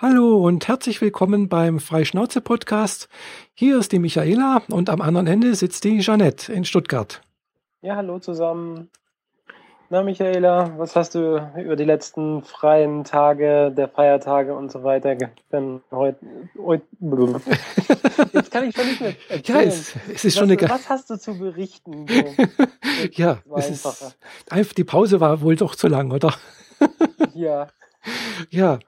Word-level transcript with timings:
Hallo 0.00 0.46
und 0.46 0.68
herzlich 0.68 1.00
willkommen 1.00 1.48
beim 1.48 1.80
Freischnauze-Podcast. 1.80 3.08
Hier 3.52 3.80
ist 3.80 3.90
die 3.90 3.98
Michaela 3.98 4.62
und 4.70 4.90
am 4.90 5.00
anderen 5.00 5.26
Ende 5.26 5.56
sitzt 5.56 5.82
die 5.82 5.98
Jeanette 5.98 6.52
in 6.52 6.64
Stuttgart. 6.64 7.20
Ja, 7.82 7.96
hallo 7.96 8.20
zusammen. 8.20 8.90
Na, 9.90 10.04
Michaela, 10.04 10.72
was 10.78 10.94
hast 10.94 11.16
du 11.16 11.44
über 11.60 11.74
die 11.74 11.82
letzten 11.82 12.44
freien 12.44 13.02
Tage, 13.02 13.72
der 13.76 13.88
Feiertage 13.88 14.54
und 14.54 14.70
so 14.70 14.84
weiter 14.84 15.16
denn 15.50 15.82
heute, 15.90 16.20
heute 16.56 16.84
Jetzt 18.32 18.52
kann 18.52 18.68
ich 18.68 18.76
schon 18.76 18.86
nicht 18.86 19.00
mehr 19.00 19.14
erzählen. 19.28 19.58
Ja, 19.58 19.64
es, 19.64 19.96
es 20.14 20.24
ist 20.24 20.24
was, 20.26 20.34
schon 20.34 20.50
eine 20.52 20.70
was 20.70 20.88
hast 20.88 21.10
du 21.10 21.18
zu 21.18 21.36
berichten? 21.36 22.06
So? 22.06 22.64
ja, 23.14 23.38
es 23.56 23.68
ist, 23.68 24.16
einfach, 24.48 24.74
die 24.74 24.84
Pause 24.84 25.18
war 25.18 25.40
wohl 25.40 25.56
doch 25.56 25.74
zu 25.74 25.88
lang, 25.88 26.12
oder? 26.12 26.32
ja. 27.34 27.66
Ja, 28.50 28.78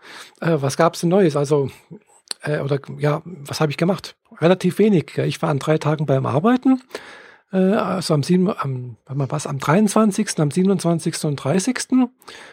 äh, 0.41 0.57
was 0.61 0.77
gab's 0.77 1.00
denn 1.00 1.11
Neues? 1.11 1.36
Also, 1.36 1.71
äh, 2.43 2.61
oder 2.61 2.81
ja, 2.99 3.22
was 3.25 3.61
habe 3.61 3.71
ich 3.71 3.79
gemacht? 3.79 4.17
Relativ 4.40 4.79
wenig. 4.79 5.18
Ich 5.18 5.40
war 5.43 5.50
an 5.50 5.58
drei 5.58 5.79
Tagen 5.79 6.07
beim 6.07 6.26
Arbeiten. 6.26 6.81
Äh, 7.53 7.57
also 7.57 8.14
am, 8.14 8.22
7, 8.22 8.48
am, 8.57 8.96
was, 9.07 9.46
am 9.46 9.59
23., 9.59 10.39
am 10.39 10.50
27. 10.50 11.25
und 11.25 11.36
30. 11.36 11.79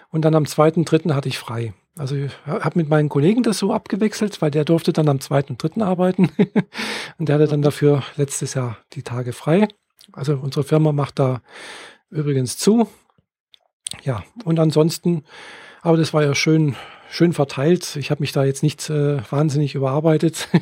Und 0.10 0.26
dann 0.26 0.36
am 0.36 0.46
2., 0.46 0.72
3. 0.84 1.14
hatte 1.14 1.30
ich 1.30 1.38
frei. 1.38 1.74
Also 1.98 2.16
ich 2.16 2.32
habe 2.46 2.78
mit 2.78 2.90
meinen 2.90 3.10
Kollegen 3.10 3.42
das 3.42 3.58
so 3.58 3.74
abgewechselt, 3.74 4.42
weil 4.42 4.52
der 4.52 4.66
durfte 4.66 4.94
dann 4.94 5.10
am 5.10 5.20
2. 5.20 5.46
und 5.50 5.64
3. 5.64 5.84
arbeiten. 5.84 6.30
und 7.18 7.30
der 7.30 7.36
hatte 7.36 7.48
dann 7.48 7.62
dafür 7.62 8.04
letztes 8.18 8.54
Jahr 8.54 8.78
die 8.94 9.04
Tage 9.04 9.34
frei. 9.34 9.68
Also 10.14 10.38
unsere 10.38 10.64
Firma 10.64 10.92
macht 10.92 11.20
da 11.20 11.42
übrigens 12.10 12.58
zu. 12.58 12.88
Ja, 14.04 14.24
und 14.44 14.60
ansonsten 14.60 15.24
aber 15.82 15.98
das 15.98 16.14
war 16.14 16.24
ja 16.24 16.36
schön, 16.36 16.76
schön 17.10 17.34
verteilt. 17.34 17.96
Ich 17.96 18.12
habe 18.12 18.22
mich 18.22 18.32
da 18.32 18.44
jetzt 18.44 18.64
nicht 18.64 18.90
äh, 18.90 19.20
wahnsinnig 19.30 19.76
überarbeitet. 19.76 20.48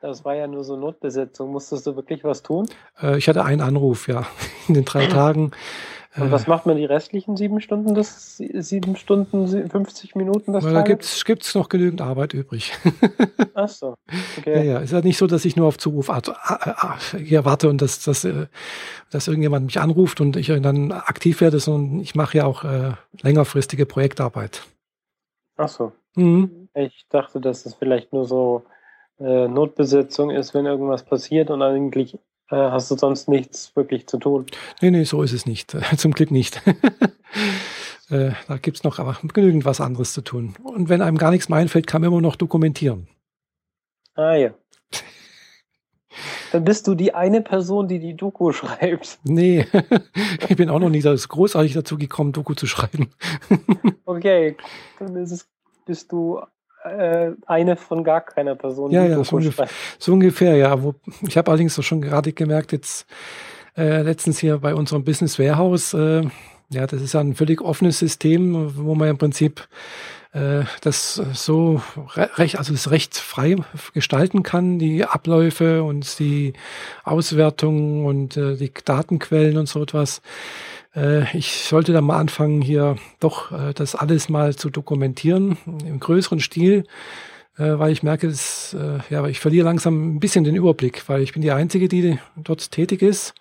das 0.00 0.24
war 0.24 0.34
ja 0.34 0.46
nur 0.46 0.64
so 0.64 0.76
Notbesetzung. 0.76 1.52
Musstest 1.52 1.86
du 1.86 1.96
wirklich 1.96 2.24
was 2.24 2.42
tun? 2.42 2.66
Äh, 3.00 3.18
ich 3.18 3.28
hatte 3.28 3.44
einen 3.44 3.60
Anruf, 3.60 4.08
ja, 4.08 4.26
in 4.68 4.74
den 4.74 4.84
drei 4.84 5.06
Tagen. 5.06 5.52
Und 6.16 6.32
was 6.32 6.48
macht 6.48 6.66
man 6.66 6.76
die 6.76 6.84
restlichen 6.84 7.36
sieben 7.36 7.60
Stunden, 7.60 7.94
das 7.94 8.36
sieben 8.36 8.96
Stunden, 8.96 9.46
50 9.46 10.16
Minuten 10.16 10.52
das 10.52 10.64
Da 10.64 10.82
gibt 10.82 11.04
es 11.04 11.54
noch 11.54 11.68
genügend 11.68 12.00
Arbeit 12.00 12.34
übrig. 12.34 12.72
Ach 13.54 13.68
so, 13.68 13.94
okay. 14.36 14.56
Ja, 14.56 14.62
ja, 14.62 14.78
ist 14.80 14.92
ja 14.92 15.02
nicht 15.02 15.18
so, 15.18 15.28
dass 15.28 15.44
ich 15.44 15.54
nur 15.54 15.68
auf 15.68 15.78
Zuruf 15.78 16.10
hier 17.16 17.44
warte 17.44 17.68
und 17.68 17.80
dass, 17.80 18.02
dass, 18.02 18.24
äh, 18.24 18.46
dass 19.12 19.28
irgendjemand 19.28 19.66
mich 19.66 19.78
anruft 19.78 20.20
und 20.20 20.36
ich 20.36 20.48
dann 20.48 20.90
aktiv 20.90 21.40
werde, 21.40 21.60
sondern 21.60 22.00
ich 22.00 22.16
mache 22.16 22.38
ja 22.38 22.44
auch 22.44 22.64
äh, 22.64 22.90
längerfristige 23.22 23.86
Projektarbeit. 23.86 24.64
Ach 25.58 25.68
so. 25.68 25.92
Mhm. 26.16 26.68
Ich 26.74 27.06
dachte, 27.08 27.40
dass 27.40 27.66
es 27.66 27.74
vielleicht 27.74 28.12
nur 28.12 28.24
so 28.24 28.64
äh, 29.20 29.48
Notbesetzung 29.48 30.30
ist, 30.30 30.54
wenn 30.54 30.66
irgendwas 30.66 31.04
passiert 31.04 31.50
und 31.50 31.62
eigentlich 31.62 32.14
äh, 32.50 32.56
hast 32.56 32.90
du 32.90 32.96
sonst 32.96 33.28
nichts 33.28 33.74
wirklich 33.76 34.06
zu 34.06 34.18
tun. 34.18 34.46
Nee, 34.80 34.90
nee, 34.90 35.04
so 35.04 35.22
ist 35.22 35.32
es 35.32 35.46
nicht. 35.46 35.76
Zum 35.96 36.12
Glück 36.12 36.30
nicht. 36.30 36.60
äh, 38.10 38.30
da 38.48 38.56
gibt's 38.60 38.82
noch 38.82 38.98
aber 38.98 39.16
genügend 39.32 39.64
was 39.64 39.80
anderes 39.80 40.12
zu 40.12 40.22
tun. 40.22 40.54
Und 40.62 40.88
wenn 40.88 41.02
einem 41.02 41.18
gar 41.18 41.30
nichts 41.30 41.48
mehr 41.48 41.58
einfällt, 41.58 41.86
kann 41.86 42.00
man 42.00 42.10
immer 42.10 42.20
noch 42.20 42.36
dokumentieren. 42.36 43.08
Ah 44.14 44.34
ja. 44.34 44.50
Dann 46.52 46.64
bist 46.64 46.88
du 46.88 46.96
die 46.96 47.14
eine 47.14 47.42
Person, 47.42 47.86
die 47.86 48.00
die 48.00 48.16
Doku 48.16 48.52
schreibt. 48.52 49.20
Nee, 49.22 49.66
ich 50.48 50.56
bin 50.56 50.68
auch 50.68 50.80
noch 50.80 50.90
nicht 50.90 51.04
so 51.04 51.14
großartig 51.14 51.74
dazu 51.74 51.96
gekommen, 51.96 52.32
Doku 52.32 52.54
zu 52.54 52.66
schreiben. 52.66 53.10
okay, 54.04 54.56
dann 54.98 55.14
es, 55.16 55.48
bist 55.86 56.10
du 56.10 56.40
äh, 56.84 57.32
eine 57.46 57.76
von 57.76 58.04
gar 58.04 58.20
keiner 58.20 58.54
Person. 58.54 58.90
Ja, 58.90 59.04
ja, 59.04 59.22
so 59.22 59.36
ungefähr, 59.36 59.68
so 59.98 60.12
ungefähr, 60.12 60.56
ja. 60.56 60.82
Wo, 60.82 60.94
ich 61.26 61.36
habe 61.36 61.50
allerdings 61.50 61.78
auch 61.78 61.82
schon 61.82 62.00
gerade 62.00 62.32
gemerkt, 62.32 62.72
jetzt 62.72 63.06
äh, 63.76 64.02
letztens 64.02 64.38
hier 64.38 64.58
bei 64.58 64.74
unserem 64.74 65.04
Business 65.04 65.38
Warehouse, 65.38 65.94
äh, 65.94 66.22
ja, 66.72 66.86
das 66.86 67.02
ist 67.02 67.14
ja 67.14 67.20
ein 67.20 67.34
völlig 67.34 67.60
offenes 67.60 67.98
System, 67.98 68.72
wo 68.76 68.94
man 68.94 69.08
im 69.08 69.18
Prinzip 69.18 69.68
äh, 70.32 70.62
das 70.82 71.14
so 71.14 71.82
recht, 72.14 72.58
also 72.58 72.72
das 72.72 72.90
recht 72.90 73.16
frei 73.16 73.56
gestalten 73.92 74.42
kann, 74.42 74.78
die 74.78 75.04
Abläufe 75.04 75.82
und 75.82 76.18
die 76.20 76.52
Auswertung 77.02 78.06
und 78.06 78.36
äh, 78.36 78.56
die 78.56 78.72
Datenquellen 78.84 79.56
und 79.56 79.68
so 79.68 79.82
etwas. 79.82 80.22
Äh, 80.94 81.36
ich 81.36 81.52
sollte 81.52 81.92
da 81.92 82.00
mal 82.00 82.18
anfangen, 82.18 82.62
hier 82.62 82.96
doch 83.20 83.52
äh, 83.52 83.72
das 83.74 83.94
alles 83.94 84.28
mal 84.28 84.54
zu 84.56 84.70
dokumentieren 84.70 85.56
im 85.84 86.00
größeren 86.00 86.40
Stil, 86.40 86.84
äh, 87.56 87.78
weil 87.78 87.92
ich 87.92 88.02
merke, 88.02 88.28
dass, 88.28 88.74
äh, 88.74 88.98
ja, 89.10 89.26
ich 89.26 89.40
verliere 89.40 89.64
langsam 89.64 90.16
ein 90.16 90.20
bisschen 90.20 90.44
den 90.44 90.56
Überblick, 90.56 91.08
weil 91.08 91.22
ich 91.22 91.32
bin 91.32 91.42
die 91.42 91.52
Einzige, 91.52 91.88
die 91.88 92.18
dort 92.36 92.70
tätig 92.70 93.02
ist 93.02 93.34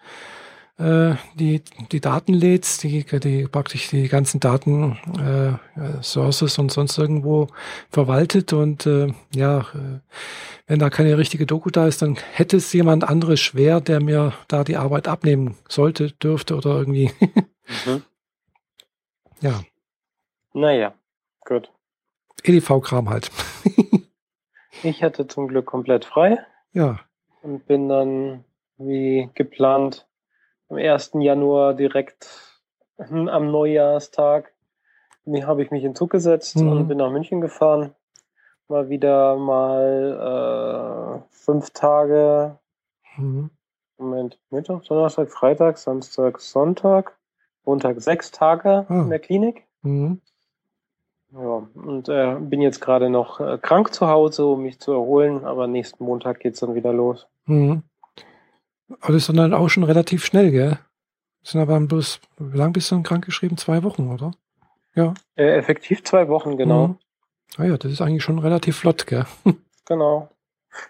äh, 0.79 1.15
die, 1.35 1.61
die 1.91 1.99
Daten 1.99 2.33
lädst, 2.33 2.83
die, 2.83 3.03
die 3.03 3.47
praktisch 3.47 3.89
die 3.89 4.07
ganzen 4.07 4.39
Daten 4.39 4.97
äh, 5.19 6.01
Sources 6.01 6.57
und 6.57 6.71
sonst 6.71 6.97
irgendwo 6.97 7.47
verwaltet 7.89 8.53
und 8.53 8.85
äh, 8.85 9.13
ja, 9.35 9.59
äh, 9.59 9.99
wenn 10.67 10.79
da 10.79 10.89
keine 10.89 11.17
richtige 11.17 11.45
Doku 11.45 11.69
da 11.69 11.87
ist, 11.87 12.01
dann 12.01 12.15
hätte 12.33 12.57
es 12.57 12.71
jemand 12.71 13.03
anderes 13.03 13.39
schwer, 13.39 13.81
der 13.81 14.01
mir 14.01 14.33
da 14.47 14.63
die 14.63 14.77
Arbeit 14.77 15.07
abnehmen 15.07 15.57
sollte, 15.67 16.11
dürfte 16.11 16.55
oder 16.55 16.77
irgendwie. 16.77 17.11
mhm. 17.85 18.03
Ja. 19.41 19.61
Naja, 20.53 20.93
gut. 21.45 21.71
EDV-Kram 22.43 23.09
halt. 23.09 23.31
ich 24.83 25.03
hatte 25.03 25.27
zum 25.27 25.47
Glück 25.47 25.65
komplett 25.65 26.05
frei. 26.05 26.39
Ja. 26.71 26.99
Und 27.41 27.65
bin 27.67 27.89
dann 27.89 28.45
wie 28.77 29.29
geplant 29.33 30.08
am 30.69 30.77
1. 30.77 31.11
Januar 31.15 31.73
direkt 31.73 32.27
hm, 32.97 33.27
am 33.27 33.51
Neujahrstag 33.51 34.53
habe 35.43 35.61
ich 35.61 35.71
mich 35.71 35.83
in 35.83 35.95
Zug 35.95 36.09
gesetzt 36.09 36.57
mhm. 36.57 36.71
und 36.71 36.87
bin 36.87 36.97
nach 36.97 37.11
München 37.11 37.41
gefahren. 37.41 37.93
Mal 38.67 38.89
wieder 38.89 39.35
mal 39.35 41.21
äh, 41.21 41.35
fünf 41.35 41.71
Tage. 41.71 42.57
Mhm. 43.17 43.51
Moment, 43.97 44.39
Mittwoch, 44.49 44.81
Donnerstag, 44.83 45.29
Freitag, 45.29 45.77
Samstag, 45.77 46.39
Sonntag, 46.39 47.17
Montag 47.65 48.01
sechs 48.01 48.31
Tage 48.31 48.85
oh. 48.89 48.93
in 48.93 49.09
der 49.09 49.19
Klinik. 49.19 49.67
Mhm. 49.81 50.21
Ja, 51.31 51.67
und 51.75 52.09
äh, 52.09 52.35
bin 52.39 52.61
jetzt 52.61 52.79
gerade 52.79 53.09
noch 53.09 53.39
äh, 53.39 53.59
krank 53.61 53.93
zu 53.93 54.07
Hause, 54.07 54.45
um 54.45 54.63
mich 54.63 54.79
zu 54.79 54.93
erholen, 54.93 55.45
aber 55.45 55.67
nächsten 55.67 56.03
Montag 56.03 56.39
geht 56.39 56.55
es 56.55 56.61
dann 56.61 56.73
wieder 56.73 56.93
los. 56.93 57.27
Mhm. 57.45 57.83
Alles 59.01 59.27
dann 59.27 59.53
auch 59.53 59.69
schon 59.69 59.83
relativ 59.83 60.25
schnell, 60.25 60.51
gell? 60.51 60.79
Das 61.41 61.51
sind 61.51 61.61
aber 61.61 61.79
bloß, 61.79 62.19
wie 62.37 62.57
lange 62.57 62.73
bist 62.73 62.91
du 62.91 62.95
dann 62.95 63.03
krank 63.03 63.25
geschrieben? 63.25 63.57
Zwei 63.57 63.83
Wochen, 63.83 64.09
oder? 64.09 64.31
Ja. 64.95 65.13
Äh, 65.35 65.57
effektiv 65.57 66.03
zwei 66.03 66.27
Wochen, 66.27 66.57
genau. 66.57 66.89
Mhm. 66.89 66.97
Ah 67.57 67.65
ja, 67.65 67.77
das 67.77 67.91
ist 67.91 68.01
eigentlich 68.01 68.23
schon 68.23 68.39
relativ 68.39 68.77
flott, 68.77 69.07
gell? 69.07 69.25
genau. 69.85 70.29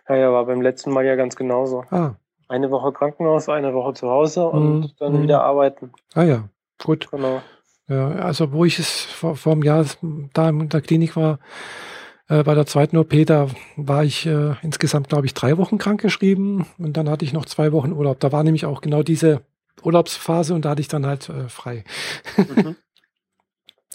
Ja, 0.08 0.16
ja, 0.16 0.32
war 0.32 0.46
beim 0.46 0.62
letzten 0.62 0.92
Mal 0.92 1.06
ja 1.06 1.16
ganz 1.16 1.36
genauso. 1.36 1.84
Ah. 1.90 2.16
Eine 2.48 2.72
Woche 2.72 2.92
Krankenhaus, 2.92 3.48
eine 3.48 3.74
Woche 3.74 3.94
zu 3.94 4.10
Hause 4.10 4.48
und 4.48 4.80
mhm. 4.80 4.92
dann 4.98 5.14
mhm. 5.14 5.24
wieder 5.24 5.44
arbeiten. 5.44 5.92
Ah 6.14 6.24
ja, 6.24 6.50
gut. 6.84 7.10
Genau. 7.12 7.42
Ja, 7.88 8.10
also 8.10 8.52
wo 8.52 8.66
ich 8.66 8.78
es 8.78 9.02
vor, 9.04 9.36
vor 9.36 9.54
einem 9.54 9.64
Jahr 9.64 9.86
da 10.34 10.50
in 10.50 10.70
der 10.70 10.81
Klinik 10.81 11.16
war, 11.16 11.40
äh, 12.30 12.44
bei 12.44 12.54
der 12.54 12.66
zweiten 12.66 12.96
OP, 12.98 13.14
da 13.26 13.48
war 13.76 14.04
ich 14.04 14.26
äh, 14.26 14.54
insgesamt, 14.62 15.10
glaube 15.10 15.26
ich, 15.26 15.34
drei 15.34 15.58
Wochen 15.58 15.78
krankgeschrieben 15.78 16.66
und 16.78 16.96
dann 16.96 17.10
hatte 17.10 17.26
ich 17.26 17.34
noch 17.34 17.46
zwei 17.46 17.72
Wochen 17.72 17.92
Urlaub. 17.92 18.20
Da 18.20 18.32
war 18.32 18.44
nämlich 18.44 18.66
auch 18.66 18.82
genau 18.82 19.04
diese 19.04 19.42
Urlaubsphase 19.84 20.54
und 20.54 20.64
da 20.64 20.70
hatte 20.70 20.82
ich 20.82 20.88
dann 20.88 21.06
halt 21.06 21.28
äh, 21.30 21.50
frei. 21.50 21.84
Mhm. 22.38 22.76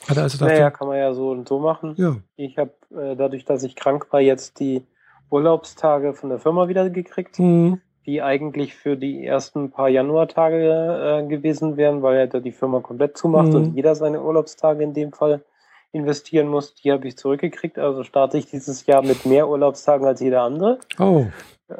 also 0.16 0.44
naja, 0.44 0.70
kann 0.70 0.88
man 0.88 0.98
ja 0.98 1.14
so 1.14 1.30
und 1.30 1.48
so 1.48 1.60
machen. 1.60 1.94
Ja. 1.96 2.16
Ich 2.36 2.58
habe 2.58 2.72
äh, 2.90 3.14
dadurch, 3.16 3.44
dass 3.44 3.62
ich 3.62 3.76
krank 3.76 4.08
war, 4.10 4.20
jetzt 4.20 4.58
die 4.58 4.84
Urlaubstage 5.30 6.12
von 6.14 6.30
der 6.30 6.38
Firma 6.40 6.68
wieder 6.68 6.90
gekriegt, 6.90 7.38
mhm. 7.38 7.80
die 8.04 8.20
eigentlich 8.20 8.74
für 8.74 8.96
die 8.96 9.24
ersten 9.24 9.70
paar 9.70 9.88
Januartage 9.88 11.22
äh, 11.22 11.26
gewesen 11.28 11.76
wären, 11.76 12.02
weil 12.02 12.18
ja 12.18 12.26
da 12.26 12.40
die 12.40 12.52
Firma 12.52 12.80
komplett 12.80 13.16
zumacht 13.16 13.48
mhm. 13.48 13.54
und 13.54 13.74
jeder 13.76 13.94
seine 13.94 14.22
Urlaubstage 14.22 14.82
in 14.82 14.92
dem 14.92 15.12
Fall 15.12 15.44
investieren 15.94 16.48
muss, 16.48 16.74
die 16.74 16.92
habe 16.92 17.06
ich 17.06 17.16
zurückgekriegt. 17.16 17.78
Also 17.78 18.02
starte 18.02 18.36
ich 18.36 18.46
dieses 18.46 18.86
Jahr 18.86 19.02
mit 19.02 19.24
mehr 19.26 19.48
Urlaubstagen 19.48 20.06
als 20.06 20.20
jeder 20.20 20.42
andere. 20.42 20.78
Oh. 20.98 21.26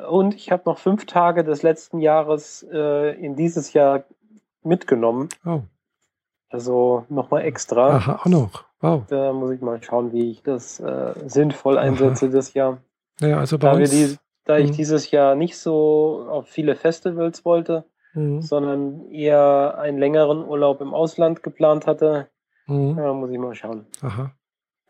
Und 0.08 0.34
ich 0.34 0.50
habe 0.50 0.62
noch 0.66 0.78
fünf 0.78 1.06
Tage 1.06 1.44
des 1.44 1.62
letzten 1.62 1.98
Jahres 1.98 2.66
äh, 2.72 3.12
in 3.20 3.36
dieses 3.36 3.72
Jahr 3.72 4.04
mitgenommen. 4.62 5.28
Oh. 5.44 5.62
Also 6.48 7.04
nochmal 7.08 7.42
extra. 7.42 7.96
Aha, 7.96 8.20
auch 8.20 8.26
noch. 8.26 8.64
Wow. 8.80 9.02
Da 9.08 9.32
muss 9.32 9.50
ich 9.50 9.60
mal 9.60 9.82
schauen, 9.82 10.12
wie 10.12 10.30
ich 10.30 10.42
das 10.42 10.78
äh, 10.78 11.14
sinnvoll 11.26 11.78
einsetze 11.78 12.26
Aha. 12.26 12.32
das 12.32 12.54
Jahr. 12.54 12.78
Ja, 13.20 13.38
also 13.38 13.58
bei 13.58 13.70
da, 13.70 13.76
uns, 13.76 13.90
die, 13.90 14.16
da 14.44 14.58
ich 14.58 14.70
mhm. 14.70 14.74
dieses 14.74 15.10
Jahr 15.10 15.34
nicht 15.34 15.58
so 15.58 16.26
auf 16.30 16.46
viele 16.46 16.76
Festivals 16.76 17.44
wollte, 17.44 17.84
mhm. 18.14 18.42
sondern 18.42 19.10
eher 19.10 19.78
einen 19.78 19.98
längeren 19.98 20.46
Urlaub 20.46 20.80
im 20.80 20.94
Ausland 20.94 21.42
geplant 21.42 21.86
hatte, 21.86 22.28
Mhm. 22.66 22.98
Ja, 22.98 23.12
muss 23.12 23.30
ich 23.30 23.38
mal 23.38 23.54
schauen. 23.54 23.86
Aha. 24.02 24.32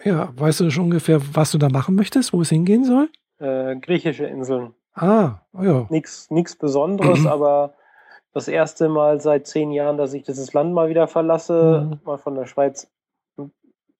Ja, 0.05 0.33
weißt 0.37 0.61
du 0.61 0.71
schon 0.71 0.85
ungefähr, 0.85 1.21
was 1.35 1.53
du 1.53 1.59
da 1.59 1.69
machen 1.69 1.95
möchtest, 1.95 2.33
wo 2.33 2.41
es 2.43 2.49
hingehen 2.51 2.85
soll? 2.85 3.09
Äh, 3.39 3.77
griechische 3.77 4.27
Inseln. 4.27 4.75
Ah, 4.95 5.41
oh 5.53 5.63
ja. 5.63 5.87
Nichts 5.91 6.57
Besonderes, 6.57 7.27
aber 7.27 7.75
das 8.33 8.49
erste 8.49 8.89
Mal 8.89 9.21
seit 9.21 9.47
zehn 9.47 9.71
Jahren, 9.71 9.97
dass 9.97 10.13
ich 10.15 10.25
dieses 10.25 10.53
Land 10.53 10.73
mal 10.75 10.89
wieder 10.89 11.07
verlasse, 11.09 11.89
Mhm. 11.91 12.01
mal 12.05 12.19
von 12.19 12.35
der 12.35 12.47
Schweiz 12.47 12.91
und 13.37 13.53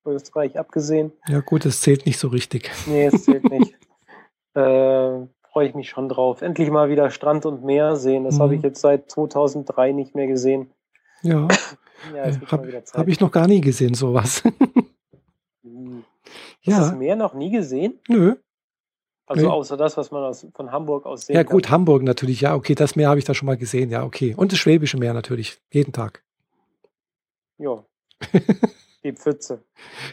Österreich 0.05 0.59
abgesehen. 0.59 1.13
Ja, 1.29 1.41
gut, 1.41 1.65
das 1.65 1.81
zählt 1.81 2.07
nicht 2.07 2.19
so 2.19 2.29
richtig. 2.29 2.71
Nee, 2.87 3.07
es 3.07 3.25
zählt 3.25 3.45
nicht. 3.51 3.75
äh, 4.55 5.27
freue 5.53 5.69
ich 5.69 5.75
mich 5.75 5.89
schon 5.89 6.09
drauf. 6.09 6.43
Endlich 6.43 6.71
mal 6.71 6.89
wieder 6.91 7.11
Strand 7.11 7.47
und 7.47 7.65
Meer 7.65 7.95
sehen. 7.97 8.25
Das 8.25 8.39
Mhm. 8.39 8.43
habe 8.43 8.55
ich 8.57 8.63
jetzt 8.63 8.81
seit 8.81 9.11
2003 9.11 9.93
nicht 9.93 10.15
mehr 10.15 10.27
gesehen. 10.27 10.71
Ja, 11.23 11.47
Ja, 12.15 12.25
es 12.25 12.41
wird 12.41 12.51
habe 12.53 12.63
mal 12.63 12.69
wieder 12.69 12.85
Zeit. 12.85 12.99
hab 13.01 13.09
ich 13.09 13.21
noch 13.21 13.31
gar 13.31 13.47
nie 13.47 13.61
gesehen, 13.61 13.95
sowas. 13.95 14.43
Hm. 15.63 16.05
Hast 16.67 16.67
du 16.67 16.71
das 16.71 16.91
ja, 16.91 16.97
Meer 16.97 17.17
noch 17.17 17.35
nie 17.35 17.51
gesehen? 17.51 17.99
nö. 18.09 18.37
Also 19.27 19.47
Nee. 19.47 19.49
außer 19.53 19.77
das, 19.79 19.97
was 19.97 20.11
man 20.11 20.23
aus, 20.25 20.47
von 20.55 20.71
Hamburg 20.71 21.07
aus 21.07 21.27
sehen 21.27 21.37
Ja, 21.37 21.45
kann. 21.45 21.53
gut, 21.53 21.71
Hamburg 21.71 22.03
natürlich, 22.03 22.43
ja, 22.43 22.55
okay, 22.55 22.75
das 22.75 22.95
Meer 22.95 23.09
habe 23.09 23.19
ich 23.19 23.25
da 23.25 23.33
schon 23.33 23.47
mal 23.47 23.57
gesehen, 23.57 23.89
ja, 23.91 24.05
okay. 24.05 24.35
Und 24.37 24.53
das 24.53 24.59
Schwäbische 24.59 24.99
Meer 24.99 25.15
natürlich, 25.15 25.59
jeden 25.73 25.93
Tag. 25.93 26.23
Ja. 27.59 27.85
Die 29.03 29.13
Pfütze 29.13 29.63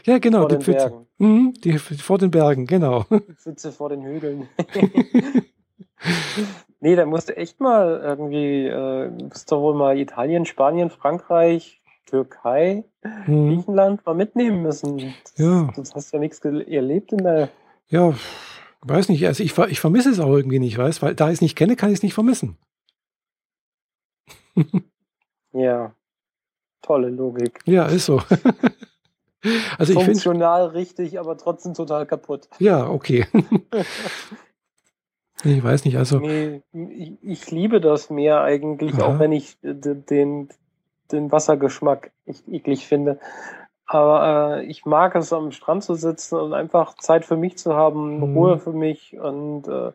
Ja, 0.04 0.18
genau, 0.18 0.40
vor 0.40 0.48
die 0.48 0.56
Pfütze. 0.64 1.06
Mhm, 1.16 1.54
die 1.64 1.78
vor 1.78 2.18
den 2.18 2.30
Bergen, 2.30 2.66
genau. 2.66 3.06
Die 3.10 3.34
Pfütze 3.34 3.72
vor 3.72 3.88
den 3.88 4.02
Hügeln. 4.02 4.48
nee, 6.80 6.96
da 6.96 7.06
musst 7.06 7.28
du 7.28 7.36
echt 7.36 7.60
mal 7.60 8.00
irgendwie, 8.02 8.66
äh, 8.66 9.10
du 9.10 9.24
musst 9.26 9.50
doch 9.50 9.60
wohl 9.60 9.74
mal 9.74 9.98
Italien, 9.98 10.44
Spanien, 10.46 10.90
Frankreich, 10.90 11.80
Türkei, 12.06 12.84
Mhm. 13.26 13.48
Griechenland 13.48 14.06
mal 14.06 14.14
mitnehmen 14.14 14.62
müssen. 14.62 14.98
Das, 15.24 15.38
Ja. 15.38 15.68
das 15.74 15.94
hast 15.94 16.12
du 16.12 16.16
ja 16.16 16.20
nichts 16.20 16.38
erlebt 16.40 17.12
in 17.12 17.18
der. 17.18 17.48
Ja, 17.88 18.14
weiß 18.82 19.08
nicht, 19.08 19.26
also 19.26 19.42
ich, 19.42 19.56
ich 19.58 19.80
vermisse 19.80 20.10
es 20.10 20.20
auch 20.20 20.32
irgendwie 20.34 20.58
nicht, 20.60 20.78
weißt, 20.78 21.02
weil 21.02 21.14
da 21.14 21.28
ich 21.28 21.34
es 21.34 21.40
nicht 21.40 21.56
kenne, 21.56 21.74
kann 21.76 21.90
ich 21.90 21.96
es 21.98 22.02
nicht 22.02 22.14
vermissen. 22.14 22.56
Ja. 25.54 25.94
Tolle 26.80 27.10
Logik. 27.10 27.60
Ja, 27.66 27.84
ist 27.86 28.06
so. 28.06 28.16
also 29.78 29.92
ich 29.92 29.98
finde, 29.98 30.04
Funktional 30.04 30.68
richtig, 30.68 31.18
aber 31.20 31.36
trotzdem 31.36 31.74
total 31.74 32.06
kaputt. 32.06 32.48
ja, 32.58 32.88
okay. 32.88 33.26
ich 35.44 35.62
weiß 35.62 35.84
nicht, 35.84 35.96
also, 35.96 36.18
Nee, 36.20 36.62
ich, 36.72 37.12
ich 37.22 37.50
liebe 37.50 37.80
das 37.80 38.10
Meer 38.10 38.42
eigentlich, 38.42 38.94
Aha. 38.94 39.04
auch 39.04 39.18
wenn 39.18 39.32
ich 39.32 39.56
den, 39.62 40.48
den 41.10 41.32
Wassergeschmack 41.32 42.12
eklig 42.26 42.86
finde. 42.86 43.18
Aber 43.86 44.58
äh, 44.58 44.64
ich 44.66 44.86
mag 44.86 45.14
es, 45.16 45.32
am 45.32 45.50
Strand 45.52 45.84
zu 45.84 45.94
sitzen 45.94 46.36
und 46.36 46.54
einfach 46.54 46.94
Zeit 46.94 47.24
für 47.24 47.36
mich 47.36 47.58
zu 47.58 47.74
haben, 47.74 48.16
Mhm. 48.18 48.22
Ruhe 48.36 48.58
für 48.58 48.72
mich 48.72 49.18
und 49.18 49.68
äh, 49.68 49.92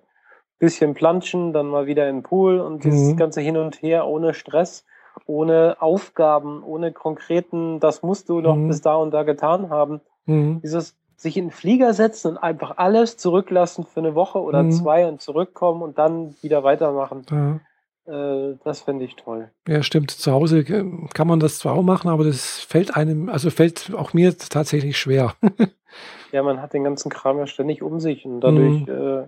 bisschen 0.59 0.94
planschen, 0.94 1.53
dann 1.53 1.67
mal 1.67 1.85
wieder 1.88 2.07
in 2.09 2.17
den 2.17 2.23
Pool 2.23 2.59
und 2.59 2.83
dieses 2.83 3.13
Mhm. 3.13 3.17
ganze 3.17 3.41
Hin 3.41 3.57
und 3.57 3.81
Her 3.81 4.07
ohne 4.07 4.33
Stress, 4.33 4.85
ohne 5.25 5.77
Aufgaben, 5.79 6.63
ohne 6.63 6.91
konkreten, 6.91 7.79
das 7.79 8.01
musst 8.03 8.29
du 8.29 8.41
noch 8.41 8.55
Mhm. 8.55 8.67
bis 8.67 8.81
da 8.81 8.95
und 8.95 9.11
da 9.11 9.23
getan 9.23 9.69
haben. 9.69 10.01
mhm, 10.25 10.61
Dieses 10.63 10.95
sich 11.17 11.35
in 11.35 11.45
den 11.45 11.51
Flieger 11.51 11.93
setzen 11.93 12.29
und 12.31 12.37
einfach 12.37 12.77
alles 12.77 13.17
zurücklassen 13.17 13.85
für 13.85 13.99
eine 13.99 14.15
Woche 14.15 14.39
oder 14.39 14.63
Mhm. 14.63 14.71
zwei 14.71 15.07
und 15.07 15.19
zurückkommen 15.21 15.81
und 15.81 15.97
dann 15.97 16.35
wieder 16.41 16.63
weitermachen. 16.63 17.25
ja. 17.29 17.59
Äh, 18.05 18.55
das 18.63 18.81
finde 18.83 19.03
ich 19.03 19.17
toll. 19.17 19.49
Ja, 19.67 19.83
stimmt. 19.83 20.11
Zu 20.11 20.31
Hause 20.31 20.59
äh, 20.59 20.85
kann 21.13 21.27
man 21.27 21.41
das 21.41 21.59
zwar 21.59 21.73
auch 21.75 21.81
machen, 21.83 22.09
aber 22.09 22.23
das 22.23 22.59
fällt 22.61 22.95
einem, 22.95 23.27
also 23.27 23.49
fällt 23.49 23.91
auch 23.93 24.13
mir 24.13 24.37
tatsächlich 24.37 24.97
schwer. 24.97 25.35
Ja, 26.33 26.43
man 26.43 26.61
hat 26.61 26.73
den 26.73 26.83
ganzen 26.83 27.09
Kram 27.09 27.37
ja 27.39 27.47
ständig 27.47 27.81
um 27.81 27.99
sich 28.01 28.25
und 28.25 28.41
dadurch 28.41 28.85
Mhm. 28.85 29.23
äh, 29.23 29.27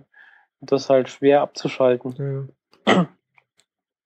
das 0.60 0.88
halt 0.90 1.08
schwer 1.08 1.40
abzuschalten. 1.40 2.48
Ja. 2.86 3.06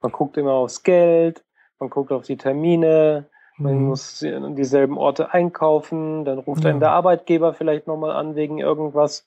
Man 0.01 0.13
guckt 0.13 0.37
immer 0.37 0.53
aufs 0.53 0.83
Geld, 0.83 1.43
man 1.81 1.91
guckt 1.91 2.13
auf 2.13 2.25
die 2.25 2.37
Termine, 2.37 3.27
man 3.59 3.75
Mhm. 3.77 3.85
muss 3.89 4.23
an 4.23 4.57
dieselben 4.57 4.99
Orte 4.99 5.33
einkaufen, 5.33 6.25
dann 6.25 6.39
ruft 6.39 6.65
Ja. 6.65 6.71
einen 6.71 6.81
der 6.81 6.91
Arbeitgeber 6.93 7.55
vielleicht 7.55 7.87
nochmal 7.87 8.13
an 8.13 8.35
wegen 8.37 8.59
irgendwas. 8.59 9.27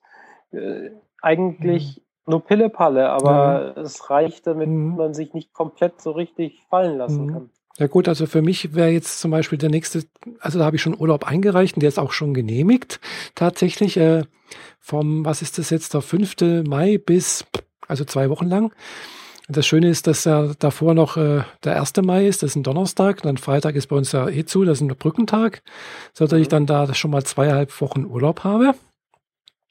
Äh, 0.51 0.91
eigentlich 1.21 2.01
nur 2.25 2.41
Pillepalle, 2.43 3.09
aber 3.09 3.77
es 3.77 4.09
reicht, 4.09 4.47
damit 4.47 4.69
Mhm. 4.69 4.95
man 4.97 5.13
sich 5.13 5.33
nicht 5.33 5.53
komplett 5.53 6.01
so 6.01 6.11
richtig 6.11 6.61
fallen 6.69 6.97
lassen 6.97 7.25
Mhm. 7.25 7.31
kann. 7.31 7.49
Ja 7.79 7.87
gut, 7.87 8.07
also 8.07 8.25
für 8.25 8.41
mich 8.41 8.73
wäre 8.73 8.89
jetzt 8.89 9.19
zum 9.19 9.29
Beispiel 9.31 9.57
der 9.59 9.69
nächste, 9.69 10.03
also 10.39 10.57
da 10.59 10.65
habe 10.65 10.75
ich 10.77 10.81
schon 10.81 10.99
Urlaub 10.99 11.25
eingereicht 11.27 11.75
und 11.75 11.81
der 11.81 11.89
ist 11.89 11.99
auch 11.99 12.11
schon 12.11 12.33
genehmigt. 12.33 12.99
Tatsächlich 13.35 13.97
äh, 13.97 14.23
vom, 14.79 15.23
was 15.25 15.41
ist 15.41 15.57
das 15.59 15.69
jetzt, 15.69 15.93
der 15.93 16.01
5. 16.01 16.63
Mai 16.67 16.97
bis, 16.97 17.45
also 17.87 18.03
zwei 18.03 18.29
Wochen 18.29 18.47
lang. 18.47 18.73
Und 19.47 19.55
Das 19.55 19.65
Schöne 19.65 19.87
ist, 19.89 20.07
dass 20.07 20.25
ja 20.25 20.53
davor 20.59 20.93
noch 20.93 21.15
äh, 21.15 21.41
der 21.63 21.79
1. 21.79 21.93
Mai 22.03 22.27
ist, 22.27 22.43
das 22.43 22.51
ist 22.51 22.55
ein 22.57 22.63
Donnerstag, 22.63 23.21
dann 23.21 23.37
Freitag 23.37 23.75
ist 23.75 23.87
bei 23.87 23.95
uns 23.95 24.11
ja 24.11 24.27
eh 24.27 24.43
zu, 24.45 24.65
das 24.65 24.79
ist 24.79 24.81
ein 24.81 24.95
Brückentag, 24.97 25.61
sodass 26.13 26.37
ich 26.39 26.47
Mhm. 26.47 26.51
dann 26.51 26.65
da 26.65 26.93
schon 26.93 27.11
mal 27.11 27.23
zweieinhalb 27.23 27.79
Wochen 27.81 28.05
Urlaub 28.05 28.43
habe 28.43 28.73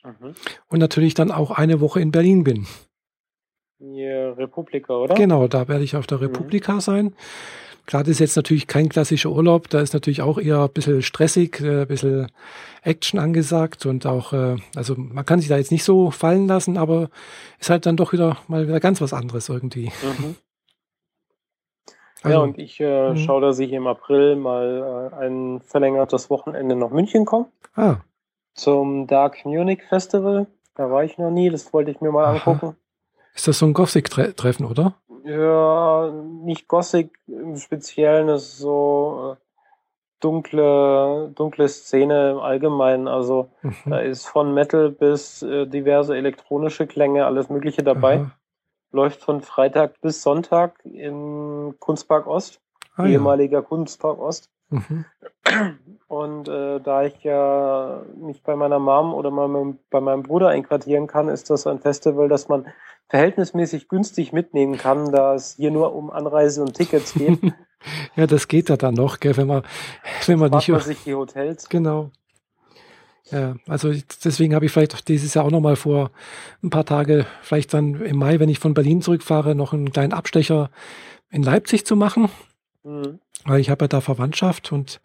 Mhm. 0.05 0.34
und 0.69 0.78
natürlich 0.78 1.14
dann 1.14 1.31
auch 1.31 1.50
eine 1.50 1.81
Woche 1.81 2.00
in 2.00 2.11
Berlin 2.11 2.43
bin. 2.44 2.67
Die 3.78 4.05
Republika, 4.06 4.94
oder? 4.94 5.14
Genau, 5.14 5.46
da 5.49 5.69
werde 5.69 5.84
ich 5.84 5.96
auf 5.96 6.06
der 6.06 6.19
Mhm. 6.19 6.25
Republika 6.25 6.81
sein. 6.81 7.14
Klar, 7.86 8.02
das 8.02 8.10
ist 8.12 8.18
jetzt 8.18 8.36
natürlich 8.36 8.66
kein 8.66 8.88
klassischer 8.88 9.30
Urlaub, 9.30 9.68
da 9.68 9.80
ist 9.80 9.94
natürlich 9.94 10.20
auch 10.22 10.38
eher 10.38 10.60
ein 10.62 10.70
bisschen 10.70 11.02
stressig, 11.02 11.60
äh, 11.60 11.82
ein 11.82 11.86
bisschen 11.86 12.26
Action 12.82 13.18
angesagt 13.20 13.86
und 13.86 14.06
auch, 14.06 14.32
äh, 14.32 14.56
also 14.74 14.94
man 14.96 15.24
kann 15.24 15.38
sich 15.40 15.48
da 15.48 15.56
jetzt 15.56 15.70
nicht 15.70 15.84
so 15.84 16.10
fallen 16.10 16.46
lassen, 16.48 16.78
aber 16.78 17.10
ist 17.60 17.70
halt 17.70 17.86
dann 17.86 17.96
doch 17.96 18.12
wieder 18.12 18.38
mal 18.48 18.66
wieder 18.66 18.80
ganz 18.80 19.00
was 19.00 19.12
anderes 19.12 19.48
irgendwie. 19.48 19.92
Mhm. 20.02 20.36
Also, 22.22 22.38
ja, 22.38 22.42
und 22.42 22.58
ich 22.58 22.80
äh, 22.80 23.10
Mhm. 23.12 23.16
schaue, 23.18 23.40
dass 23.42 23.58
ich 23.58 23.70
im 23.72 23.86
April 23.86 24.34
mal 24.36 25.10
äh, 25.12 25.24
ein 25.26 25.60
verlängertes 25.60 26.28
Wochenende 26.30 26.74
nach 26.74 26.90
München 26.90 27.24
komme. 27.24 27.46
ah, 27.76 27.96
Zum 28.54 29.06
Dark 29.06 29.44
Munich 29.44 29.82
Festival. 29.88 30.46
Da 30.74 30.90
war 30.90 31.04
ich 31.04 31.18
noch 31.18 31.30
nie, 31.30 31.50
das 31.50 31.72
wollte 31.72 31.90
ich 31.90 32.00
mir 32.00 32.10
mal 32.10 32.24
Aha. 32.24 32.32
angucken. 32.32 32.76
ist 33.34 33.46
das 33.46 33.58
so 33.58 33.66
ein 33.66 33.74
Gothic-Treffen, 33.74 34.64
oder? 34.66 34.94
Ja, 35.24 36.10
nicht 36.42 36.66
Gothic 36.68 37.10
im 37.56 37.61
Speziellen, 37.61 38.29
ist 38.29 38.58
so 38.58 39.37
äh, 39.37 39.43
dunkle, 40.20 41.32
dunkle 41.35 41.69
Szene 41.69 42.32
im 42.32 42.38
Allgemeinen. 42.38 43.08
Also 43.08 43.50
da 43.85 44.00
Mhm. 44.00 44.11
ist 44.11 44.26
von 44.26 44.55
Metal 44.55 44.91
bis 44.91 45.43
äh, 45.43 45.67
diverse 45.67 46.17
elektronische 46.17 46.86
Klänge, 46.86 47.27
alles 47.27 47.48
Mögliche 47.48 47.82
dabei. 47.82 48.17
Aha. 48.20 48.31
Läuft 48.93 49.20
von 49.22 49.43
Freitag 49.43 50.01
bis 50.01 50.22
Sonntag 50.22 50.79
im 50.84 51.75
Kunstpark 51.81 52.27
Ost, 52.27 52.60
Ah, 52.96 53.03
ja. 53.06 53.10
ehemaliger 53.10 53.63
Kunstpark 53.63 54.19
Ost. 54.19 54.48
Mhm. 54.70 55.05
Und 56.08 56.49
äh, 56.49 56.81
da 56.81 57.05
ich 57.05 57.23
ja 57.23 58.03
nicht 58.17 58.44
bei 58.44 58.56
meiner 58.56 58.79
Mom 58.79 59.15
oder 59.15 59.31
meinem, 59.31 59.79
bei 59.91 60.01
meinem 60.01 60.23
Bruder 60.23 60.49
einquartieren 60.49 61.06
kann, 61.06 61.29
ist 61.29 61.51
das 61.51 61.67
ein 61.67 61.81
Festival, 61.81 62.29
das 62.29 62.49
man 62.49 62.67
verhältnismäßig 63.08 63.89
günstig 63.89 64.32
mitnehmen 64.32 64.79
kann, 64.79 65.13
da 65.13 65.35
es 65.35 65.55
hier 65.56 65.70
nur 65.70 65.94
um 65.94 66.11
Anreise 66.11 66.63
und 66.63 66.75
Tickets 66.75 67.15
geht. 67.15 67.41
ja, 68.17 68.27
das 68.27 68.49
geht 68.49 68.69
ja 68.69 68.77
dann 68.77 68.94
noch, 68.94 69.20
gell, 69.20 69.37
wenn 69.37 69.46
man, 69.46 69.63
wenn 70.27 70.39
man 70.39 70.51
nicht. 70.51 70.69
man 70.69 70.81
sich 70.81 71.03
die 71.05 71.15
Hotels. 71.15 71.69
Genau. 71.69 72.11
Ja, 73.31 73.56
also 73.67 73.93
deswegen 74.25 74.55
habe 74.55 74.67
ich 74.67 74.73
vielleicht 74.73 75.08
dieses 75.08 75.35
Jahr 75.35 75.44
auch 75.44 75.51
noch 75.51 75.61
mal 75.61 75.75
vor 75.75 76.13
ein 76.63 76.70
paar 76.70 76.85
Tage, 76.85 77.27
vielleicht 77.43 77.75
dann 77.75 78.01
im 78.01 78.19
Mai, 78.19 78.39
wenn 78.39 78.49
ich 78.49 78.61
von 78.61 78.75
Berlin 78.75 79.03
zurückfahre, 79.03 79.56
noch 79.56 79.73
einen 79.73 79.91
kleinen 79.91 80.13
Abstecher 80.13 80.70
in 81.31 81.43
Leipzig 81.43 81.85
zu 81.85 81.96
machen, 81.96 82.31
Mhm. 82.87 83.19
Weil 83.46 83.60
ich 83.60 83.70
habe 83.70 83.84
ja 83.84 83.88
da 83.88 84.00
Verwandtschaft 84.00 84.72
und 84.72 85.00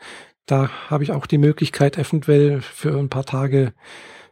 da 0.45 0.69
habe 0.89 1.03
ich 1.03 1.11
auch 1.11 1.27
die 1.27 1.37
Möglichkeit, 1.37 1.97
eventuell 1.97 2.61
für 2.61 2.97
ein 2.97 3.09
paar 3.09 3.25
Tage 3.25 3.73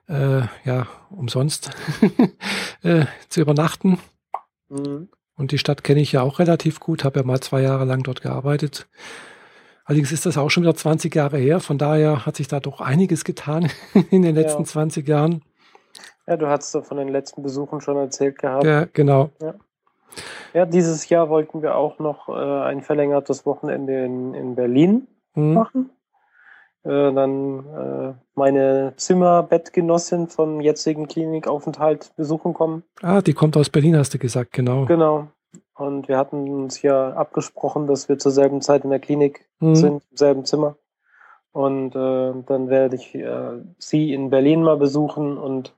äh, 0.07 0.41
ja 0.65 0.87
umsonst 1.09 1.71
äh, 2.83 3.05
zu 3.29 3.41
übernachten. 3.41 3.99
Mhm. 4.69 5.09
Und 5.35 5.51
die 5.51 5.57
Stadt 5.57 5.83
kenne 5.83 6.01
ich 6.01 6.11
ja 6.11 6.21
auch 6.21 6.39
relativ 6.39 6.79
gut, 6.79 7.03
habe 7.03 7.19
ja 7.19 7.25
mal 7.25 7.39
zwei 7.39 7.61
Jahre 7.61 7.85
lang 7.85 8.03
dort 8.03 8.21
gearbeitet. 8.21 8.89
Allerdings 9.85 10.11
ist 10.11 10.25
das 10.25 10.37
auch 10.37 10.49
schon 10.49 10.63
wieder 10.63 10.75
20 10.75 11.15
Jahre 11.15 11.37
her, 11.37 11.59
von 11.59 11.77
daher 11.77 12.25
hat 12.25 12.35
sich 12.35 12.47
da 12.47 12.59
doch 12.59 12.81
einiges 12.81 13.23
getan 13.23 13.71
in 14.11 14.21
den 14.21 14.35
letzten 14.35 14.63
Ja. 14.63 14.67
20 14.67 15.07
Jahren. 15.07 15.41
Ja, 16.27 16.37
du 16.37 16.47
hast 16.47 16.75
doch 16.75 16.85
von 16.85 16.97
den 16.97 17.07
letzten 17.07 17.41
Besuchen 17.41 17.81
schon 17.81 17.97
erzählt 17.97 18.37
gehabt. 18.37 18.63
Ja, 18.63 18.85
genau. 18.85 19.31
Ja, 19.41 19.55
dieses 20.65 21.09
Jahr 21.09 21.29
wollten 21.29 21.61
wir 21.61 21.75
auch 21.75 21.99
noch 21.99 22.29
äh, 22.29 22.31
ein 22.31 22.81
verlängertes 22.81 23.45
Wochenende 23.45 24.05
in, 24.05 24.33
in 24.33 24.55
Berlin 24.55 25.07
Hm. 25.35 25.53
machen. 25.53 25.89
Äh, 26.83 27.13
dann 27.13 27.65
äh, 27.65 28.13
meine 28.35 28.93
Zimmerbettgenossin 28.95 30.27
vom 30.27 30.61
jetzigen 30.61 31.07
Klinikaufenthalt 31.07 32.15
besuchen 32.15 32.53
kommen. 32.53 32.83
Ah, 33.01 33.21
die 33.21 33.33
kommt 33.33 33.55
aus 33.57 33.69
Berlin, 33.69 33.97
hast 33.97 34.13
du 34.13 34.17
gesagt, 34.17 34.53
genau. 34.53 34.85
Genau. 34.85 35.27
Und 35.75 36.07
wir 36.07 36.17
hatten 36.17 36.49
uns 36.49 36.81
ja 36.81 37.13
abgesprochen, 37.13 37.87
dass 37.87 38.09
wir 38.09 38.17
zur 38.17 38.31
selben 38.31 38.61
Zeit 38.61 38.83
in 38.83 38.89
der 38.89 38.99
Klinik 38.99 39.45
Hm. 39.59 39.75
sind, 39.75 40.03
im 40.09 40.17
selben 40.17 40.45
Zimmer. 40.45 40.77
Und 41.51 41.95
äh, 41.95 42.33
dann 42.45 42.69
werde 42.69 42.95
ich 42.95 43.13
äh, 43.15 43.59
sie 43.77 44.13
in 44.13 44.29
Berlin 44.29 44.63
mal 44.63 44.77
besuchen 44.77 45.37
und 45.37 45.75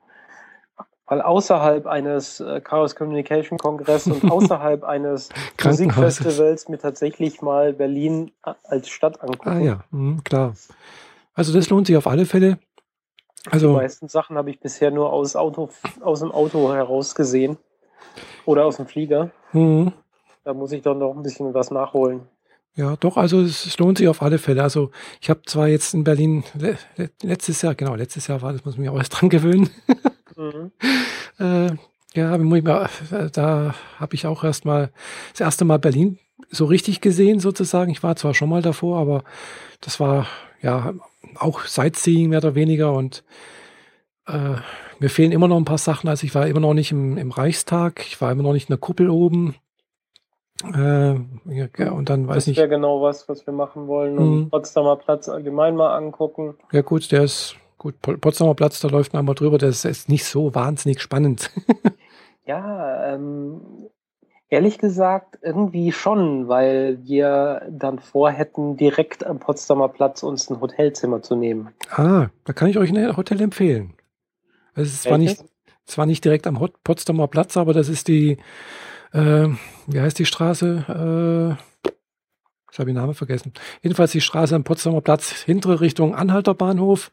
weil 1.06 1.20
außerhalb 1.20 1.86
eines 1.86 2.40
äh, 2.40 2.60
Chaos 2.60 2.94
Communication 2.94 3.58
Kongress 3.58 4.06
und 4.06 4.24
außerhalb 4.30 4.84
eines 4.84 5.28
Musikfestivals 5.62 6.68
mir 6.68 6.78
tatsächlich 6.78 7.42
mal 7.42 7.72
Berlin 7.72 8.32
als 8.64 8.88
Stadt 8.88 9.20
angucken. 9.22 9.48
Ah 9.48 9.58
ja, 9.58 9.84
mhm, 9.90 10.22
klar. 10.24 10.54
Also 11.34 11.52
das 11.52 11.70
lohnt 11.70 11.86
sich 11.86 11.96
auf 11.96 12.06
alle 12.06 12.26
Fälle. 12.26 12.58
Also, 13.50 13.68
Die 13.68 13.74
meisten 13.74 14.08
Sachen 14.08 14.36
habe 14.36 14.50
ich 14.50 14.60
bisher 14.60 14.90
nur 14.90 15.12
aus, 15.12 15.34
Auto, 15.34 15.70
aus 16.00 16.20
dem 16.20 16.30
Auto 16.30 16.72
heraus 16.72 17.14
gesehen. 17.14 17.58
Oder 18.44 18.66
aus 18.66 18.76
dem 18.76 18.86
Flieger. 18.86 19.30
Mhm. 19.52 19.92
Da 20.44 20.54
muss 20.54 20.72
ich 20.72 20.82
doch 20.82 20.94
noch 20.94 21.14
ein 21.14 21.22
bisschen 21.22 21.54
was 21.54 21.70
nachholen. 21.70 22.22
Ja, 22.74 22.96
doch, 22.96 23.16
also 23.16 23.40
es, 23.42 23.78
lohnt 23.78 23.98
sich 23.98 24.08
auf 24.08 24.22
alle 24.22 24.38
Fälle. 24.38 24.62
Also 24.62 24.90
ich 25.20 25.28
habe 25.28 25.42
zwar 25.44 25.68
jetzt 25.68 25.92
in 25.92 26.04
Berlin 26.04 26.44
letztes 27.22 27.60
Jahr, 27.62 27.74
genau, 27.74 27.94
letztes 27.94 28.28
Jahr 28.28 28.40
war, 28.40 28.52
das 28.52 28.64
muss 28.64 28.74
ich 28.74 28.80
mich 28.80 28.88
auch 28.88 28.96
erst 28.96 29.20
dran 29.20 29.28
gewöhnen. 29.28 29.68
mhm. 30.42 30.72
äh, 31.38 31.76
ja, 32.14 32.36
da 33.28 33.74
habe 33.98 34.14
ich 34.14 34.26
auch 34.26 34.44
erst 34.44 34.64
mal 34.64 34.90
das 35.32 35.40
erste 35.40 35.64
Mal 35.64 35.78
Berlin 35.78 36.18
so 36.50 36.66
richtig 36.66 37.00
gesehen 37.00 37.40
sozusagen. 37.40 37.90
Ich 37.90 38.02
war 38.02 38.16
zwar 38.16 38.34
schon 38.34 38.50
mal 38.50 38.62
davor, 38.62 38.98
aber 38.98 39.24
das 39.80 39.98
war 39.98 40.26
ja 40.60 40.92
auch 41.36 41.60
Sightseeing 41.60 42.28
mehr 42.28 42.38
oder 42.38 42.54
weniger 42.54 42.92
und 42.92 43.24
äh, 44.26 44.56
mir 44.98 45.10
fehlen 45.10 45.32
immer 45.32 45.48
noch 45.48 45.56
ein 45.56 45.64
paar 45.64 45.78
Sachen. 45.78 46.08
Also 46.08 46.24
ich 46.26 46.34
war 46.34 46.46
immer 46.46 46.60
noch 46.60 46.74
nicht 46.74 46.92
im, 46.92 47.16
im 47.16 47.30
Reichstag, 47.30 48.04
ich 48.06 48.20
war 48.20 48.30
immer 48.30 48.42
noch 48.42 48.52
nicht 48.52 48.68
in 48.68 48.74
der 48.74 48.80
Kuppel 48.80 49.10
oben. 49.10 49.56
Äh, 50.62 51.14
ja, 51.46 51.90
und 51.90 52.08
dann 52.08 52.28
weiß 52.28 52.46
ich. 52.46 52.56
Das 52.56 52.62
wäre 52.62 52.68
genau 52.68 53.02
was, 53.02 53.28
was 53.28 53.44
wir 53.46 53.54
machen 53.54 53.88
wollen. 53.88 54.18
Und 54.18 54.34
mhm. 54.34 54.50
Potsdamer 54.50 54.96
Platz 54.96 55.28
allgemein 55.28 55.74
mal 55.74 55.96
angucken. 55.96 56.54
Ja, 56.70 56.82
gut, 56.82 57.10
der 57.10 57.24
ist 57.24 57.56
gut. 57.82 58.00
Potsdamer 58.00 58.54
Platz, 58.54 58.80
da 58.80 58.88
läuft 58.88 59.12
man 59.12 59.20
einmal 59.20 59.34
drüber. 59.34 59.58
Das 59.58 59.84
ist 59.84 60.08
nicht 60.08 60.24
so 60.24 60.54
wahnsinnig 60.54 61.00
spannend. 61.00 61.50
ja, 62.46 63.14
ähm, 63.14 63.60
ehrlich 64.48 64.78
gesagt 64.78 65.38
irgendwie 65.42 65.92
schon, 65.92 66.48
weil 66.48 66.98
wir 67.04 67.66
dann 67.70 67.98
vorhätten, 67.98 68.76
direkt 68.76 69.26
am 69.26 69.38
Potsdamer 69.38 69.88
Platz 69.88 70.22
uns 70.22 70.48
ein 70.50 70.60
Hotelzimmer 70.60 71.22
zu 71.22 71.36
nehmen. 71.36 71.70
Ah, 71.90 72.28
da 72.44 72.52
kann 72.52 72.68
ich 72.68 72.78
euch 72.78 72.90
ein 72.90 73.16
Hotel 73.16 73.40
empfehlen. 73.40 73.94
Es 74.74 74.88
ist 74.88 75.02
zwar 75.02 75.18
nicht, 75.18 75.44
zwar 75.84 76.06
nicht 76.06 76.24
direkt 76.24 76.46
am 76.46 76.58
Potsdamer 76.84 77.28
Platz, 77.28 77.56
aber 77.56 77.74
das 77.74 77.88
ist 77.88 78.08
die, 78.08 78.38
äh, 79.12 79.48
wie 79.86 80.00
heißt 80.00 80.18
die 80.18 80.26
Straße? 80.26 81.56
Äh, 81.58 81.90
ich 82.72 82.78
habe 82.78 82.86
den 82.86 82.96
Namen 82.96 83.12
vergessen. 83.12 83.52
Jedenfalls 83.82 84.12
die 84.12 84.22
Straße 84.22 84.54
am 84.54 84.64
Potsdamer 84.64 85.02
Platz, 85.02 85.30
hintere 85.42 85.82
Richtung 85.82 86.14
Anhalter 86.14 86.54
Bahnhof. 86.54 87.12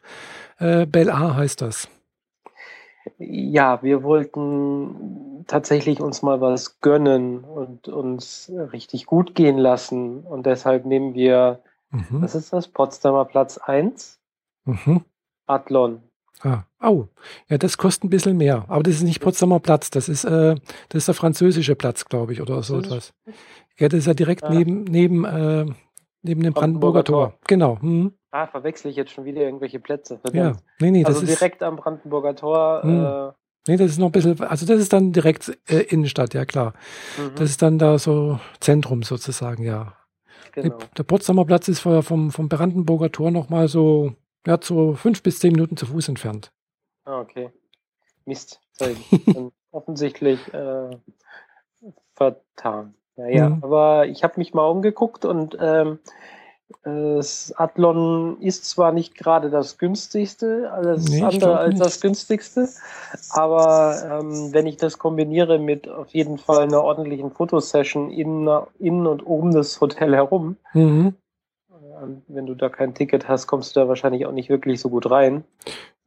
Äh, 0.60 0.86
Bel 0.86 1.10
A 1.10 1.34
heißt 1.34 1.62
das. 1.62 1.88
Ja, 3.18 3.82
wir 3.82 4.02
wollten 4.02 5.44
tatsächlich 5.46 6.00
uns 6.00 6.22
mal 6.22 6.40
was 6.40 6.80
gönnen 6.80 7.44
und 7.44 7.88
uns 7.88 8.52
richtig 8.72 9.06
gut 9.06 9.34
gehen 9.34 9.58
lassen. 9.58 10.20
Und 10.20 10.46
deshalb 10.46 10.84
nehmen 10.84 11.14
wir, 11.14 11.60
mhm. 11.90 12.22
was 12.22 12.34
ist 12.34 12.52
das? 12.52 12.68
Potsdamer 12.68 13.24
Platz 13.24 13.58
1. 13.58 14.20
Mhm. 14.66 15.04
Adlon. 15.46 16.02
Ah, 16.42 16.64
oh, 16.82 17.06
ja, 17.48 17.58
das 17.58 17.76
kostet 17.76 18.04
ein 18.04 18.10
bisschen 18.10 18.36
mehr. 18.36 18.64
Aber 18.68 18.82
das 18.82 18.94
ist 18.94 19.02
nicht 19.02 19.20
Potsdamer 19.20 19.60
Platz, 19.60 19.90
das 19.90 20.08
ist, 20.08 20.24
äh, 20.24 20.54
das 20.88 21.00
ist 21.00 21.08
der 21.08 21.14
französische 21.14 21.74
Platz, 21.74 22.06
glaube 22.06 22.32
ich, 22.32 22.40
oder 22.40 22.62
so 22.62 22.78
etwas. 22.78 23.12
Ja, 23.78 23.88
das 23.88 24.00
ist 24.00 24.06
ja 24.06 24.14
direkt 24.14 24.42
ja. 24.42 24.50
neben, 24.50 24.84
neben, 24.84 25.24
äh, 25.24 25.66
neben 26.22 26.42
dem 26.42 26.52
Brandenburger, 26.54 27.02
Brandenburger 27.02 27.04
Tor. 27.04 27.28
Tor. 27.30 27.38
Genau. 27.46 27.80
Hm. 27.80 28.12
Ah, 28.30 28.46
verwechsel 28.46 28.90
ich 28.90 28.96
jetzt 28.96 29.10
schon 29.10 29.24
wieder 29.24 29.42
irgendwelche 29.42 29.80
Plätze. 29.80 30.20
Ja, 30.32 30.52
nee, 30.78 30.90
nee, 30.90 31.04
also 31.04 31.20
das 31.20 31.30
direkt 31.30 31.62
ist, 31.62 31.66
am 31.66 31.76
Brandenburger 31.76 32.36
Tor. 32.36 32.82
Hm. 32.82 33.04
Äh, 33.04 33.32
nee, 33.68 33.76
das 33.76 33.90
ist 33.92 33.98
noch 33.98 34.06
ein 34.06 34.12
bisschen, 34.12 34.40
also 34.40 34.66
das 34.66 34.78
ist 34.78 34.92
dann 34.92 35.12
direkt 35.12 35.58
äh, 35.68 35.80
Innenstadt, 35.80 36.34
ja 36.34 36.44
klar. 36.44 36.74
Mhm. 37.18 37.34
Das 37.34 37.50
ist 37.50 37.62
dann 37.62 37.78
da 37.78 37.98
so 37.98 38.38
Zentrum 38.60 39.02
sozusagen, 39.02 39.64
ja. 39.64 39.94
Genau. 40.52 40.78
Der 40.96 41.02
Potsdamer 41.02 41.44
Platz 41.44 41.68
ist 41.68 41.80
vom, 41.80 42.30
vom 42.30 42.48
Brandenburger 42.48 43.12
Tor 43.12 43.30
nochmal 43.30 43.68
so 43.68 44.14
ja, 44.46 44.58
so 44.60 44.94
fünf 44.94 45.22
bis 45.22 45.38
zehn 45.38 45.52
Minuten 45.52 45.76
zu 45.76 45.86
Fuß 45.86 46.08
entfernt. 46.08 46.52
Ah, 47.04 47.20
okay. 47.20 47.50
Mist. 48.24 48.60
offensichtlich 49.72 50.52
äh, 50.54 50.90
vertan. 52.14 52.94
Ja, 53.16 53.26
ja. 53.28 53.48
Mhm. 53.50 53.64
Aber 53.64 54.06
ich 54.06 54.24
habe 54.24 54.34
mich 54.36 54.54
mal 54.54 54.66
umgeguckt 54.66 55.24
und 55.24 55.56
ähm, 55.60 55.98
das 56.82 57.52
Athlon 57.56 58.40
ist 58.40 58.64
zwar 58.64 58.92
nicht 58.92 59.14
gerade 59.14 59.50
das 59.50 59.78
günstigste, 59.78 60.70
alles 60.72 61.08
nee, 61.08 61.22
andere 61.22 61.58
als 61.58 61.74
nicht. 61.74 61.84
das 61.84 62.00
günstigste, 62.00 62.68
aber 63.30 64.20
ähm, 64.20 64.52
wenn 64.52 64.66
ich 64.66 64.76
das 64.76 64.98
kombiniere 64.98 65.58
mit 65.58 65.88
auf 65.88 66.08
jeden 66.10 66.38
Fall 66.38 66.60
einer 66.60 66.82
ordentlichen 66.82 67.30
Fotosession 67.30 68.10
in, 68.10 68.48
in 68.78 69.06
und 69.06 69.24
um 69.26 69.52
das 69.52 69.80
Hotel 69.80 70.14
herum, 70.14 70.56
mhm 70.72 71.14
wenn 72.28 72.46
du 72.46 72.54
da 72.54 72.68
kein 72.68 72.94
Ticket 72.94 73.28
hast, 73.28 73.46
kommst 73.46 73.74
du 73.74 73.80
da 73.80 73.88
wahrscheinlich 73.88 74.26
auch 74.26 74.32
nicht 74.32 74.48
wirklich 74.48 74.80
so 74.80 74.88
gut 74.88 75.10
rein. 75.10 75.44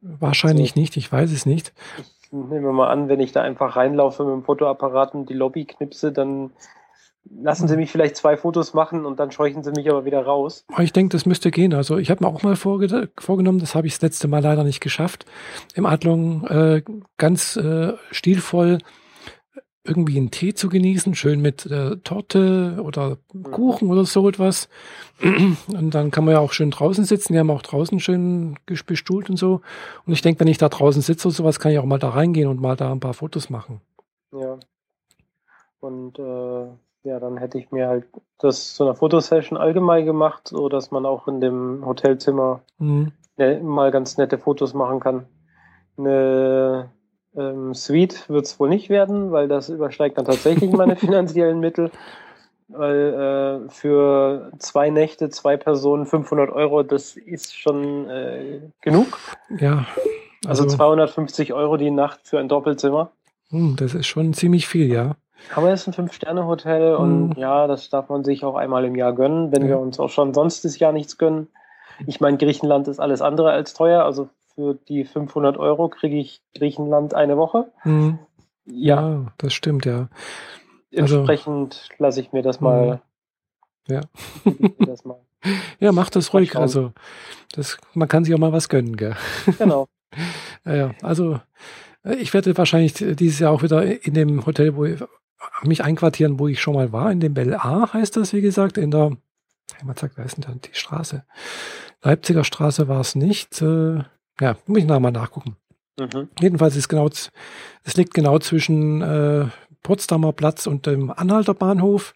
Wahrscheinlich 0.00 0.72
also, 0.72 0.80
nicht, 0.80 0.96
ich 0.96 1.10
weiß 1.10 1.32
es 1.32 1.46
nicht. 1.46 1.72
Ich 1.98 2.32
nehme 2.32 2.72
mal 2.72 2.90
an, 2.90 3.08
wenn 3.08 3.20
ich 3.20 3.32
da 3.32 3.42
einfach 3.42 3.76
reinlaufe 3.76 4.24
mit 4.24 4.32
dem 4.32 4.44
Fotoapparat 4.44 5.14
und 5.14 5.28
die 5.28 5.34
Lobby 5.34 5.64
knipse, 5.64 6.12
dann 6.12 6.50
lassen 7.30 7.68
sie 7.68 7.76
mich 7.76 7.90
vielleicht 7.90 8.16
zwei 8.16 8.36
Fotos 8.36 8.74
machen 8.74 9.06
und 9.06 9.18
dann 9.18 9.30
scheuchen 9.30 9.62
sie 9.62 9.72
mich 9.72 9.88
aber 9.90 10.04
wieder 10.04 10.24
raus. 10.24 10.64
Ich 10.78 10.92
denke, 10.92 11.12
das 11.12 11.26
müsste 11.26 11.50
gehen. 11.50 11.74
Also 11.74 11.98
ich 11.98 12.10
habe 12.10 12.24
mir 12.24 12.30
auch 12.30 12.42
mal 12.42 12.56
vorge 12.56 13.08
vorgenommen, 13.18 13.58
das 13.58 13.74
habe 13.74 13.86
ich 13.86 13.94
das 13.94 14.02
letzte 14.02 14.28
Mal 14.28 14.42
leider 14.42 14.64
nicht 14.64 14.80
geschafft, 14.80 15.24
im 15.74 15.86
Adlung 15.86 16.46
äh, 16.46 16.82
ganz 17.16 17.56
äh, 17.56 17.94
stilvoll 18.10 18.78
irgendwie 19.86 20.16
einen 20.16 20.30
Tee 20.30 20.54
zu 20.54 20.70
genießen, 20.70 21.14
schön 21.14 21.42
mit 21.42 21.66
äh, 21.66 21.98
Torte 21.98 22.80
oder 22.82 23.18
mhm. 23.32 23.42
Kuchen 23.44 23.90
oder 23.90 24.06
so 24.06 24.26
etwas. 24.28 24.70
Und 25.22 25.90
dann 25.94 26.10
kann 26.10 26.24
man 26.24 26.32
ja 26.32 26.40
auch 26.40 26.52
schön 26.52 26.70
draußen 26.70 27.04
sitzen. 27.04 27.34
Die 27.34 27.38
haben 27.38 27.50
auch 27.50 27.60
draußen 27.60 28.00
schön 28.00 28.56
bestuhlt 28.64 29.28
und 29.28 29.36
so. 29.36 29.60
Und 30.06 30.14
ich 30.14 30.22
denke, 30.22 30.40
wenn 30.40 30.48
ich 30.48 30.56
da 30.56 30.70
draußen 30.70 31.02
sitze 31.02 31.28
oder 31.28 31.34
sowas, 31.34 31.60
kann 31.60 31.70
ich 31.70 31.78
auch 31.78 31.84
mal 31.84 31.98
da 31.98 32.08
reingehen 32.10 32.48
und 32.48 32.62
mal 32.62 32.76
da 32.76 32.90
ein 32.90 33.00
paar 33.00 33.12
Fotos 33.12 33.50
machen. 33.50 33.82
Ja. 34.32 34.58
Und 35.80 36.18
äh, 36.18 36.66
ja, 37.04 37.20
dann 37.20 37.36
hätte 37.36 37.58
ich 37.58 37.70
mir 37.70 37.86
halt 37.86 38.06
das 38.38 38.74
zu 38.74 38.84
einer 38.84 38.94
Fotosession 38.94 39.58
allgemein 39.58 40.06
gemacht, 40.06 40.48
so 40.48 40.68
dass 40.68 40.90
man 40.90 41.04
auch 41.06 41.28
in 41.28 41.40
dem 41.40 41.84
Hotelzimmer 41.84 42.62
mhm. 42.78 43.12
mal 43.62 43.90
ganz 43.90 44.16
nette 44.16 44.38
Fotos 44.38 44.72
machen 44.74 45.00
kann. 45.00 45.26
Eine 45.98 46.90
ähm, 47.36 47.74
Suite 47.74 48.28
wird 48.28 48.46
es 48.46 48.58
wohl 48.58 48.70
nicht 48.70 48.88
werden, 48.88 49.32
weil 49.32 49.48
das 49.48 49.68
übersteigt 49.68 50.16
dann 50.16 50.24
tatsächlich 50.24 50.72
meine 50.72 50.96
finanziellen 50.96 51.60
Mittel. 51.60 51.90
Weil 52.68 53.66
äh, 53.66 53.70
für 53.70 54.50
zwei 54.58 54.88
Nächte, 54.88 55.28
zwei 55.28 55.58
Personen 55.58 56.06
500 56.06 56.50
Euro, 56.50 56.82
das 56.82 57.16
ist 57.16 57.54
schon 57.54 58.08
äh, 58.08 58.60
genug. 58.80 59.18
Ja. 59.58 59.86
Also, 60.46 60.64
also 60.64 60.76
250 60.76 61.52
Euro 61.52 61.76
die 61.76 61.90
Nacht 61.90 62.20
für 62.24 62.38
ein 62.38 62.48
Doppelzimmer. 62.48 63.12
Hm, 63.50 63.76
das 63.76 63.94
ist 63.94 64.06
schon 64.06 64.32
ziemlich 64.32 64.66
viel, 64.66 64.90
ja. 64.90 65.16
Aber 65.54 65.70
es 65.72 65.82
ist 65.82 65.88
ein 65.88 65.92
Fünf-Sterne-Hotel 65.92 66.94
und 66.94 67.34
hm. 67.34 67.40
ja, 67.40 67.66
das 67.66 67.90
darf 67.90 68.08
man 68.08 68.24
sich 68.24 68.44
auch 68.44 68.56
einmal 68.56 68.84
im 68.84 68.94
Jahr 68.94 69.12
gönnen, 69.12 69.52
wenn 69.52 69.62
ja. 69.62 69.68
wir 69.68 69.78
uns 69.78 70.00
auch 70.00 70.10
schon 70.10 70.34
sonst 70.34 70.64
das 70.64 70.78
Jahr 70.78 70.92
nichts 70.92 71.18
gönnen. 71.18 71.48
Ich 72.06 72.20
meine, 72.20 72.38
Griechenland 72.38 72.88
ist 72.88 73.00
alles 73.00 73.22
andere 73.22 73.50
als 73.50 73.74
teuer, 73.74 74.04
also 74.04 74.28
für 74.54 74.74
die 74.74 75.04
500 75.04 75.56
Euro 75.56 75.88
kriege 75.88 76.16
ich 76.16 76.40
Griechenland 76.54 77.14
eine 77.14 77.36
Woche. 77.36 77.70
Mhm. 77.84 78.18
Ja, 78.66 79.26
das 79.38 79.52
stimmt, 79.52 79.84
ja. 79.84 80.08
Also, 80.96 81.18
Entsprechend 81.18 81.88
lasse 81.98 82.20
ich 82.20 82.32
mir 82.32 82.42
das 82.42 82.60
mal. 82.60 83.00
Mhm. 83.88 83.94
Ja. 83.94 84.00
Das 84.86 85.04
mal 85.04 85.20
ja, 85.80 85.92
mach 85.92 86.10
das 86.10 86.32
ruhig. 86.32 86.56
Also, 86.56 86.92
das, 87.52 87.78
man 87.94 88.08
kann 88.08 88.24
sich 88.24 88.34
auch 88.34 88.38
mal 88.38 88.52
was 88.52 88.68
gönnen, 88.68 88.96
gell? 88.96 89.16
Genau. 89.58 89.88
ja, 90.64 90.90
also, 91.02 91.40
ich 92.04 92.34
werde 92.34 92.56
wahrscheinlich 92.56 92.94
dieses 92.94 93.38
Jahr 93.38 93.52
auch 93.52 93.62
wieder 93.62 94.04
in 94.04 94.14
dem 94.14 94.44
Hotel, 94.46 94.76
wo 94.76 94.84
ich 94.84 95.02
mich 95.62 95.82
einquartieren, 95.84 96.38
wo 96.38 96.48
ich 96.48 96.60
schon 96.60 96.74
mal 96.74 96.92
war, 96.92 97.10
in 97.10 97.20
dem 97.20 97.34
Bel 97.34 97.54
A 97.54 97.92
heißt 97.92 98.16
das, 98.16 98.32
wie 98.32 98.40
gesagt, 98.40 98.78
in 98.78 98.90
der, 98.90 99.16
man 99.82 99.96
sagt, 99.96 100.16
wer 100.16 100.24
ist 100.24 100.36
denn 100.36 100.44
da 100.44 100.52
die 100.52 100.74
Straße? 100.74 101.24
Leipziger 102.02 102.44
Straße 102.44 102.88
war 102.88 103.00
es 103.00 103.14
nicht. 103.14 103.62
Äh, 103.62 104.04
ja, 104.40 104.56
muss 104.66 104.78
ich 104.78 104.84
nachher 104.84 105.10
nachgucken. 105.10 105.56
Mhm. 105.98 106.28
Jedenfalls 106.40 106.76
ist 106.76 106.88
genau, 106.88 107.08
es 107.08 107.96
liegt 107.96 108.14
genau 108.14 108.38
zwischen 108.38 109.00
äh, 109.00 109.46
Potsdamer 109.82 110.32
Platz 110.32 110.66
und 110.66 110.86
dem 110.86 111.10
Anhalter 111.10 111.54
Bahnhof, 111.54 112.14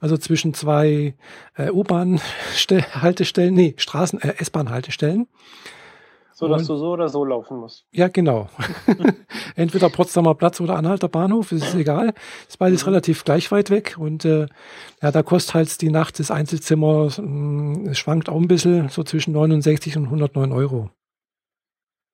also 0.00 0.16
zwischen 0.16 0.54
zwei 0.54 1.14
äh, 1.54 1.70
U-Bahn-Haltestellen, 1.70 3.54
nee, 3.54 3.74
Straßen, 3.76 4.20
äh, 4.20 4.34
S-Bahn-Haltestellen. 4.38 5.28
So 6.42 6.48
dass 6.48 6.66
du 6.66 6.76
so 6.76 6.90
oder 6.90 7.08
so 7.08 7.24
laufen 7.24 7.58
musst. 7.58 7.86
Ja, 7.92 8.08
genau. 8.08 8.48
Entweder 9.54 9.88
Potsdamer 9.90 10.34
Platz 10.34 10.60
oder 10.60 10.76
Anhalter 10.76 11.08
Bahnhof, 11.08 11.52
ist 11.52 11.72
egal. 11.76 12.14
Ist 12.48 12.58
beides 12.58 12.82
mhm. 12.82 12.88
relativ 12.88 13.22
gleich 13.22 13.52
weit 13.52 13.70
weg. 13.70 13.96
Und 13.96 14.24
äh, 14.24 14.46
ja, 15.00 15.12
da 15.12 15.22
kostet 15.22 15.54
halt 15.54 15.80
die 15.80 15.90
Nacht 15.90 16.18
des 16.18 16.32
Einzelzimmers, 16.32 17.18
mh, 17.18 17.90
es 17.90 17.98
schwankt 17.98 18.28
auch 18.28 18.40
ein 18.40 18.48
bisschen, 18.48 18.88
so 18.88 19.04
zwischen 19.04 19.32
69 19.32 19.96
und 19.96 20.06
109 20.06 20.50
Euro. 20.50 20.90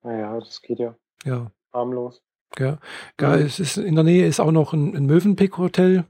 Naja, 0.02 0.38
das 0.38 0.61
geht 0.61 0.78
ja. 0.78 0.94
Ja. 1.25 1.50
Harmlos. 1.73 2.23
Ja, 2.58 2.78
ja 3.18 3.28
mhm. 3.37 3.47
es 3.47 3.61
ist, 3.61 3.78
in 3.78 3.94
der 3.94 4.04
Nähe 4.04 4.26
ist 4.26 4.40
auch 4.40 4.52
noch 4.52 4.75
ein, 4.75 4.94
ein 4.94 5.06
Mövenpick-Hotel. 5.06 6.04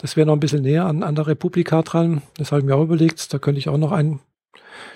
Das 0.00 0.16
wäre 0.16 0.26
noch 0.26 0.34
ein 0.34 0.40
bisschen 0.40 0.62
näher 0.62 0.86
an, 0.86 1.04
an 1.04 1.14
der 1.14 1.28
Republika 1.28 1.82
dran. 1.82 2.22
Das 2.36 2.50
habe 2.50 2.60
ich 2.60 2.66
mir 2.66 2.74
auch 2.74 2.82
überlegt. 2.82 3.32
Da 3.32 3.38
könnte 3.38 3.60
ich 3.60 3.68
auch 3.68 3.78
noch 3.78 3.92
ein, 3.92 4.18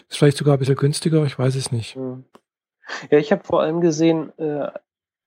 ist 0.08 0.18
vielleicht 0.18 0.37
sogar 0.37 0.54
ein 0.54 0.58
bisschen 0.58 0.75
günstiger, 0.75 1.25
ich 1.25 1.38
weiß 1.38 1.54
es 1.54 1.70
nicht. 1.70 1.94
Mhm. 1.94 2.25
Ja, 3.11 3.19
ich 3.19 3.33
habe 3.33 3.45
vor 3.45 3.62
allem 3.62 3.81
gesehen, 3.81 4.37
äh, 4.38 4.69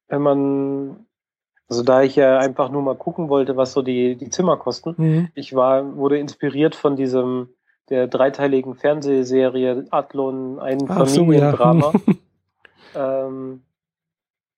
wenn 0.07 0.21
man, 0.21 1.05
also 1.67 1.83
da 1.83 2.01
ich 2.01 2.15
ja 2.15 2.37
einfach 2.39 2.69
nur 2.69 2.81
mal 2.81 2.95
gucken 2.95 3.29
wollte, 3.29 3.57
was 3.57 3.73
so 3.73 3.81
die, 3.81 4.15
die 4.15 4.29
Zimmer 4.29 4.57
kosten, 4.57 4.95
mhm. 4.97 5.29
ich 5.35 5.55
war, 5.55 5.95
wurde 5.95 6.17
inspiriert 6.17 6.75
von 6.75 6.95
diesem, 6.95 7.49
der 7.89 8.07
dreiteiligen 8.07 8.75
Fernsehserie 8.75 9.85
Adlon, 9.89 10.59
ein 10.59 10.87
Familiendrama. 10.87 11.91
So, 11.91 11.99
ja. 12.93 13.25
ähm, 13.27 13.63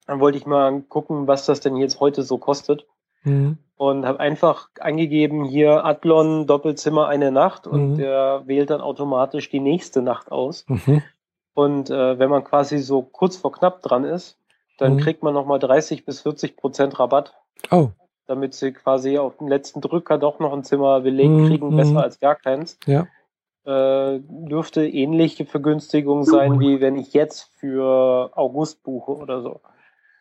dann 0.08 0.20
wollte 0.20 0.38
ich 0.38 0.46
mal 0.46 0.81
gucken, 0.81 1.27
was 1.27 1.46
das 1.46 1.62
denn 1.62 1.77
jetzt 1.77 2.00
heute 2.00 2.24
so 2.24 2.38
kostet. 2.38 2.86
Mhm. 3.24 3.58
Und 3.75 4.05
habe 4.05 4.20
einfach 4.20 4.70
eingegeben, 4.79 5.43
hier 5.46 5.86
Adlon, 5.86 6.46
Doppelzimmer, 6.48 7.08
eine 7.08 7.31
Nacht 7.31 7.65
und 7.65 7.93
mhm. 7.93 7.98
der 7.98 8.43
wählt 8.46 8.70
dann 8.70 8.81
automatisch 8.81 9.50
die 9.50 9.60
nächste 9.60 10.01
Nacht 10.01 10.31
aus. 10.31 10.65
Mhm. 10.67 11.01
Und 11.53 11.89
äh, 11.89 12.17
wenn 12.20 12.29
man 12.29 12.43
quasi 12.43 12.77
so 12.79 13.01
kurz 13.01 13.38
vor 13.38 13.51
knapp 13.51 13.81
dran 13.81 14.03
ist, 14.03 14.38
dann 14.77 14.96
mhm. 14.96 15.00
kriegt 15.00 15.24
man 15.24 15.34
nochmal 15.34 15.60
30 15.60 16.05
bis 16.05 16.22
40 16.22 16.58
Prozent 16.58 17.00
Rabatt. 17.00 17.34
Oh. 17.70 17.89
Damit 18.25 18.53
sie 18.53 18.72
quasi 18.72 19.17
auf 19.17 19.38
den 19.38 19.48
letzten 19.48 19.81
Drücker 19.81 20.17
doch 20.17 20.39
noch 20.39 20.53
ein 20.53 20.63
Zimmer 20.63 21.01
belegt 21.01 21.31
mhm. 21.31 21.48
kriegen, 21.48 21.75
besser 21.75 21.91
mhm. 21.91 21.98
als 21.98 22.20
gar 22.20 22.36
keins. 22.36 22.77
Ja. 22.86 23.08
Äh, 23.63 24.22
dürfte 24.24 24.88
ähnliche 24.88 25.46
Vergünstigung 25.46 26.24
sein, 26.24 26.60
wie 26.60 26.81
wenn 26.81 26.96
ich 26.96 27.13
jetzt 27.13 27.51
für 27.58 28.31
August 28.36 28.81
buche 28.81 29.12
oder 29.12 29.41
so. 29.43 29.62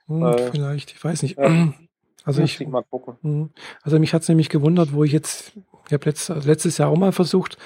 Hm, 0.09 0.23
äh, 0.25 0.51
vielleicht, 0.51 0.91
ich 0.91 1.03
weiß 1.03 1.23
nicht. 1.23 1.39
Ja. 1.39 1.73
Also 2.23 2.43
ich, 2.43 2.61
mal 2.69 2.83
gucken. 2.83 3.17
Hm. 3.23 3.51
Also 3.83 3.99
mich 3.99 4.13
hat 4.13 4.21
es 4.21 4.29
nämlich 4.29 4.51
gewundert, 4.51 4.93
wo 4.93 5.05
ich 5.05 5.11
jetzt, 5.11 5.53
ich 5.87 5.93
habe 5.95 6.05
letzt, 6.05 6.29
letztes 6.29 6.77
Jahr 6.77 6.91
auch 6.91 6.97
mal 6.99 7.13
versucht, 7.13 7.57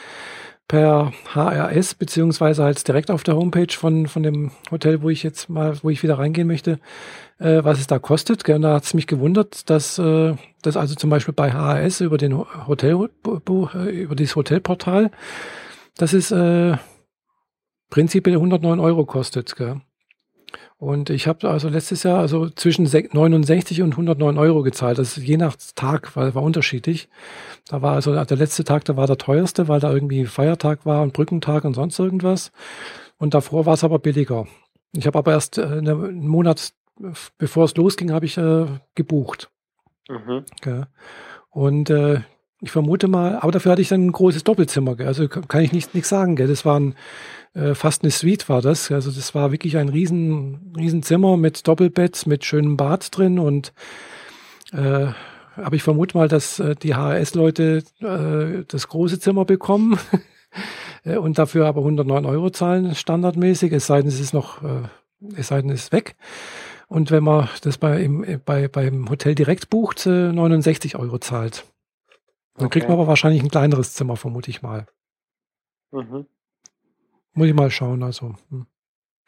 per 0.68 1.12
HRS 1.34 1.94
beziehungsweise 1.94 2.64
halt 2.64 2.86
direkt 2.86 3.10
auf 3.10 3.22
der 3.22 3.36
Homepage 3.36 3.72
von, 3.72 4.06
von 4.06 4.22
dem 4.22 4.50
Hotel, 4.70 5.02
wo 5.02 5.10
ich 5.10 5.22
jetzt 5.22 5.48
mal, 5.48 5.76
wo 5.82 5.90
ich 5.90 6.02
wieder 6.02 6.18
reingehen 6.18 6.46
möchte, 6.46 6.78
äh, 7.38 7.62
was 7.62 7.80
es 7.80 7.86
da 7.86 7.98
kostet. 7.98 8.48
Und 8.48 8.62
da 8.62 8.74
hat 8.74 8.84
es 8.84 8.94
mich 8.94 9.06
gewundert, 9.06 9.68
dass 9.68 9.98
äh, 9.98 10.34
das 10.62 10.76
also 10.76 10.94
zum 10.94 11.10
Beispiel 11.10 11.34
bei 11.34 11.52
HRS 11.52 12.00
über 12.00 12.16
den 12.16 12.38
Hotel, 12.66 13.08
äh, 13.26 13.90
über 13.90 14.14
das 14.14 14.36
Hotelportal, 14.36 15.10
dass 15.96 16.12
es 16.12 16.30
äh, 16.30 16.76
prinzipiell 17.90 18.36
109 18.36 18.80
Euro 18.80 19.04
kostet. 19.04 19.54
Gell? 19.56 19.80
Und 20.78 21.10
ich 21.10 21.26
habe 21.26 21.48
also 21.48 21.68
letztes 21.68 22.02
Jahr 22.02 22.18
also 22.18 22.50
zwischen 22.50 22.84
69 22.84 23.82
und 23.82 23.92
109 23.92 24.38
Euro 24.38 24.62
gezahlt. 24.62 24.98
Das 24.98 25.16
ist 25.16 25.24
je 25.24 25.36
nach 25.36 25.56
Tag, 25.74 26.14
weil 26.16 26.34
war 26.34 26.42
unterschiedlich. 26.42 27.08
Da 27.68 27.82
war 27.82 27.94
also 27.94 28.12
der 28.24 28.36
letzte 28.36 28.64
Tag, 28.64 28.84
da 28.84 28.96
war 28.96 29.06
der 29.06 29.18
teuerste, 29.18 29.68
weil 29.68 29.80
da 29.80 29.92
irgendwie 29.92 30.26
Feiertag 30.26 30.84
war 30.84 31.02
und 31.02 31.12
Brückentag 31.12 31.64
und 31.64 31.74
sonst 31.74 31.98
irgendwas. 31.98 32.52
Und 33.18 33.34
davor 33.34 33.66
war 33.66 33.74
es 33.74 33.84
aber 33.84 33.98
billiger. 33.98 34.46
Ich 34.92 35.06
habe 35.06 35.18
aber 35.18 35.32
erst 35.32 35.58
äh, 35.58 35.64
einen 35.64 36.26
Monat, 36.26 36.72
bevor 37.38 37.64
es 37.64 37.76
losging, 37.76 38.12
habe 38.12 38.26
ich 38.26 38.36
äh, 38.36 38.66
gebucht. 38.94 39.50
Mhm. 40.08 40.44
Ja. 40.64 40.88
Und 41.50 41.90
äh, 41.90 42.20
ich 42.64 42.70
vermute 42.70 43.08
mal, 43.08 43.36
aber 43.36 43.52
dafür 43.52 43.72
hatte 43.72 43.82
ich 43.82 43.88
dann 43.88 44.06
ein 44.06 44.12
großes 44.12 44.44
Doppelzimmer. 44.44 44.96
Gell? 44.96 45.06
Also 45.06 45.28
kann 45.28 45.62
ich 45.62 45.72
nichts 45.72 45.94
nicht 45.94 46.06
sagen. 46.06 46.36
Gell? 46.36 46.48
Das 46.48 46.64
waren 46.64 46.94
äh, 47.54 47.74
fast 47.74 48.02
eine 48.02 48.10
Suite 48.10 48.48
war 48.48 48.62
das. 48.62 48.90
Also 48.90 49.10
das 49.10 49.34
war 49.34 49.52
wirklich 49.52 49.76
ein 49.76 49.88
riesen, 49.88 50.72
riesen 50.76 51.02
Zimmer 51.02 51.36
mit 51.36 51.66
Doppelbett, 51.68 52.26
mit 52.26 52.44
schönem 52.44 52.76
Bad 52.76 53.16
drin 53.16 53.38
und 53.38 53.72
äh, 54.72 55.08
aber 55.56 55.76
ich 55.76 55.84
vermute 55.84 56.16
mal, 56.16 56.28
dass 56.28 56.58
äh, 56.58 56.74
die 56.74 56.94
HRS-Leute 56.94 57.84
äh, 58.00 58.64
das 58.66 58.88
große 58.88 59.20
Zimmer 59.20 59.44
bekommen 59.44 59.98
äh, 61.04 61.16
und 61.16 61.38
dafür 61.38 61.66
aber 61.66 61.80
109 61.80 62.26
Euro 62.26 62.50
zahlen, 62.50 62.94
standardmäßig, 62.94 63.72
es 63.72 63.86
sei 63.86 64.00
denn, 64.00 64.08
es 64.08 64.18
ist 64.18 64.34
noch, 64.34 64.62
äh, 64.62 64.82
es 65.36 65.48
sei 65.48 65.60
denn, 65.60 65.70
es 65.70 65.84
ist 65.84 65.92
weg. 65.92 66.16
Und 66.88 67.10
wenn 67.10 67.24
man 67.24 67.48
das 67.62 67.78
bei, 67.78 68.02
im, 68.02 68.40
bei, 68.44 68.68
beim 68.68 69.08
Hotel 69.08 69.34
direkt 69.34 69.70
bucht, 69.70 70.06
äh, 70.06 70.32
69 70.32 70.96
Euro 70.96 71.18
zahlt. 71.18 71.64
Dann 72.54 72.66
okay. 72.66 72.78
kriegt 72.78 72.88
man 72.88 72.98
aber 72.98 73.08
wahrscheinlich 73.08 73.42
ein 73.42 73.50
kleineres 73.50 73.94
Zimmer, 73.94 74.16
vermute 74.16 74.50
ich 74.50 74.62
mal. 74.62 74.86
Mhm. 75.90 76.26
Muss 77.32 77.48
ich 77.48 77.54
mal 77.54 77.70
schauen. 77.70 78.02
Also 78.02 78.34
hm. 78.50 78.66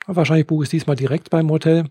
wahrscheinlich 0.07 0.47
buche 0.47 0.63
ich 0.63 0.69
es 0.69 0.71
diesmal 0.71 0.97
direkt 0.97 1.31
beim 1.31 1.51
Hotel. 1.51 1.91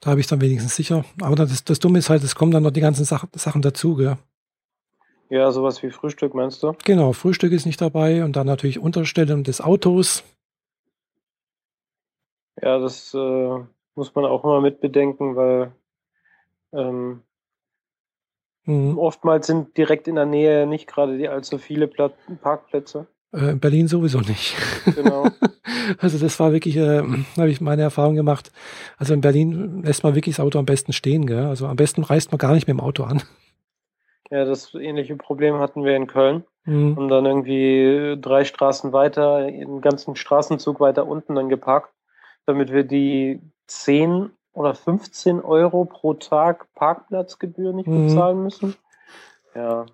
Da 0.00 0.10
habe 0.10 0.20
ich 0.20 0.24
es 0.24 0.30
dann 0.30 0.40
wenigstens 0.40 0.76
sicher. 0.76 1.04
Aber 1.20 1.36
das, 1.36 1.64
das 1.64 1.78
Dumme 1.78 1.98
ist 1.98 2.10
halt, 2.10 2.22
es 2.22 2.34
kommen 2.34 2.52
dann 2.52 2.62
noch 2.62 2.70
die 2.70 2.80
ganzen 2.80 3.04
Sach 3.04 3.26
Sachen 3.34 3.62
dazu, 3.62 3.96
gell? 3.96 4.16
Ja, 5.28 5.52
sowas 5.52 5.82
wie 5.82 5.90
Frühstück 5.90 6.34
meinst 6.34 6.62
du? 6.62 6.74
Genau, 6.84 7.12
Frühstück 7.12 7.52
ist 7.52 7.64
nicht 7.64 7.80
dabei 7.80 8.24
und 8.24 8.34
dann 8.34 8.46
natürlich 8.46 8.78
Unterstellung 8.78 9.44
des 9.44 9.60
Autos. 9.60 10.24
Ja, 12.60 12.78
das 12.78 13.14
äh, 13.14 13.58
muss 13.94 14.14
man 14.14 14.24
auch 14.24 14.42
mal 14.42 14.60
mitbedenken, 14.60 15.36
weil 15.36 15.72
ähm, 16.72 17.22
mhm. 18.64 18.98
oftmals 18.98 19.46
sind 19.46 19.76
direkt 19.76 20.08
in 20.08 20.14
der 20.14 20.26
Nähe 20.26 20.66
nicht 20.66 20.86
gerade 20.86 21.18
die 21.18 21.28
allzu 21.28 21.58
viele 21.58 21.86
Pla 21.86 22.10
Parkplätze. 22.42 23.06
Äh, 23.32 23.50
in 23.50 23.60
Berlin 23.60 23.88
sowieso 23.88 24.20
nicht. 24.20 24.56
Genau. 24.94 25.26
also 25.98 26.18
das 26.18 26.40
war 26.40 26.52
wirklich, 26.52 26.76
äh, 26.76 27.02
habe 27.36 27.50
ich 27.50 27.60
meine 27.60 27.82
Erfahrung 27.82 28.14
gemacht. 28.14 28.50
Also 28.96 29.14
in 29.14 29.20
Berlin 29.20 29.82
lässt 29.82 30.02
man 30.02 30.14
wirklich 30.14 30.36
das 30.36 30.44
Auto 30.44 30.58
am 30.58 30.66
besten 30.66 30.92
stehen. 30.92 31.26
Gell? 31.26 31.44
Also 31.44 31.66
am 31.66 31.76
besten 31.76 32.02
reist 32.02 32.32
man 32.32 32.38
gar 32.38 32.54
nicht 32.54 32.66
mit 32.66 32.76
dem 32.76 32.80
Auto 32.80 33.04
an. 33.04 33.22
Ja, 34.32 34.44
das 34.44 34.72
ähnliche 34.74 35.16
Problem 35.16 35.58
hatten 35.58 35.82
wir 35.82 35.96
in 35.96 36.06
Köln. 36.06 36.44
Mhm. 36.64 36.96
Und 36.96 37.08
dann 37.08 37.26
irgendwie 37.26 38.16
drei 38.20 38.44
Straßen 38.44 38.92
weiter, 38.92 39.44
den 39.46 39.80
ganzen 39.80 40.14
Straßenzug 40.14 40.78
weiter 40.78 41.08
unten 41.08 41.34
dann 41.34 41.48
geparkt, 41.48 41.92
damit 42.46 42.72
wir 42.72 42.84
die 42.84 43.40
10 43.66 44.30
oder 44.52 44.74
15 44.74 45.40
Euro 45.40 45.84
pro 45.84 46.14
Tag 46.14 46.72
Parkplatzgebühr 46.74 47.72
nicht 47.72 47.88
mhm. 47.88 48.06
bezahlen 48.06 48.42
müssen. 48.42 48.76
Ja. 49.54 49.86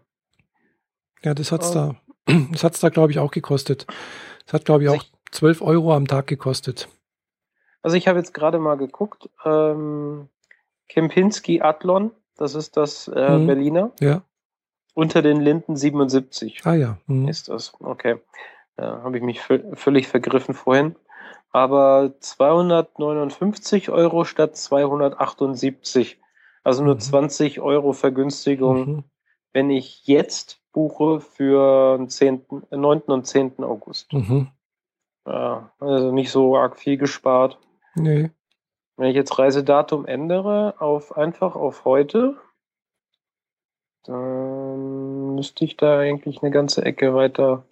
Ja, 1.23 1.35
das 1.35 1.53
hat's 1.53 1.73
da 1.73 1.97
das 2.53 2.65
hat 2.65 2.75
es 2.75 2.81
da, 2.81 2.89
glaube 2.89 3.13
ich, 3.13 3.19
auch 3.19 3.31
gekostet. 3.31 3.87
Das 4.45 4.55
hat, 4.55 4.65
glaube 4.65 4.85
ich, 4.85 4.89
auch 4.89 5.05
12 5.33 5.63
Euro 5.63 5.95
am 5.95 6.07
Tag 6.07 6.27
gekostet. 6.27 6.89
Also 7.83 7.97
ich 7.97 8.09
habe 8.09 8.19
jetzt 8.19 8.35
gerade 8.35 8.59
mal 8.59 8.77
geguckt. 8.77 9.29
Ähm, 9.45 10.29
Kempinski 10.89 11.61
Adlon, 11.63 12.11
das 12.37 12.55
ist 12.55 12.77
das 12.77 13.09
äh, 13.09 13.39
mhm. 13.39 13.47
Berliner. 13.47 13.93
Ja. 14.01 14.23
Unter 14.95 15.23
den 15.23 15.41
Linden 15.41 15.77
77. 15.77 16.63
Ah 16.65 16.75
ja. 16.75 16.99
Mhm. 17.07 17.29
Ist 17.29 17.49
das. 17.49 17.75
Okay. 17.81 18.17
Da 18.77 19.03
habe 19.03 19.17
ich 19.17 19.23
mich 19.23 19.41
völlig 19.41 20.09
vergriffen 20.09 20.55
vorhin. 20.55 20.97
Aber 21.57 22.13
259 22.21 23.89
Euro 23.89 24.25
statt 24.25 24.59
278. 24.59 26.21
Also 26.63 26.85
nur 26.85 26.97
mhm. 26.97 27.01
20 27.01 27.61
Euro 27.63 27.95
Vergünstigung, 27.95 28.79
mhm. 28.79 29.05
wenn 29.55 29.71
ich 29.71 30.07
jetzt 30.07 30.61
buche 30.73 31.21
für 31.21 31.97
den 31.97 32.11
10., 32.11 32.45
9. 32.71 33.01
und 33.07 33.27
10. 33.27 33.65
August. 33.65 34.13
Mhm. 34.13 34.49
Ja, 35.27 35.73
also 35.81 36.13
nicht 36.13 36.31
so 36.31 36.59
arg 36.59 36.77
viel 36.77 36.99
gespart. 36.99 37.59
Nee. 37.95 38.29
Wenn 38.99 39.09
ich 39.09 39.17
jetzt 39.17 39.39
Reisedatum 39.39 40.05
ändere 40.05 40.75
auf 40.79 41.17
einfach 41.17 41.57
auf 41.57 41.87
heute, 41.87 42.37
dann 44.03 45.35
müsste 45.37 45.65
ich 45.65 45.79
da 45.79 46.01
eigentlich 46.01 46.43
eine 46.43 46.51
ganze 46.51 46.85
Ecke 46.85 47.15
weiter 47.15 47.65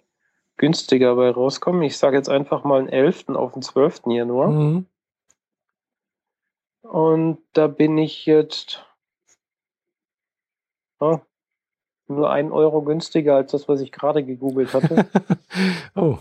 günstiger 0.57 1.15
bei 1.15 1.29
rauskommen. 1.29 1.81
Ich 1.83 1.97
sage 1.97 2.17
jetzt 2.17 2.29
einfach 2.29 2.63
mal 2.63 2.83
den 2.83 2.89
11. 2.89 3.29
auf 3.29 3.53
den 3.53 3.61
12. 3.61 4.01
Januar. 4.07 4.49
Mhm. 4.49 4.85
Und 6.81 7.39
da 7.53 7.67
bin 7.67 7.97
ich 7.97 8.25
jetzt 8.25 8.85
oh, 10.99 11.19
nur 12.07 12.29
ein 12.29 12.51
Euro 12.51 12.83
günstiger 12.83 13.35
als 13.35 13.51
das, 13.51 13.67
was 13.67 13.81
ich 13.81 13.91
gerade 13.91 14.23
gegoogelt 14.23 14.73
hatte. 14.73 15.07
oh. 15.95 16.17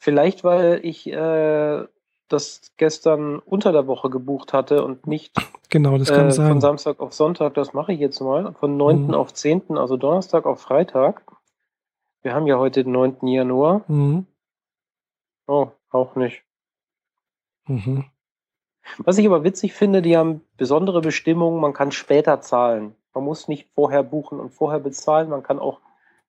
Vielleicht, 0.00 0.42
weil 0.42 0.80
ich 0.82 1.06
äh, 1.06 1.84
das 2.28 2.72
gestern 2.76 3.38
unter 3.38 3.72
der 3.72 3.86
Woche 3.86 4.10
gebucht 4.10 4.52
hatte 4.52 4.84
und 4.84 5.06
nicht 5.06 5.34
genau, 5.68 5.98
das 5.98 6.08
kann 6.08 6.28
äh, 6.28 6.32
sein. 6.32 6.48
von 6.48 6.60
Samstag 6.60 7.00
auf 7.00 7.12
Sonntag. 7.12 7.54
Das 7.54 7.74
mache 7.74 7.92
ich 7.92 8.00
jetzt 8.00 8.20
mal. 8.20 8.54
Von 8.54 8.76
9. 8.76 9.08
Mhm. 9.08 9.14
auf 9.14 9.32
10., 9.32 9.76
also 9.78 9.96
Donnerstag 9.96 10.46
auf 10.46 10.60
Freitag. 10.60 11.22
Wir 12.22 12.34
haben 12.34 12.46
ja 12.46 12.58
heute 12.58 12.84
den 12.84 12.92
9. 12.92 13.26
Januar. 13.26 13.84
Mhm. 13.88 14.26
Oh, 15.46 15.68
auch 15.90 16.16
nicht. 16.16 16.42
Mhm. 17.66 18.04
Was 18.98 19.18
ich 19.18 19.26
aber 19.26 19.44
witzig 19.44 19.74
finde, 19.74 20.02
die 20.02 20.16
haben 20.16 20.42
besondere 20.56 21.00
Bestimmungen, 21.00 21.60
man 21.60 21.74
kann 21.74 21.92
später 21.92 22.40
zahlen. 22.40 22.94
Man 23.14 23.24
muss 23.24 23.48
nicht 23.48 23.68
vorher 23.74 24.02
buchen 24.02 24.40
und 24.40 24.50
vorher 24.50 24.80
bezahlen, 24.80 25.28
man 25.28 25.42
kann 25.42 25.58
auch, 25.58 25.80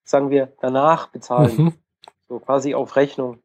sagen 0.03 0.29
wir, 0.29 0.51
danach 0.59 1.07
bezahlen. 1.07 1.57
Mhm. 1.57 1.73
So 2.27 2.39
quasi 2.39 2.75
auf 2.75 2.95
Rechnung. 2.95 3.39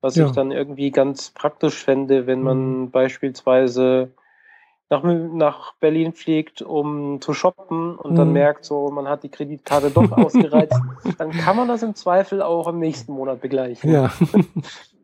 Was 0.00 0.16
ja. 0.16 0.26
ich 0.26 0.32
dann 0.32 0.50
irgendwie 0.50 0.90
ganz 0.90 1.30
praktisch 1.30 1.82
fände, 1.82 2.26
wenn 2.26 2.42
man 2.42 2.80
mhm. 2.80 2.90
beispielsweise 2.90 4.12
nach, 4.90 5.02
nach 5.02 5.74
Berlin 5.74 6.12
fliegt, 6.12 6.62
um 6.62 7.20
zu 7.20 7.34
shoppen 7.34 7.96
und 7.96 8.12
mhm. 8.12 8.16
dann 8.16 8.32
merkt, 8.32 8.64
so 8.64 8.90
man 8.90 9.08
hat 9.08 9.22
die 9.22 9.28
Kreditkarte 9.28 9.90
doch 9.90 10.12
ausgereizt, 10.16 10.78
dann 11.18 11.30
kann 11.30 11.56
man 11.56 11.68
das 11.68 11.82
im 11.82 11.94
Zweifel 11.94 12.42
auch 12.42 12.68
im 12.68 12.78
nächsten 12.78 13.12
Monat 13.12 13.40
begleichen. 13.40 13.90
Ja. 13.90 14.12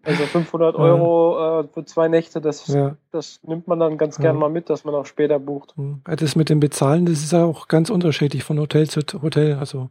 Also 0.03 0.23
500 0.25 0.77
Euro 0.77 1.61
äh, 1.61 1.69
für 1.75 1.85
zwei 1.85 2.09
Nächte, 2.09 2.41
das, 2.41 2.67
ja. 2.69 2.97
das 3.13 3.39
nimmt 3.43 3.69
man 3.69 3.79
dann 3.79 3.99
ganz 3.99 4.17
gern 4.17 4.37
mal 4.37 4.49
mit, 4.49 4.71
dass 4.71 4.85
man 4.85 4.95
auch 4.95 5.05
später 5.05 5.39
bucht. 5.39 5.77
Mhm. 5.77 6.01
Das 6.05 6.37
mit 6.37 6.49
dem 6.49 6.59
Bezahlen, 6.59 7.05
das 7.05 7.23
ist 7.23 7.35
auch 7.35 7.69
ganz 7.69 7.91
unterschiedlich 7.91 8.43
von 8.43 8.59
Hotel 8.59 8.89
zu 8.89 9.03
Hotel. 9.21 9.59
Also 9.61 9.91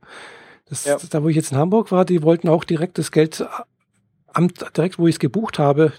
das, 0.67 0.85
ja. 0.85 0.97
da, 1.11 1.23
wo 1.23 1.27
ich 1.27 1.35
jetzt 1.35 1.51
in 1.51 1.59
Hamburg 1.59 1.91
war, 1.91 2.05
die 2.05 2.23
wollten 2.23 2.49
auch 2.49 2.63
direkt 2.63 2.97
das 2.97 3.11
Geld, 3.11 3.45
am, 4.33 4.47
direkt 4.75 4.97
wo 4.97 5.05
ich 5.05 5.15
es 5.15 5.19
gebucht 5.19 5.59
habe, 5.59 5.93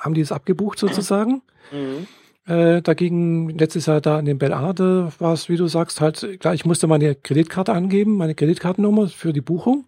haben 0.00 0.14
die 0.14 0.20
es 0.20 0.30
abgebucht 0.30 0.78
sozusagen. 0.78 1.42
Mhm. 1.72 2.06
Äh, 2.46 2.82
dagegen 2.82 3.50
letztes 3.50 3.86
Jahr 3.86 4.00
da 4.00 4.18
in 4.18 4.24
dem 4.24 4.38
Bellade 4.38 5.12
war 5.18 5.32
es, 5.32 5.48
wie 5.48 5.56
du 5.56 5.68
sagst, 5.68 6.00
halt, 6.00 6.40
klar, 6.40 6.54
ich 6.54 6.64
musste 6.64 6.88
meine 6.88 7.14
Kreditkarte 7.14 7.72
angeben, 7.72 8.16
meine 8.16 8.34
Kreditkartennummer 8.34 9.08
für 9.08 9.32
die 9.32 9.40
Buchung. 9.40 9.84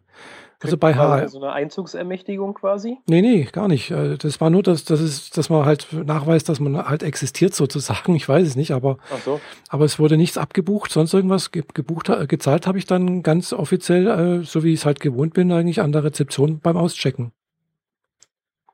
Also 0.62 0.78
bei 0.78 0.94
H. 0.94 1.28
So 1.28 1.42
eine 1.42 1.52
Einzugsermächtigung 1.52 2.54
quasi? 2.54 2.96
Nee, 3.06 3.20
nee, 3.20 3.42
gar 3.44 3.68
nicht. 3.68 3.90
Äh, 3.90 4.16
das 4.16 4.40
war 4.40 4.48
nur, 4.48 4.62
dass, 4.62 4.84
das 4.84 5.00
ist, 5.00 5.36
dass 5.36 5.50
man 5.50 5.66
halt 5.66 5.92
nachweist, 5.92 6.48
dass 6.48 6.58
man 6.58 6.88
halt 6.88 7.02
existiert 7.02 7.54
sozusagen. 7.54 8.14
Ich 8.14 8.28
weiß 8.28 8.46
es 8.46 8.56
nicht, 8.56 8.70
aber, 8.70 8.96
Ach 9.12 9.18
so. 9.18 9.40
aber 9.68 9.84
es 9.84 9.98
wurde 9.98 10.16
nichts 10.16 10.38
abgebucht, 10.38 10.90
sonst 10.90 11.12
irgendwas 11.12 11.50
gebucht, 11.50 12.10
gezahlt 12.28 12.66
habe 12.66 12.78
ich 12.78 12.86
dann 12.86 13.22
ganz 13.22 13.52
offiziell, 13.52 14.06
äh, 14.06 14.44
so 14.44 14.64
wie 14.64 14.72
ich 14.72 14.80
es 14.80 14.86
halt 14.86 15.00
gewohnt 15.00 15.34
bin, 15.34 15.52
eigentlich 15.52 15.80
an 15.82 15.92
der 15.92 16.04
Rezeption 16.04 16.60
beim 16.60 16.76
Auschecken. 16.76 17.32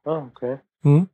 Ah, 0.04 0.28
okay. 0.30 0.58
Hm? 0.82 1.08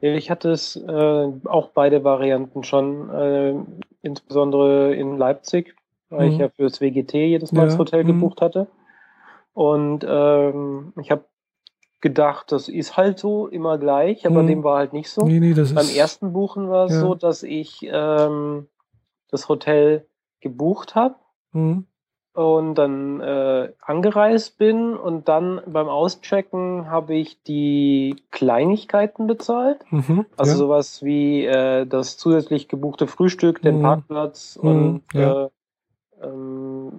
Ich 0.00 0.30
hatte 0.30 0.50
es 0.50 0.76
äh, 0.76 1.28
auch 1.44 1.68
beide 1.68 2.04
Varianten 2.04 2.64
schon, 2.64 3.10
äh, 3.10 3.54
insbesondere 4.02 4.94
in 4.94 5.18
Leipzig, 5.18 5.74
weil 6.08 6.26
mhm. 6.26 6.32
ich 6.32 6.38
ja 6.38 6.48
fürs 6.48 6.80
WGT 6.80 7.14
jedes 7.14 7.52
Mal 7.52 7.62
ja. 7.62 7.66
das 7.66 7.78
Hotel 7.78 8.04
mhm. 8.04 8.08
gebucht 8.08 8.40
hatte. 8.40 8.68
Und 9.52 10.04
ähm, 10.08 10.92
ich 11.00 11.10
habe 11.10 11.24
gedacht, 12.00 12.50
das 12.52 12.68
ist 12.68 12.96
halt 12.96 13.18
so 13.18 13.46
immer 13.46 13.78
gleich, 13.78 14.26
aber 14.26 14.42
mhm. 14.42 14.46
dem 14.48 14.64
war 14.64 14.78
halt 14.78 14.92
nicht 14.92 15.10
so. 15.10 15.24
Nee, 15.26 15.40
nee, 15.40 15.54
das 15.54 15.74
Beim 15.74 15.88
ersten 15.88 16.32
Buchen 16.32 16.70
war 16.70 16.86
es 16.86 16.94
ja. 16.94 17.00
so, 17.00 17.14
dass 17.14 17.42
ich 17.42 17.80
ähm, 17.82 18.66
das 19.28 19.48
Hotel 19.48 20.06
gebucht 20.40 20.94
habe. 20.94 21.16
Mhm 21.52 21.86
und 22.34 22.76
dann 22.76 23.20
äh, 23.20 23.72
angereist 23.80 24.56
bin 24.56 24.96
und 24.96 25.28
dann 25.28 25.60
beim 25.66 25.88
Auschecken 25.88 26.90
habe 26.90 27.14
ich 27.14 27.42
die 27.42 28.16
Kleinigkeiten 28.30 29.26
bezahlt. 29.26 29.80
Mhm, 29.90 30.24
also 30.36 30.52
ja. 30.52 30.56
sowas 30.56 31.02
wie 31.02 31.44
äh, 31.44 31.86
das 31.86 32.16
zusätzlich 32.16 32.68
gebuchte 32.68 33.06
Frühstück, 33.06 33.60
den 33.60 33.78
mhm. 33.78 33.82
Parkplatz 33.82 34.58
mhm, 34.62 34.70
und 34.70 35.02
ja. 35.12 35.44
äh, 35.44 35.48
ähm, 36.22 36.92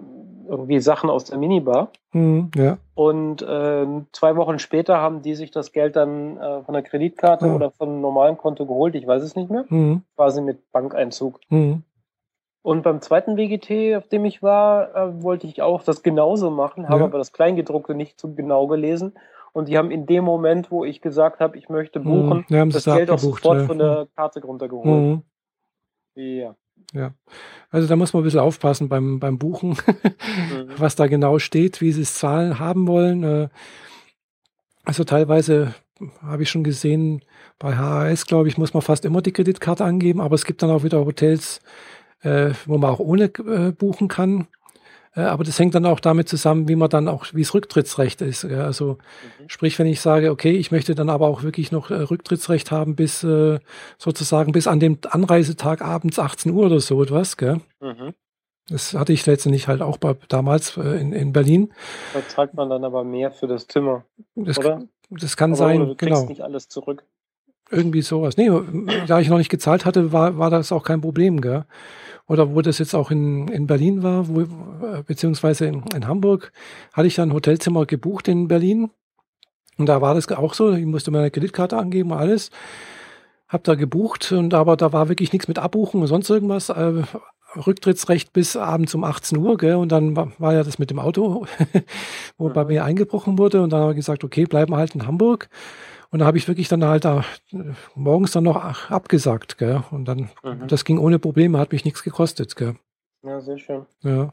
irgendwie 0.48 0.80
Sachen 0.80 1.10
aus 1.10 1.24
der 1.24 1.38
Minibar. 1.38 1.90
Mhm, 2.12 2.50
ja. 2.54 2.78
Und 2.94 3.42
äh, 3.42 3.86
zwei 4.12 4.36
Wochen 4.36 4.58
später 4.60 4.98
haben 4.98 5.22
die 5.22 5.34
sich 5.34 5.50
das 5.50 5.72
Geld 5.72 5.96
dann 5.96 6.36
äh, 6.36 6.62
von 6.62 6.74
der 6.74 6.82
Kreditkarte 6.82 7.46
oder 7.46 7.70
von 7.72 7.88
einem 7.88 8.00
normalen 8.00 8.36
Konto 8.36 8.66
geholt, 8.66 8.94
ich 8.94 9.06
weiß 9.06 9.22
es 9.22 9.34
nicht 9.34 9.50
mehr. 9.50 9.64
Mhm. 9.68 10.02
Quasi 10.14 10.40
mit 10.40 10.70
Bankeinzug. 10.70 11.40
Und 12.64 12.82
beim 12.82 13.02
zweiten 13.02 13.36
WGT, 13.36 13.94
auf 13.94 14.08
dem 14.08 14.24
ich 14.24 14.42
war, 14.42 14.96
äh, 14.96 15.22
wollte 15.22 15.46
ich 15.46 15.60
auch 15.60 15.82
das 15.82 16.02
genauso 16.02 16.50
machen, 16.50 16.88
habe 16.88 17.00
ja. 17.00 17.04
aber 17.04 17.18
das 17.18 17.34
Kleingedruckte 17.34 17.94
nicht 17.94 18.18
so 18.18 18.32
genau 18.32 18.66
gelesen. 18.68 19.12
Und 19.52 19.68
die 19.68 19.76
haben 19.76 19.90
in 19.90 20.06
dem 20.06 20.24
Moment, 20.24 20.70
wo 20.70 20.82
ich 20.82 21.02
gesagt 21.02 21.40
habe, 21.40 21.58
ich 21.58 21.68
möchte 21.68 22.00
mhm. 22.00 22.04
buchen, 22.04 22.46
ja, 22.48 22.64
das 22.64 22.86
Geld 22.86 23.10
auch 23.10 23.18
sofort 23.18 23.58
ja. 23.58 23.66
von 23.66 23.78
der 23.78 24.08
Karte 24.16 24.40
runtergeholt. 24.40 24.86
Mhm. 24.86 25.22
Ja. 26.14 26.56
Ja, 26.94 27.12
also 27.70 27.86
da 27.86 27.96
muss 27.96 28.14
man 28.14 28.22
ein 28.22 28.24
bisschen 28.24 28.40
aufpassen 28.40 28.88
beim, 28.88 29.20
beim 29.20 29.38
Buchen, 29.38 29.72
mhm. 29.72 30.70
was 30.78 30.96
da 30.96 31.06
genau 31.06 31.38
steht, 31.38 31.82
wie 31.82 31.92
sie 31.92 32.00
es 32.00 32.14
zahlen 32.14 32.58
haben 32.58 32.88
wollen. 32.88 33.24
Äh, 33.24 33.48
also 34.84 35.04
teilweise 35.04 35.74
habe 36.22 36.44
ich 36.44 36.48
schon 36.48 36.64
gesehen, 36.64 37.22
bei 37.58 37.76
HAS, 37.76 38.24
glaube 38.24 38.48
ich, 38.48 38.56
muss 38.56 38.72
man 38.72 38.82
fast 38.82 39.04
immer 39.04 39.20
die 39.20 39.32
Kreditkarte 39.32 39.84
angeben, 39.84 40.22
aber 40.22 40.34
es 40.34 40.46
gibt 40.46 40.62
dann 40.62 40.70
auch 40.70 40.82
wieder 40.82 41.04
Hotels, 41.04 41.60
äh, 42.24 42.50
wo 42.66 42.78
man 42.78 42.90
auch 42.90 42.98
ohne 42.98 43.24
äh, 43.24 43.72
buchen 43.72 44.08
kann. 44.08 44.48
Äh, 45.16 45.22
aber 45.22 45.44
das 45.44 45.58
hängt 45.58 45.74
dann 45.74 45.86
auch 45.86 46.00
damit 46.00 46.28
zusammen, 46.28 46.68
wie 46.68 46.76
man 46.76 46.90
dann 46.90 47.08
auch, 47.08 47.26
wie 47.32 47.42
es 47.42 47.54
Rücktrittsrecht 47.54 48.20
ist. 48.20 48.42
Ja? 48.44 48.64
Also 48.64 48.98
mhm. 49.38 49.48
sprich, 49.48 49.78
wenn 49.78 49.86
ich 49.86 50.00
sage, 50.00 50.30
okay, 50.30 50.52
ich 50.52 50.72
möchte 50.72 50.94
dann 50.94 51.08
aber 51.08 51.28
auch 51.28 51.42
wirklich 51.42 51.70
noch 51.70 51.90
äh, 51.90 51.94
Rücktrittsrecht 51.94 52.70
haben 52.70 52.96
bis 52.96 53.22
äh, 53.22 53.60
sozusagen 53.98 54.52
bis 54.52 54.66
an 54.66 54.80
dem 54.80 54.98
Anreisetag 55.08 55.82
abends 55.82 56.18
18 56.18 56.52
Uhr 56.52 56.66
oder 56.66 56.80
so 56.80 57.02
etwas, 57.02 57.36
gell? 57.36 57.60
Mhm. 57.80 58.14
Das 58.68 58.94
hatte 58.94 59.12
ich 59.12 59.26
letztendlich 59.26 59.68
halt 59.68 59.82
auch 59.82 59.98
bei, 59.98 60.16
damals 60.28 60.76
äh, 60.78 61.00
in, 61.00 61.12
in 61.12 61.32
Berlin. 61.32 61.72
Da 62.14 62.26
zahlt 62.26 62.54
man 62.54 62.70
dann 62.70 62.82
aber 62.82 63.04
mehr 63.04 63.30
für 63.30 63.46
das 63.46 63.66
Zimmer, 63.66 64.04
das, 64.34 64.58
oder? 64.58 64.82
Das 65.10 65.36
kann 65.36 65.50
aber 65.50 65.56
sein, 65.58 65.80
du 65.80 65.86
kriegst 65.94 66.00
genau. 66.00 66.26
nicht 66.26 66.40
alles 66.40 66.68
zurück. 66.68 67.04
Irgendwie 67.70 68.02
sowas. 68.02 68.36
Nee, 68.36 68.50
da 69.06 69.20
ich 69.20 69.28
noch 69.28 69.38
nicht 69.38 69.50
gezahlt 69.50 69.84
hatte, 69.84 70.12
war, 70.12 70.38
war 70.38 70.50
das 70.50 70.72
auch 70.72 70.82
kein 70.82 71.00
Problem, 71.00 71.40
gell? 71.40 71.64
Oder 72.26 72.54
wo 72.54 72.62
das 72.62 72.78
jetzt 72.78 72.94
auch 72.94 73.10
in, 73.10 73.48
in 73.48 73.66
Berlin 73.66 74.02
war, 74.02 74.28
wo, 74.28 74.46
beziehungsweise 75.06 75.66
in, 75.66 75.84
in 75.94 76.06
Hamburg, 76.06 76.52
hatte 76.92 77.06
ich 77.06 77.14
dann 77.14 77.30
ein 77.30 77.34
Hotelzimmer 77.34 77.86
gebucht 77.86 78.28
in 78.28 78.48
Berlin. 78.48 78.90
Und 79.76 79.86
da 79.86 80.00
war 80.00 80.14
das 80.14 80.30
auch 80.30 80.54
so, 80.54 80.72
ich 80.72 80.86
musste 80.86 81.10
meine 81.10 81.30
Kreditkarte 81.30 81.76
angeben 81.76 82.12
und 82.12 82.18
alles. 82.18 82.50
Hab 83.48 83.64
da 83.64 83.74
gebucht 83.74 84.32
und 84.32 84.54
aber 84.54 84.76
da 84.76 84.92
war 84.92 85.08
wirklich 85.08 85.32
nichts 85.32 85.48
mit 85.48 85.58
Abbuchen 85.58 86.00
und 86.00 86.06
sonst 86.06 86.30
irgendwas. 86.30 86.70
Äh, 86.70 87.02
Rücktrittsrecht 87.56 88.32
bis 88.32 88.56
abends 88.56 88.94
um 88.94 89.04
18 89.04 89.38
Uhr, 89.38 89.56
gell? 89.56 89.76
Und 89.76 89.92
dann 89.92 90.16
war, 90.16 90.32
war 90.38 90.54
ja 90.54 90.64
das 90.64 90.78
mit 90.78 90.90
dem 90.90 90.98
Auto, 90.98 91.46
wo 92.38 92.48
bei 92.48 92.64
mir 92.64 92.84
eingebrochen 92.84 93.38
wurde. 93.38 93.62
Und 93.62 93.72
dann 93.72 93.80
habe 93.80 93.92
ich 93.92 93.96
gesagt, 93.96 94.24
okay, 94.24 94.44
bleiben 94.44 94.72
wir 94.72 94.78
halt 94.78 94.94
in 94.94 95.06
Hamburg. 95.06 95.48
Und 96.14 96.20
da 96.20 96.26
habe 96.26 96.38
ich 96.38 96.46
wirklich 96.46 96.68
dann 96.68 96.84
halt 96.84 97.04
da 97.04 97.24
morgens 97.96 98.30
dann 98.30 98.44
noch 98.44 98.88
abgesagt, 98.88 99.58
gell? 99.58 99.82
Und 99.90 100.04
dann, 100.04 100.30
mhm. 100.44 100.68
das 100.68 100.84
ging 100.84 100.98
ohne 100.98 101.18
Probleme, 101.18 101.58
hat 101.58 101.72
mich 101.72 101.84
nichts 101.84 102.04
gekostet, 102.04 102.54
gell? 102.54 102.76
Ja, 103.24 103.40
sehr 103.40 103.58
schön. 103.58 103.84
Ja. 104.02 104.32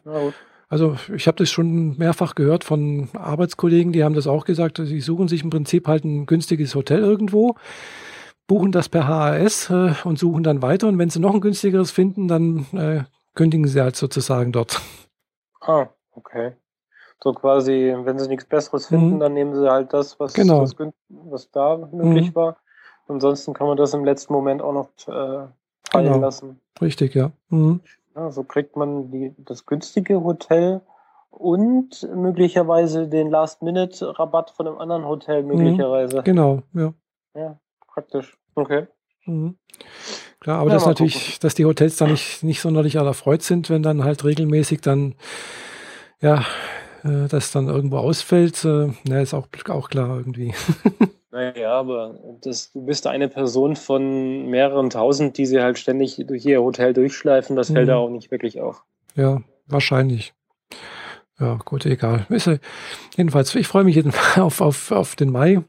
Also 0.70 0.96
ich 1.12 1.26
habe 1.26 1.40
das 1.40 1.50
schon 1.50 1.98
mehrfach 1.98 2.36
gehört 2.36 2.64
von 2.64 3.10
Arbeitskollegen, 3.14 3.94
die 3.94 4.04
haben 4.04 4.14
das 4.14 4.28
auch 4.28 4.46
gesagt, 4.46 4.78
sie 4.78 5.02
suchen 5.02 5.28
sich 5.28 5.44
im 5.44 5.50
Prinzip 5.50 5.88
halt 5.88 6.04
ein 6.04 6.28
günstiges 6.28 6.76
Hotel 6.76 7.00
irgendwo, 7.00 7.56
buchen 8.46 8.72
das 8.72 8.88
per 8.88 9.08
HAS 9.08 9.72
äh, 9.72 9.96
und 10.04 10.20
suchen 10.20 10.44
dann 10.44 10.62
weiter 10.62 10.88
und 10.88 11.00
wenn 11.00 11.10
sie 11.10 11.20
noch 11.20 11.34
ein 11.34 11.42
günstigeres 11.42 11.90
finden, 11.90 12.28
dann 12.28 12.68
äh, 12.74 13.06
kündigen 13.34 13.66
sie 13.66 13.82
halt 13.82 13.96
sozusagen 13.96 14.52
dort. 14.52 14.80
Ah, 15.62 15.88
okay. 16.12 16.52
So 17.24 17.34
quasi, 17.34 17.94
wenn 18.04 18.18
sie 18.18 18.28
nichts 18.28 18.46
Besseres 18.46 18.88
finden, 18.88 19.16
mhm. 19.16 19.20
dann 19.20 19.34
nehmen 19.34 19.56
sie 19.56 19.70
halt 19.70 19.94
das, 19.94 20.20
was, 20.20 20.34
genau. 20.34 20.62
was, 20.62 20.76
was 21.10 21.52
da 21.52 21.78
möglich 21.92 22.32
mhm. 22.32 22.36
war. 22.36 22.58
Ansonsten 23.08 23.54
kann 23.54 23.68
man 23.68 23.78
das 23.78 23.94
im 23.94 24.04
letzten 24.06 24.34
Moment 24.34 24.62
auch 24.62 24.74
noch 24.74 24.90
äh, 25.08 25.48
fallen 25.90 26.06
genau. 26.06 26.20
lassen. 26.20 26.60
Richtig, 26.82 27.14
ja. 27.14 27.32
Mhm. 27.50 27.82
ja. 28.16 28.32
So 28.32 28.44
kriegt 28.44 28.76
man 28.76 29.12
die, 29.12 29.36
das 29.38 29.66
günstige 29.66 30.24
Hotel 30.24 30.82
und 31.30 32.08
möglicherweise 32.16 33.08
den 33.08 33.30
Last-Minute-Rabatt 33.30 34.52
von 34.52 34.68
einem 34.68 34.80
anderen 34.80 35.06
Hotel 35.06 35.44
mhm. 35.44 35.50
möglicherweise. 35.50 36.24
Genau, 36.24 36.64
ja. 36.74 36.94
Ja, 37.36 37.60
praktisch. 37.88 38.38
Okay. 38.56 38.88
Mhm. 39.26 39.58
Klar, 40.40 40.60
aber 40.60 40.70
ja, 40.70 40.76
das 40.76 40.88
natürlich, 40.88 41.14
gucken. 41.14 41.40
dass 41.42 41.54
die 41.54 41.66
Hotels 41.66 41.98
da 41.98 42.08
nicht, 42.08 42.44
nicht 42.44 42.62
sonderlich 42.62 42.96
erfreut 42.96 43.44
sind, 43.44 43.70
wenn 43.70 43.84
dann 43.84 44.04
halt 44.04 44.24
regelmäßig 44.24 44.82
dann 44.82 45.14
ja, 46.20 46.44
äh, 47.04 47.28
das 47.28 47.52
dann 47.52 47.68
irgendwo 47.68 47.98
ausfällt, 47.98 48.64
äh, 48.66 48.90
na, 49.06 49.22
ist 49.22 49.34
auch, 49.34 49.48
auch 49.70 49.90
klar 49.90 50.18
irgendwie. 50.18 50.54
Naja, 51.34 51.72
aber 51.72 52.20
das, 52.42 52.74
du 52.74 52.86
bist 52.86 53.08
eine 53.08 53.30
Person 53.30 53.78
von 53.78 54.48
mehreren 54.48 54.90
tausend, 54.90 55.38
die 55.38 55.46
sie 55.46 55.62
halt 55.62 55.80
ständig 55.80 56.22
durch 56.28 56.46
ihr 56.46 56.62
Hotel 56.62 56.92
durchschleifen, 56.92 57.56
das 57.56 57.72
fällt 57.72 57.86
mhm. 57.86 57.92
da 57.92 57.96
auch 57.96 58.10
nicht 58.10 58.32
wirklich 58.32 58.60
auf. 58.60 58.84
Ja, 59.16 59.42
wahrscheinlich. 59.66 60.34
Ja, 61.40 61.58
gut, 61.64 61.86
egal. 61.86 62.28
Jedenfalls, 63.16 63.56
ich 63.56 63.68
freue 63.68 63.86
mich 63.86 64.04
auf, 64.38 64.60
auf, 64.60 64.92
auf 64.92 65.16
den 65.16 65.32
Mai. 65.32 65.64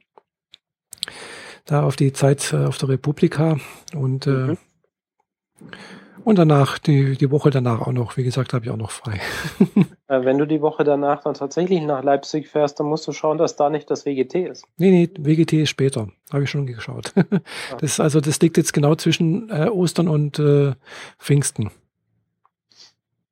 Da 1.64 1.84
auf 1.84 1.94
die 1.94 2.12
Zeit 2.12 2.52
äh, 2.52 2.66
auf 2.66 2.78
der 2.78 2.88
Republika 2.88 3.56
und 3.94 4.26
äh, 4.26 4.30
mhm. 4.30 4.58
Und 6.24 6.38
danach, 6.38 6.78
die, 6.78 7.16
die 7.16 7.30
Woche 7.30 7.50
danach 7.50 7.80
auch 7.80 7.92
noch, 7.92 8.16
wie 8.16 8.24
gesagt, 8.24 8.52
habe 8.52 8.64
ich 8.64 8.70
auch 8.70 8.76
noch 8.76 8.90
frei. 8.90 9.20
Äh, 10.08 10.26
wenn 10.26 10.36
du 10.36 10.46
die 10.46 10.60
Woche 10.60 10.84
danach 10.84 11.22
dann 11.22 11.32
tatsächlich 11.32 11.80
nach 11.80 12.02
Leipzig 12.02 12.46
fährst, 12.46 12.78
dann 12.78 12.86
musst 12.86 13.06
du 13.08 13.12
schauen, 13.12 13.38
dass 13.38 13.56
da 13.56 13.70
nicht 13.70 13.90
das 13.90 14.04
WGT 14.04 14.34
ist. 14.34 14.66
Nee, 14.76 14.90
nee, 14.90 15.10
WGT 15.18 15.54
ist 15.54 15.70
später. 15.70 16.08
Habe 16.30 16.44
ich 16.44 16.50
schon 16.50 16.66
geschaut. 16.66 17.14
Das, 17.80 17.98
also, 17.98 18.20
das 18.20 18.38
liegt 18.40 18.58
jetzt 18.58 18.74
genau 18.74 18.94
zwischen 18.94 19.48
äh, 19.48 19.70
Ostern 19.70 20.08
und 20.08 20.38
äh, 20.38 20.72
Pfingsten. 21.18 21.70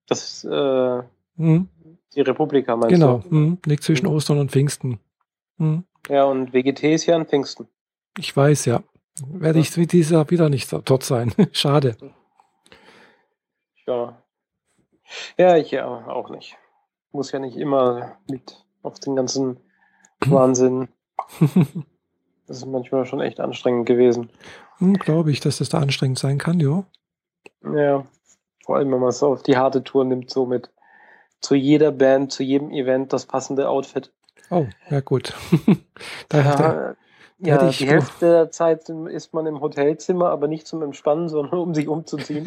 Das 0.09 0.25
ist 0.25 0.45
äh, 0.45 1.03
hm. 1.37 1.69
die 2.15 2.21
Republika, 2.23 2.77
meinst 2.77 2.95
genau. 2.95 3.19
du? 3.19 3.29
Genau, 3.29 3.47
hm. 3.47 3.59
liegt 3.67 3.83
zwischen 3.83 4.07
hm. 4.07 4.15
Ostern 4.15 4.39
und 4.39 4.51
Pfingsten. 4.51 5.01
Hm. 5.59 5.85
Ja, 6.09 6.25
und 6.25 6.55
WGT 6.55 6.95
ist 6.95 7.05
ja 7.05 7.17
an 7.17 7.27
Pfingsten. 7.27 7.69
Ich 8.17 8.35
weiß, 8.35 8.65
ja. 8.65 8.83
Werde 9.27 9.59
ich 9.59 9.71
dieses 9.71 10.11
Jahr 10.11 10.31
wieder 10.31 10.49
nicht 10.49 10.73
dort 10.73 11.03
sein. 11.03 11.33
Schade. 11.53 11.97
Ja. 13.91 14.23
Ja, 15.37 15.57
ich 15.57 15.73
ja 15.73 15.87
auch 15.87 16.31
nicht. 16.31 16.57
Muss 17.13 17.33
ja 17.33 17.41
nicht 17.41 17.57
immer 17.57 18.17
mit 18.29 18.65
auf 18.83 19.01
den 19.01 19.17
ganzen 19.17 19.59
Wahnsinn. 20.27 20.89
Das 22.47 22.59
ist 22.59 22.67
manchmal 22.67 23.05
schon 23.05 23.21
echt 23.21 23.41
anstrengend 23.41 23.87
gewesen. 23.87 24.31
Hm, 24.79 24.95
Glaube 24.95 25.33
ich, 25.33 25.41
dass 25.41 25.59
das 25.59 25.69
da 25.69 25.79
anstrengend 25.79 26.19
sein 26.19 26.39
kann, 26.39 26.61
ja. 26.61 26.85
Ja, 27.65 28.05
vor 28.65 28.77
allem, 28.77 28.93
wenn 28.93 29.01
man 29.01 29.09
es 29.09 29.23
auf 29.23 29.43
die 29.43 29.57
harte 29.57 29.83
Tour 29.83 30.05
nimmt, 30.05 30.31
so 30.31 30.47
mit 30.47 30.71
zu 31.41 31.55
jeder 31.55 31.91
Band, 31.91 32.33
zu 32.33 32.43
jedem 32.43 32.71
Event 32.71 33.13
das 33.13 33.27
passende 33.27 33.69
Outfit. 33.69 34.13
Oh, 34.51 34.67
ja 34.89 35.01
gut. 35.01 35.35
da, 36.29 36.39
ja, 36.39 36.57
da, 36.57 36.97
ja 37.39 37.59
die 37.59 37.71
ich 37.71 37.87
Hälfte 37.87 38.31
der 38.31 38.51
Zeit 38.51 38.89
ist 38.89 39.35
man 39.35 39.47
im 39.47 39.61
Hotelzimmer, 39.61 40.31
aber 40.31 40.49
nicht 40.49 40.67
zum 40.67 40.83
Entspannen, 40.83 41.29
sondern 41.29 41.59
um 41.59 41.75
sich 41.75 41.89
umzuziehen. 41.89 42.45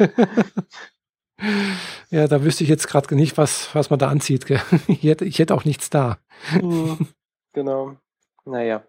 Ja, 2.10 2.28
da 2.28 2.42
wüsste 2.44 2.64
ich 2.64 2.70
jetzt 2.70 2.86
gerade 2.86 3.14
nicht, 3.14 3.36
was, 3.36 3.74
was 3.74 3.90
man 3.90 3.98
da 3.98 4.08
anzieht. 4.08 4.46
Ich 4.88 5.02
hätte, 5.02 5.24
ich 5.24 5.38
hätte 5.38 5.54
auch 5.54 5.64
nichts 5.64 5.90
da. 5.90 6.18
Hm, 6.50 7.08
genau. 7.52 7.96
Naja. 8.44 8.84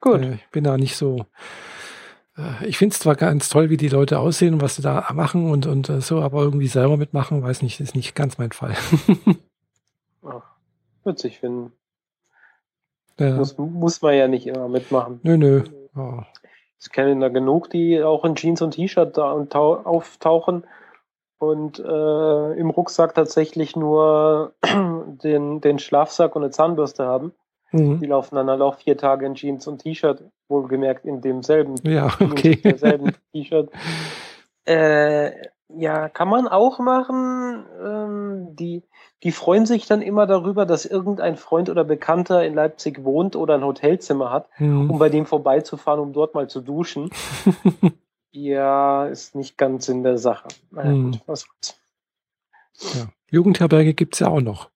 Gut. 0.00 0.22
Ich 0.22 0.48
bin 0.50 0.64
da 0.64 0.76
nicht 0.76 0.96
so. 0.96 1.26
Äh, 2.36 2.66
ich 2.66 2.78
finde 2.78 2.94
es 2.94 3.00
zwar 3.00 3.16
ganz 3.16 3.48
toll, 3.48 3.70
wie 3.70 3.76
die 3.76 3.88
Leute 3.88 4.18
aussehen 4.18 4.54
und 4.54 4.62
was 4.62 4.76
sie 4.76 4.82
da 4.82 5.06
machen 5.12 5.50
und, 5.50 5.66
und 5.66 5.88
äh, 5.88 6.00
so, 6.00 6.20
aber 6.22 6.42
irgendwie 6.42 6.68
selber 6.68 6.96
mitmachen, 6.96 7.42
weiß 7.42 7.62
nicht, 7.62 7.80
ist 7.80 7.94
nicht 7.94 8.14
ganz 8.14 8.38
mein 8.38 8.52
Fall. 8.52 8.74
Ach, 10.22 10.42
witzig 11.04 11.40
finden. 11.40 11.72
Muss, 13.18 13.58
muss 13.58 14.00
man 14.00 14.14
ja 14.14 14.28
nicht 14.28 14.46
immer 14.46 14.68
mitmachen. 14.68 15.20
Nö, 15.22 15.36
nö. 15.36 15.62
Oh. 15.94 16.22
Ich 16.80 16.90
kenne 16.90 17.20
da 17.20 17.28
genug, 17.28 17.70
die 17.70 18.02
auch 18.02 18.24
in 18.24 18.36
Jeans 18.36 18.62
und 18.62 18.72
T-Shirt 18.72 19.16
da 19.16 19.32
auftauchen 19.32 20.64
und 21.38 21.78
äh, 21.78 22.52
im 22.52 22.70
Rucksack 22.70 23.14
tatsächlich 23.14 23.76
nur 23.76 24.54
den, 25.22 25.60
den 25.60 25.78
Schlafsack 25.78 26.36
und 26.36 26.42
eine 26.42 26.50
Zahnbürste 26.50 27.04
haben. 27.04 27.32
Mhm. 27.72 28.00
Die 28.00 28.06
laufen 28.06 28.34
dann 28.34 28.48
halt 28.48 28.62
auch 28.62 28.76
vier 28.76 28.96
Tage 28.96 29.26
in 29.26 29.34
Jeans 29.34 29.66
und 29.66 29.82
T-Shirt, 29.82 30.24
wohlgemerkt 30.48 31.04
in 31.04 31.20
demselben, 31.20 31.76
ja, 31.84 32.08
okay. 32.18 32.56
T-Shirt. 33.32 33.70
Äh, 34.66 35.32
ja, 35.68 36.08
kann 36.08 36.28
man 36.28 36.48
auch 36.48 36.78
machen. 36.78 37.64
Ähm, 37.82 38.56
die, 38.56 38.82
die 39.22 39.32
freuen 39.32 39.66
sich 39.66 39.86
dann 39.86 40.00
immer 40.00 40.26
darüber, 40.26 40.64
dass 40.64 40.86
irgendein 40.86 41.36
Freund 41.36 41.68
oder 41.68 41.84
Bekannter 41.84 42.44
in 42.44 42.54
Leipzig 42.54 43.04
wohnt 43.04 43.36
oder 43.36 43.54
ein 43.54 43.64
Hotelzimmer 43.64 44.30
hat, 44.30 44.48
mhm. 44.58 44.90
um 44.90 44.98
bei 44.98 45.10
dem 45.10 45.26
vorbeizufahren, 45.26 46.00
um 46.00 46.12
dort 46.12 46.34
mal 46.34 46.48
zu 46.48 46.60
duschen. 46.60 47.10
ja, 48.32 49.06
ist 49.06 49.34
nicht 49.34 49.58
ganz 49.58 49.88
in 49.88 50.02
der 50.02 50.16
Sache. 50.16 50.48
Naja, 50.70 50.90
mhm. 50.90 51.12
gut, 51.12 51.20
was 51.26 51.46
Ja. 52.94 53.08
Jugendherberge 53.30 53.94
gibt's 53.94 54.20
ja 54.20 54.28
auch 54.28 54.40
noch. 54.40 54.70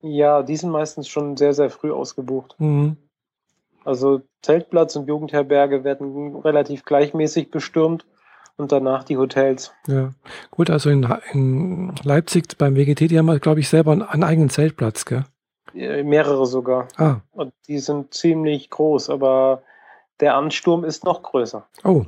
Ja, 0.00 0.42
die 0.42 0.56
sind 0.56 0.70
meistens 0.70 1.08
schon 1.08 1.36
sehr, 1.36 1.52
sehr 1.52 1.70
früh 1.70 1.92
ausgebucht. 1.92 2.54
Mhm. 2.58 2.96
Also 3.84 4.22
Zeltplatz 4.42 4.94
und 4.96 5.08
Jugendherberge 5.08 5.84
werden 5.84 6.36
relativ 6.36 6.84
gleichmäßig 6.84 7.50
bestürmt 7.50 8.06
und 8.56 8.72
danach 8.72 9.04
die 9.04 9.16
Hotels. 9.16 9.72
Ja, 9.86 10.10
gut, 10.50 10.70
also 10.70 10.90
in, 10.90 11.08
in 11.32 11.94
Leipzig 12.02 12.56
beim 12.58 12.76
WGT, 12.76 13.10
die 13.10 13.18
haben, 13.18 13.40
glaube 13.40 13.60
ich, 13.60 13.68
selber 13.68 13.92
einen, 13.92 14.02
einen, 14.02 14.24
eigenen 14.24 14.50
Zeltplatz, 14.50 15.04
gell? 15.04 15.24
Mehrere 15.72 16.46
sogar. 16.46 16.88
Ah. 16.96 17.20
Und 17.30 17.52
die 17.68 17.78
sind 17.78 18.12
ziemlich 18.12 18.70
groß, 18.70 19.08
aber 19.08 19.62
der 20.18 20.34
Ansturm 20.34 20.84
ist 20.84 21.04
noch 21.04 21.22
größer. 21.22 21.66
Oh. 21.84 22.04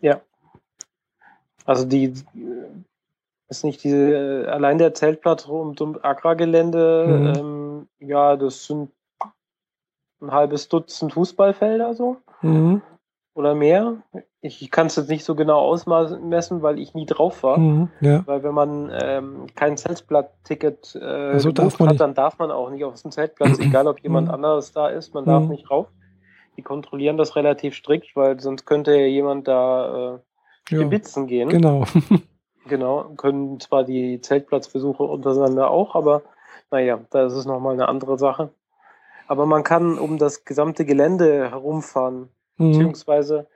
Ja. 0.00 0.20
Also 1.64 1.86
die 1.86 2.14
ist 3.48 3.64
nicht 3.64 3.84
diese, 3.84 4.48
allein 4.50 4.78
der 4.78 4.94
Zeltplatz 4.94 5.48
rund 5.48 5.80
um 5.80 5.98
Agrargelände, 6.02 7.06
mhm. 7.06 7.32
ähm, 7.36 7.88
ja, 8.00 8.36
das 8.36 8.66
sind 8.66 8.90
ein 10.20 10.32
halbes 10.32 10.68
Dutzend 10.68 11.12
Fußballfelder 11.12 11.94
so. 11.94 12.16
Mhm. 12.40 12.82
Oder 13.34 13.54
mehr. 13.54 14.02
Ich, 14.44 14.72
kann 14.72 14.88
es 14.88 14.96
jetzt 14.96 15.08
nicht 15.08 15.24
so 15.24 15.36
genau 15.36 15.60
ausmessen, 15.60 16.62
weil 16.62 16.80
ich 16.80 16.94
nie 16.94 17.06
drauf 17.06 17.44
war. 17.44 17.58
Mhm, 17.58 17.90
ja. 18.00 18.26
Weil 18.26 18.42
wenn 18.42 18.54
man 18.54 18.90
ähm, 19.00 19.46
kein 19.54 19.76
Zeltblatt-Ticket 19.76 20.98
äh, 21.00 21.04
also 21.04 21.50
hat, 21.50 21.80
nicht. 21.80 22.00
dann 22.00 22.14
darf 22.14 22.38
man 22.38 22.50
auch 22.50 22.68
nicht 22.70 22.84
auf 22.84 23.00
dem 23.00 23.12
Zeltplatz, 23.12 23.58
egal 23.60 23.86
ob 23.86 24.00
jemand 24.00 24.28
mhm. 24.28 24.34
anderes 24.34 24.72
da 24.72 24.88
ist, 24.88 25.14
man 25.14 25.24
darf 25.24 25.44
mhm. 25.44 25.50
nicht 25.50 25.70
rauf. 25.70 25.86
Die 26.56 26.62
kontrollieren 26.62 27.16
das 27.16 27.36
relativ 27.36 27.76
strikt, 27.76 28.16
weil 28.16 28.40
sonst 28.40 28.66
könnte 28.66 28.90
ja 28.92 29.06
jemand 29.06 29.46
da 29.46 30.18
äh, 30.70 30.74
ja, 30.76 30.88
gehen. 30.88 31.48
Genau. 31.48 31.84
Genau, 32.66 33.10
können 33.16 33.58
zwar 33.58 33.84
die 33.84 34.20
Zeltplatzbesuche 34.20 35.02
untereinander 35.02 35.70
auch, 35.70 35.94
aber 35.94 36.22
naja, 36.70 37.00
da 37.10 37.26
ist 37.26 37.32
es 37.32 37.44
nochmal 37.44 37.74
eine 37.74 37.88
andere 37.88 38.18
Sache. 38.18 38.50
Aber 39.26 39.46
man 39.46 39.64
kann 39.64 39.98
um 39.98 40.18
das 40.18 40.44
gesamte 40.44 40.84
Gelände 40.84 41.50
herumfahren, 41.50 42.28
mhm. 42.56 42.72
beziehungsweise 42.72 43.48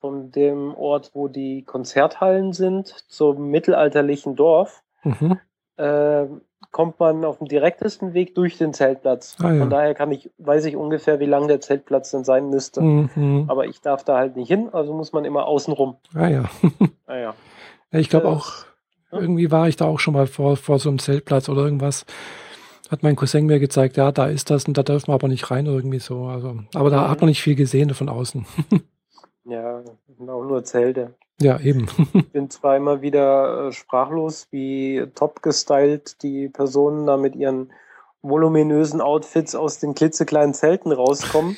von 0.00 0.30
dem 0.30 0.74
Ort, 0.74 1.10
wo 1.14 1.28
die 1.28 1.64
Konzerthallen 1.64 2.52
sind, 2.52 2.88
zum 3.08 3.50
mittelalterlichen 3.50 4.36
Dorf, 4.36 4.82
mhm. 5.02 5.38
äh, 5.76 6.26
kommt 6.70 7.00
man 7.00 7.24
auf 7.24 7.38
dem 7.38 7.48
direktesten 7.48 8.14
Weg 8.14 8.34
durch 8.34 8.58
den 8.58 8.74
Zeltplatz. 8.74 9.36
Ah, 9.40 9.52
ja. 9.52 9.60
Von 9.60 9.70
daher 9.70 9.94
kann 9.94 10.12
ich, 10.12 10.30
weiß 10.38 10.66
ich 10.66 10.76
ungefähr, 10.76 11.18
wie 11.20 11.26
lang 11.26 11.48
der 11.48 11.60
Zeltplatz 11.60 12.10
denn 12.10 12.24
sein 12.24 12.50
müsste. 12.50 12.80
Mhm. 12.80 13.44
Aber 13.48 13.66
ich 13.66 13.80
darf 13.80 14.04
da 14.04 14.16
halt 14.16 14.36
nicht 14.36 14.48
hin, 14.48 14.68
also 14.72 14.92
muss 14.94 15.12
man 15.12 15.24
immer 15.24 15.46
außen 15.46 15.72
rum. 15.72 15.96
Ah 16.14 16.28
ja. 16.28 16.44
naja. 17.06 17.34
Ich 17.90 18.10
glaube 18.10 18.28
auch, 18.28 18.66
irgendwie 19.10 19.50
war 19.50 19.68
ich 19.68 19.76
da 19.76 19.86
auch 19.86 19.98
schon 19.98 20.14
mal 20.14 20.26
vor, 20.26 20.56
vor 20.56 20.78
so 20.78 20.90
einem 20.90 20.98
Zeltplatz 20.98 21.48
oder 21.48 21.62
irgendwas. 21.62 22.04
Hat 22.90 23.02
mein 23.02 23.16
Cousin 23.16 23.46
mir 23.46 23.60
gezeigt, 23.60 23.96
ja, 23.96 24.12
da 24.12 24.26
ist 24.26 24.50
das 24.50 24.64
und 24.64 24.76
da 24.76 24.82
dürfen 24.82 25.08
wir 25.08 25.14
aber 25.14 25.28
nicht 25.28 25.50
rein 25.50 25.66
irgendwie 25.66 25.98
so. 25.98 26.24
Also, 26.24 26.58
aber 26.74 26.90
da 26.90 27.08
hat 27.08 27.20
man 27.20 27.28
nicht 27.28 27.42
viel 27.42 27.54
gesehen 27.54 27.94
von 27.94 28.08
außen. 28.08 28.46
ja, 29.48 29.82
auch 30.20 30.44
nur 30.44 30.64
Zelte. 30.64 31.14
Ja, 31.40 31.60
eben. 31.60 31.86
ich 32.14 32.28
bin 32.32 32.50
zwar 32.50 32.76
immer 32.76 33.00
wieder 33.00 33.68
äh, 33.68 33.72
sprachlos, 33.72 34.48
wie 34.50 35.06
top 35.14 35.42
gestylt 35.42 36.22
die 36.22 36.48
Personen 36.48 37.06
da 37.06 37.16
mit 37.16 37.36
ihren 37.36 37.72
voluminösen 38.22 39.00
Outfits 39.00 39.54
aus 39.54 39.78
den 39.78 39.94
klitzekleinen 39.94 40.54
Zelten 40.54 40.90
rauskommen. 40.90 41.56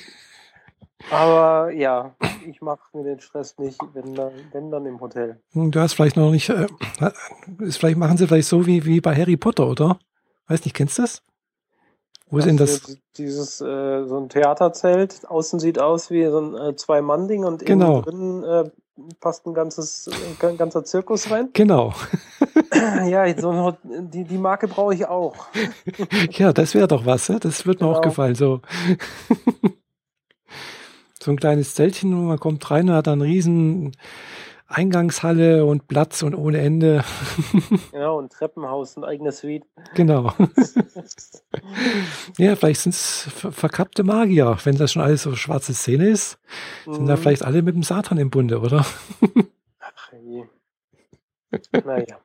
Aber 1.11 1.73
ja, 1.73 2.15
ich 2.47 2.61
mache 2.61 2.81
mir 2.93 3.05
den 3.05 3.21
Stress 3.21 3.57
nicht, 3.59 3.81
wenn 3.95 4.15
dann, 4.15 4.33
wenn 4.53 4.71
dann 4.71 4.85
im 4.85 5.01
Hotel. 5.01 5.41
Hm, 5.53 5.71
du 5.71 5.81
hast 5.81 5.95
vielleicht 5.95 6.17
noch 6.17 6.31
nicht, 6.31 6.51
äh, 6.51 6.67
ist, 7.61 7.79
vielleicht 7.79 7.97
machen 7.97 8.19
sie 8.19 8.27
vielleicht 8.27 8.49
so 8.49 8.67
wie, 8.67 8.85
wie 8.85 9.01
bei 9.01 9.17
Harry 9.17 9.39
Potter, 9.39 9.67
oder? 9.67 9.99
Weiß 10.47 10.65
nicht, 10.65 10.75
kennst 10.75 10.99
du 10.99 11.03
das? 11.03 11.23
Wo 12.31 12.39
ist 12.39 12.47
denn 12.47 12.57
das? 12.57 12.99
Dieses, 13.17 13.61
äh, 13.61 14.07
so 14.07 14.19
ein 14.19 14.29
Theaterzelt, 14.29 15.29
außen 15.29 15.59
sieht 15.59 15.79
aus 15.79 16.11
wie 16.11 16.25
so 16.27 16.41
ein 16.41 16.57
äh, 16.57 16.77
Zwei-Mann-Ding 16.77 17.45
und 17.45 17.67
genau. 17.67 18.03
innen 18.03 18.43
drin 18.43 18.45
äh, 18.45 18.71
passt 19.21 19.47
ein 19.47 19.55
ganzes, 19.55 20.09
ein 20.43 20.57
ganzer 20.57 20.85
Zirkus 20.85 21.31
rein. 21.31 21.51
Genau. 21.53 21.95
ja, 23.07 23.39
so, 23.39 23.77
die, 23.83 24.25
die 24.25 24.39
Marke 24.39 24.69
brauche 24.69 24.95
ich 24.95 25.07
auch. 25.07 25.35
ja, 26.31 26.53
das 26.53 26.75
wäre 26.75 26.89
doch 26.89 27.05
was, 27.05 27.27
das 27.27 27.67
wird 27.67 27.81
mir 27.81 27.89
genau. 27.89 27.99
auch 27.99 28.03
gefallen, 28.03 28.35
so 28.35 28.61
so 31.23 31.31
ein 31.31 31.37
kleines 31.37 31.75
Zeltchen 31.75 32.15
und 32.15 32.27
man 32.27 32.41
kommt 32.41 32.71
rein 32.71 32.89
und 32.89 32.95
hat 32.95 33.07
dann 33.07 33.21
riesen 33.21 33.93
Eingangshalle 34.71 35.65
und 35.65 35.89
Platz 35.89 36.23
und 36.23 36.35
ohne 36.35 36.59
Ende. 36.59 37.05
Genau, 37.93 38.19
und 38.19 38.33
Treppenhaus, 38.33 38.97
ein 38.97 39.05
eigenes 39.05 39.39
Suite. 39.39 39.65
Genau. 39.95 40.33
ja, 42.39 42.57
vielleicht 42.57 42.81
sind 42.81 42.95
es 42.95 43.29
verkappte 43.33 44.05
Magier, 44.05 44.57
wenn 44.65 44.77
das 44.77 44.93
schon 44.93 45.03
alles 45.03 45.25
so 45.25 45.35
schwarze 45.35 45.75
Szene 45.75 46.09
ist. 46.09 46.39
Sind 46.85 47.03
mhm. 47.03 47.07
da 47.07 47.17
vielleicht 47.17 47.45
alle 47.45 47.63
mit 47.63 47.75
dem 47.75 47.83
Satan 47.83 48.19
im 48.19 48.31
Bunde, 48.31 48.61
oder? 48.61 48.87
Ach 49.81 50.13
je. 50.23 50.45
Naja. 51.85 52.19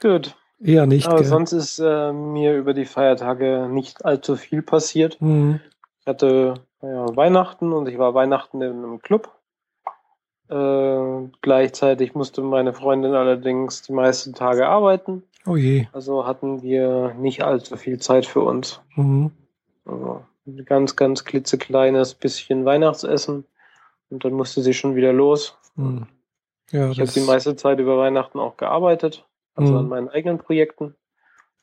Gut. 0.00 0.36
Eher 0.60 0.86
nicht. 0.86 1.06
Aber 1.06 1.18
gell? 1.18 1.26
sonst 1.26 1.52
ist 1.52 1.78
äh, 1.78 2.12
mir 2.12 2.56
über 2.56 2.74
die 2.74 2.86
Feiertage 2.86 3.68
nicht 3.70 4.04
allzu 4.04 4.36
viel 4.36 4.62
passiert. 4.62 5.20
Mhm. 5.20 5.60
Ich 6.00 6.06
hatte 6.06 6.54
ja, 6.82 7.16
Weihnachten 7.16 7.72
und 7.72 7.88
ich 7.88 7.98
war 7.98 8.14
Weihnachten 8.14 8.60
in 8.60 8.72
einem 8.72 9.00
Club. 9.00 9.30
Äh, 10.54 11.28
gleichzeitig 11.42 12.14
musste 12.14 12.40
meine 12.42 12.72
Freundin 12.72 13.14
allerdings 13.14 13.82
die 13.82 13.92
meisten 13.92 14.34
Tage 14.34 14.68
arbeiten. 14.68 15.22
Oh 15.46 15.56
je. 15.56 15.86
Also 15.92 16.26
hatten 16.26 16.62
wir 16.62 17.14
nicht 17.18 17.42
allzu 17.42 17.76
viel 17.76 17.98
Zeit 17.98 18.24
für 18.24 18.40
uns. 18.42 18.80
Mhm. 18.94 19.32
Also 19.84 20.24
ein 20.46 20.64
ganz, 20.64 20.94
ganz 20.96 21.24
klitzekleines 21.24 22.14
bisschen 22.14 22.64
Weihnachtsessen 22.64 23.44
und 24.10 24.24
dann 24.24 24.32
musste 24.34 24.62
sie 24.62 24.74
schon 24.74 24.94
wieder 24.94 25.12
los. 25.12 25.56
Mhm. 25.74 26.06
Ja, 26.70 26.88
Ich 26.90 27.00
habe 27.00 27.10
die 27.10 27.20
meiste 27.20 27.56
Zeit 27.56 27.78
über 27.80 27.98
Weihnachten 27.98 28.38
auch 28.38 28.56
gearbeitet, 28.56 29.26
also 29.54 29.72
Mhm. 29.72 29.78
an 29.78 29.88
meinen 29.88 30.08
eigenen 30.08 30.38
Projekten. 30.38 30.94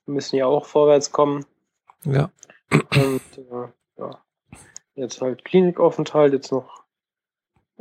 Wir 0.05 0.15
müssen 0.15 0.35
ja 0.35 0.45
auch 0.47 0.65
vorwärts 0.65 1.11
kommen. 1.11 1.45
ja. 2.03 2.29
Und 2.71 3.21
äh, 3.37 3.67
ja, 3.97 4.09
jetzt 4.95 5.21
halt 5.21 5.43
Klinikaufenthalt, 5.45 6.33
jetzt 6.33 6.51
noch 6.51 6.83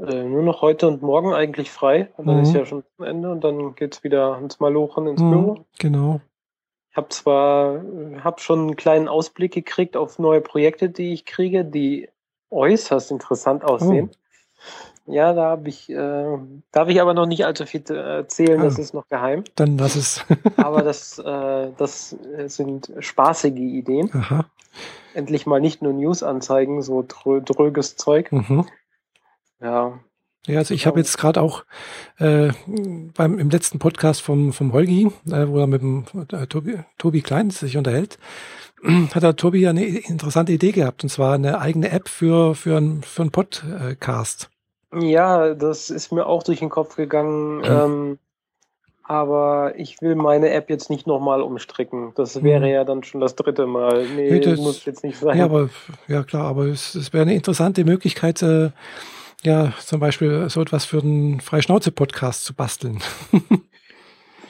äh, 0.07 0.23
nur 0.25 0.43
noch 0.43 0.63
heute 0.63 0.89
und 0.89 1.03
morgen 1.03 1.33
eigentlich 1.35 1.71
frei. 1.71 2.09
Und 2.17 2.27
dann 2.27 2.37
Mhm. 2.37 2.43
ist 2.43 2.55
ja 2.55 2.65
schon 2.65 2.83
Ende 2.99 3.31
und 3.31 3.43
dann 3.45 3.75
geht's 3.75 4.03
wieder 4.05 4.39
ins 4.39 4.61
Malochen 4.61 5.07
ins 5.07 5.21
Büro. 5.21 5.55
Mhm. 5.55 5.65
Genau. 5.79 6.21
Ich 6.91 6.97
habe 6.97 7.09
zwar 7.11 7.77
äh, 7.77 8.21
hab 8.25 8.41
schon 8.41 8.61
einen 8.61 8.77
kleinen 8.77 9.09
Ausblick 9.09 9.53
gekriegt 9.53 9.97
auf 9.97 10.19
neue 10.19 10.41
Projekte, 10.41 10.89
die 10.91 11.13
ich 11.13 11.25
kriege, 11.25 11.65
die 11.65 12.09
äußerst 12.51 13.11
interessant 13.13 13.63
aussehen. 13.65 14.11
Ja, 15.07 15.33
da 15.33 15.45
habe 15.51 15.69
ich, 15.69 15.89
äh, 15.91 16.39
darf 16.73 16.89
ich 16.89 17.01
aber 17.01 17.15
noch 17.15 17.27
nicht 17.27 17.45
allzu 17.47 17.65
viel 17.67 17.83
äh, 17.91 17.95
erzählen, 18.19 18.61
Ah. 18.61 18.65
das 18.65 18.79
ist 18.79 18.93
noch 18.95 19.09
geheim. 19.09 19.45
Dann 19.57 19.79
lass 19.79 19.97
es. 19.97 20.25
Aber 20.57 20.83
das, 20.83 21.19
äh, 21.19 21.69
das 21.77 22.17
sind 22.47 22.93
spaßige 22.99 23.55
Ideen. 23.59 24.11
Aha. 24.13 24.45
Endlich 25.15 25.47
mal 25.47 25.61
nicht 25.61 25.83
nur 25.83 25.93
News 25.93 26.23
anzeigen, 26.23 26.83
so 26.83 27.05
drö 27.07 27.41
dröges 27.41 27.97
Zeug. 27.97 28.31
Mhm. 28.31 28.67
Ja, 29.61 29.99
Ja, 30.47 30.59
also 30.59 30.73
ich 30.75 30.87
habe 30.87 30.99
jetzt 30.99 31.19
gerade 31.19 31.41
auch 31.43 31.65
äh, 32.19 32.51
beim 33.15 33.39
im 33.39 33.51
letzten 33.51 33.79
Podcast 33.79 34.23
vom 34.23 34.53
vom 34.53 34.73
Holgi, 34.73 35.11
äh, 35.31 35.47
wo 35.49 35.59
er 35.59 35.67
mit 35.67 35.83
dem 35.83 36.05
äh, 36.33 36.47
Tobi, 36.47 36.79
Tobi 36.99 37.21
Klein 37.21 37.51
sich 37.51 37.77
unterhält, 37.77 38.19
hat 39.15 39.23
der 39.23 39.37
Tobi 39.37 39.61
ja 39.61 39.71
eine 39.71 39.85
interessante 39.85 40.53
Idee 40.53 40.73
gehabt 40.73 41.03
und 41.03 41.11
zwar 41.11 41.35
eine 41.35 41.61
eigene 41.61 41.91
App 41.91 42.09
für 42.09 42.55
für 42.55 42.77
ein 42.79 43.03
für 43.03 43.23
einen 43.23 43.31
Podcast. 43.33 44.49
ja, 44.99 45.55
das 45.55 45.91
ist 45.91 46.11
mir 46.11 46.27
auch 46.27 46.43
durch 46.43 46.61
den 46.61 46.71
Kopf 46.71 46.97
gegangen. 46.97 47.63
Ähm, 47.65 48.19
aber 49.05 49.73
ich 49.77 50.01
will 50.01 50.15
meine 50.15 50.51
App 50.51 50.71
jetzt 50.71 50.89
nicht 50.89 51.07
nochmal 51.07 51.43
umstricken. 51.43 52.13
Das 52.15 52.43
wäre 52.45 52.61
Mhm. 52.61 52.67
ja 52.73 52.85
dann 52.85 53.03
schon 53.03 53.21
das 53.21 53.35
dritte 53.35 53.67
Mal. 53.67 54.07
Nee, 54.07 54.31
Nee, 54.31 54.41
das- 54.41 54.59
muss 54.61 54.85
jetzt 54.85 55.03
nicht 55.03 55.19
sein. 55.19 55.37
Ja, 55.37 55.45
aber 55.47 55.69
ja 56.07 56.23
klar, 56.23 56.45
aber 56.47 56.67
es, 56.67 56.95
es 56.95 57.13
wäre 57.13 57.23
eine 57.23 57.35
interessante 57.35 57.85
Möglichkeit, 57.85 58.41
äh, 58.43 58.71
ja 59.45 59.73
zum 59.79 60.01
Beispiel 60.01 60.49
so 60.51 60.61
etwas 60.61 60.85
für 60.85 61.01
den 61.01 61.41
Freischnauze-Podcast 61.41 62.45
zu 62.45 62.55
basteln. 62.55 63.01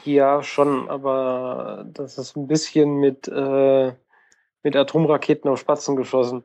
Ja, 0.04 0.42
schon, 0.42 0.88
aber 0.88 1.84
das 1.92 2.18
ist 2.18 2.36
ein 2.36 2.46
bisschen 2.46 2.96
mit, 3.00 3.28
äh, 3.28 3.92
mit 4.62 4.76
Atomraketen 4.76 5.50
auf 5.50 5.60
Spatzen 5.60 5.96
geschossen. 5.96 6.42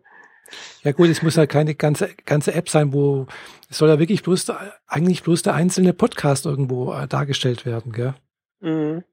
Ja 0.83 0.91
gut, 0.91 1.09
es 1.09 1.23
muss 1.23 1.35
ja 1.35 1.47
keine 1.47 1.73
ganze, 1.73 2.09
ganze 2.25 2.53
App 2.53 2.69
sein, 2.69 2.93
wo 2.93 3.25
es 3.69 3.77
soll 3.79 3.89
ja 3.89 3.97
wirklich 3.97 4.21
bloß, 4.21 4.51
eigentlich 4.87 5.23
bloß 5.23 5.41
der 5.41 5.55
einzelne 5.55 5.93
Podcast 5.93 6.45
irgendwo 6.45 6.93
äh, 6.93 7.07
dargestellt 7.07 7.65
werden, 7.65 7.91
gell? 7.91 8.13
Mhm. 8.59 9.03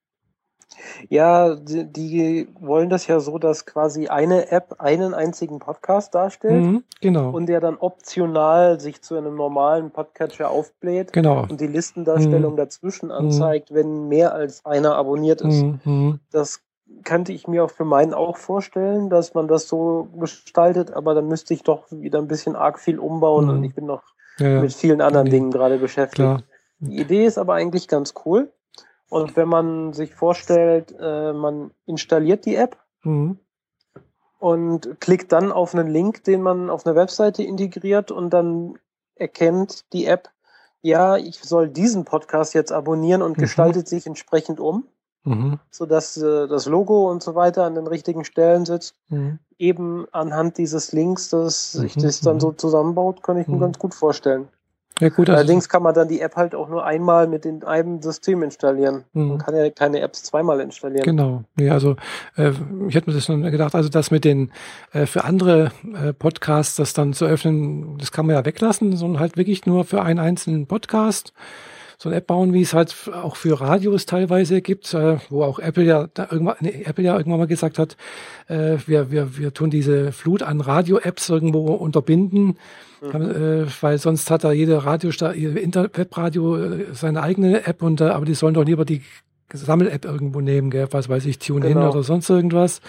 Ja, 1.08 1.54
die, 1.54 1.84
die 1.84 2.48
wollen 2.60 2.88
das 2.90 3.06
ja 3.06 3.20
so, 3.20 3.38
dass 3.38 3.66
quasi 3.66 4.08
eine 4.08 4.50
App 4.50 4.76
einen 4.78 5.14
einzigen 5.14 5.58
Podcast 5.58 6.14
darstellt 6.14 6.64
Mhm, 6.64 6.84
genau, 7.00 7.30
und 7.30 7.46
der 7.46 7.60
dann 7.60 7.76
optional 7.78 8.80
sich 8.80 9.02
zu 9.02 9.16
einem 9.16 9.34
normalen 9.36 9.90
Podcatcher 9.90 10.50
aufbläht 10.50 11.12
genau. 11.12 11.42
und 11.48 11.60
die 11.60 11.66
Listendarstellung 11.66 12.56
dazwischen 12.56 13.10
anzeigt, 13.10 13.72
wenn 13.74 14.08
mehr 14.08 14.32
als 14.34 14.64
einer 14.64 14.96
abonniert 14.96 15.40
ist. 15.42 15.62
Mhm, 15.62 15.80
mhm. 15.84 16.20
Das 16.30 16.60
könnte 17.04 17.32
ich 17.32 17.48
mir 17.48 17.64
auch 17.64 17.70
für 17.70 17.84
meinen 17.86 18.12
auch 18.14 18.36
vorstellen, 18.36 19.08
dass 19.10 19.34
man 19.34 19.48
das 19.48 19.66
so 19.66 20.08
gestaltet, 20.18 20.92
aber 20.92 21.14
dann 21.14 21.26
müsste 21.28 21.54
ich 21.54 21.62
doch 21.62 21.84
wieder 21.90 22.18
ein 22.18 22.28
bisschen 22.28 22.54
arg 22.56 22.78
viel 22.78 22.98
umbauen 22.98 23.46
Mhm. 23.46 23.50
und 23.50 23.64
ich 23.64 23.74
bin 23.74 23.86
noch 23.86 24.02
Ja, 24.38 24.60
mit 24.60 24.72
vielen 24.72 25.00
anderen 25.00 25.24
Nee. 25.24 25.30
Dingen 25.30 25.50
gerade 25.50 25.78
beschäftigt. 25.78 26.16
klar. 26.16 26.42
Die 26.80 26.98
Idee 27.00 27.26
ist 27.26 27.38
aber 27.38 27.54
eigentlich 27.54 27.86
ganz 27.86 28.14
cool. 28.24 28.50
Und 29.12 29.36
wenn 29.36 29.48
man 29.48 29.92
sich 29.92 30.14
vorstellt, 30.14 30.94
äh, 30.98 31.34
man 31.34 31.70
installiert 31.84 32.46
die 32.46 32.56
App 32.56 32.78
Mhm. 33.04 33.38
und 34.38 35.00
klickt 35.02 35.32
dann 35.32 35.52
auf 35.52 35.74
einen 35.74 35.88
Link, 35.88 36.24
den 36.24 36.40
man 36.40 36.70
auf 36.70 36.86
eine 36.86 36.96
Webseite 36.96 37.42
integriert 37.42 38.10
und 38.10 38.30
dann 38.30 38.78
erkennt 39.14 39.84
die 39.92 40.06
App, 40.06 40.30
ja, 40.80 41.18
ich 41.18 41.42
soll 41.42 41.68
diesen 41.68 42.06
Podcast 42.06 42.54
jetzt 42.54 42.72
abonnieren 42.72 43.20
und 43.20 43.36
Mhm. 43.36 43.42
gestaltet 43.42 43.86
sich 43.86 44.06
entsprechend 44.06 44.60
um, 44.60 44.84
Mhm. 45.24 45.58
sodass 45.70 46.16
äh, 46.16 46.48
das 46.48 46.64
Logo 46.64 47.10
und 47.10 47.22
so 47.22 47.34
weiter 47.34 47.64
an 47.64 47.74
den 47.74 47.86
richtigen 47.86 48.24
Stellen 48.24 48.64
sitzt. 48.64 48.94
Mhm. 49.10 49.38
Eben 49.58 50.06
anhand 50.12 50.56
dieses 50.56 50.92
Links, 50.92 51.28
dass 51.28 51.72
sich 51.72 51.96
Mhm, 51.96 52.00
das 52.00 52.20
dann 52.22 52.36
mhm. 52.36 52.40
so 52.40 52.52
zusammenbaut, 52.52 53.22
kann 53.22 53.36
ich 53.36 53.46
mir 53.46 53.56
Mhm. 53.56 53.60
ganz 53.60 53.78
gut 53.78 53.92
vorstellen. 53.94 54.48
Ja 55.02 55.08
gut, 55.08 55.28
Allerdings 55.28 55.68
kann 55.68 55.82
man 55.82 55.94
dann 55.94 56.06
die 56.06 56.20
App 56.20 56.36
halt 56.36 56.54
auch 56.54 56.68
nur 56.68 56.84
einmal 56.84 57.26
mit 57.26 57.44
in 57.44 57.64
einem 57.64 58.00
System 58.02 58.44
installieren. 58.44 59.02
Mhm. 59.14 59.28
Man 59.30 59.38
kann 59.38 59.56
ja 59.56 59.68
keine 59.68 59.98
Apps 59.98 60.22
zweimal 60.22 60.60
installieren. 60.60 61.02
Genau. 61.02 61.42
Nee, 61.56 61.70
also 61.70 61.96
äh, 62.36 62.52
ich 62.86 62.94
hätte 62.94 63.10
mir 63.10 63.16
das 63.16 63.24
schon 63.24 63.42
gedacht, 63.42 63.74
also 63.74 63.88
das 63.88 64.12
mit 64.12 64.24
den 64.24 64.52
äh, 64.92 65.06
für 65.06 65.24
andere 65.24 65.72
äh, 65.92 66.12
Podcasts 66.12 66.76
das 66.76 66.92
dann 66.92 67.14
zu 67.14 67.24
öffnen, 67.24 67.98
das 67.98 68.12
kann 68.12 68.26
man 68.26 68.36
ja 68.36 68.44
weglassen, 68.44 68.96
sondern 68.96 69.18
halt 69.18 69.36
wirklich 69.36 69.66
nur 69.66 69.84
für 69.84 70.02
einen 70.02 70.20
einzelnen 70.20 70.68
Podcast 70.68 71.32
so 71.98 72.08
eine 72.08 72.18
App 72.18 72.28
bauen, 72.28 72.52
wie 72.52 72.62
es 72.62 72.72
halt 72.72 72.94
auch 73.12 73.34
für 73.34 73.60
Radios 73.60 74.06
teilweise 74.06 74.62
gibt, 74.62 74.94
äh, 74.94 75.16
wo 75.30 75.42
auch 75.42 75.58
Apple 75.58 75.82
ja 75.82 76.08
irgendwann 76.16 76.56
nee, 76.60 76.84
Apple 76.84 77.04
ja 77.04 77.16
irgendwann 77.16 77.40
mal 77.40 77.46
gesagt 77.46 77.80
hat, 77.80 77.96
äh, 78.46 78.76
wir 78.86 79.10
wir 79.10 79.36
wir 79.36 79.52
tun 79.52 79.70
diese 79.70 80.12
Flut 80.12 80.42
an 80.42 80.60
Radio-Apps 80.60 81.28
irgendwo 81.28 81.72
unterbinden. 81.74 82.56
Mhm. 83.02 83.66
Weil 83.80 83.98
sonst 83.98 84.30
hat 84.30 84.44
da 84.44 84.52
jede 84.52 84.84
Radio, 84.84 85.10
jede 85.34 85.90
Webradio 85.92 86.56
äh, 86.56 86.86
seine 86.92 87.22
eigene 87.22 87.66
App 87.66 87.82
und 87.82 88.00
äh, 88.00 88.04
aber 88.04 88.24
die 88.24 88.34
sollen 88.34 88.54
doch 88.54 88.64
lieber 88.64 88.84
die 88.84 89.02
Sammel-App 89.52 90.04
irgendwo 90.04 90.40
nehmen, 90.40 90.70
gell? 90.70 90.88
was 90.92 91.08
weiß 91.08 91.26
ich, 91.26 91.38
TuneIn 91.38 91.74
Genau. 91.74 91.90
oder 91.90 92.02
sonst 92.02 92.30
irgendwas. 92.30 92.80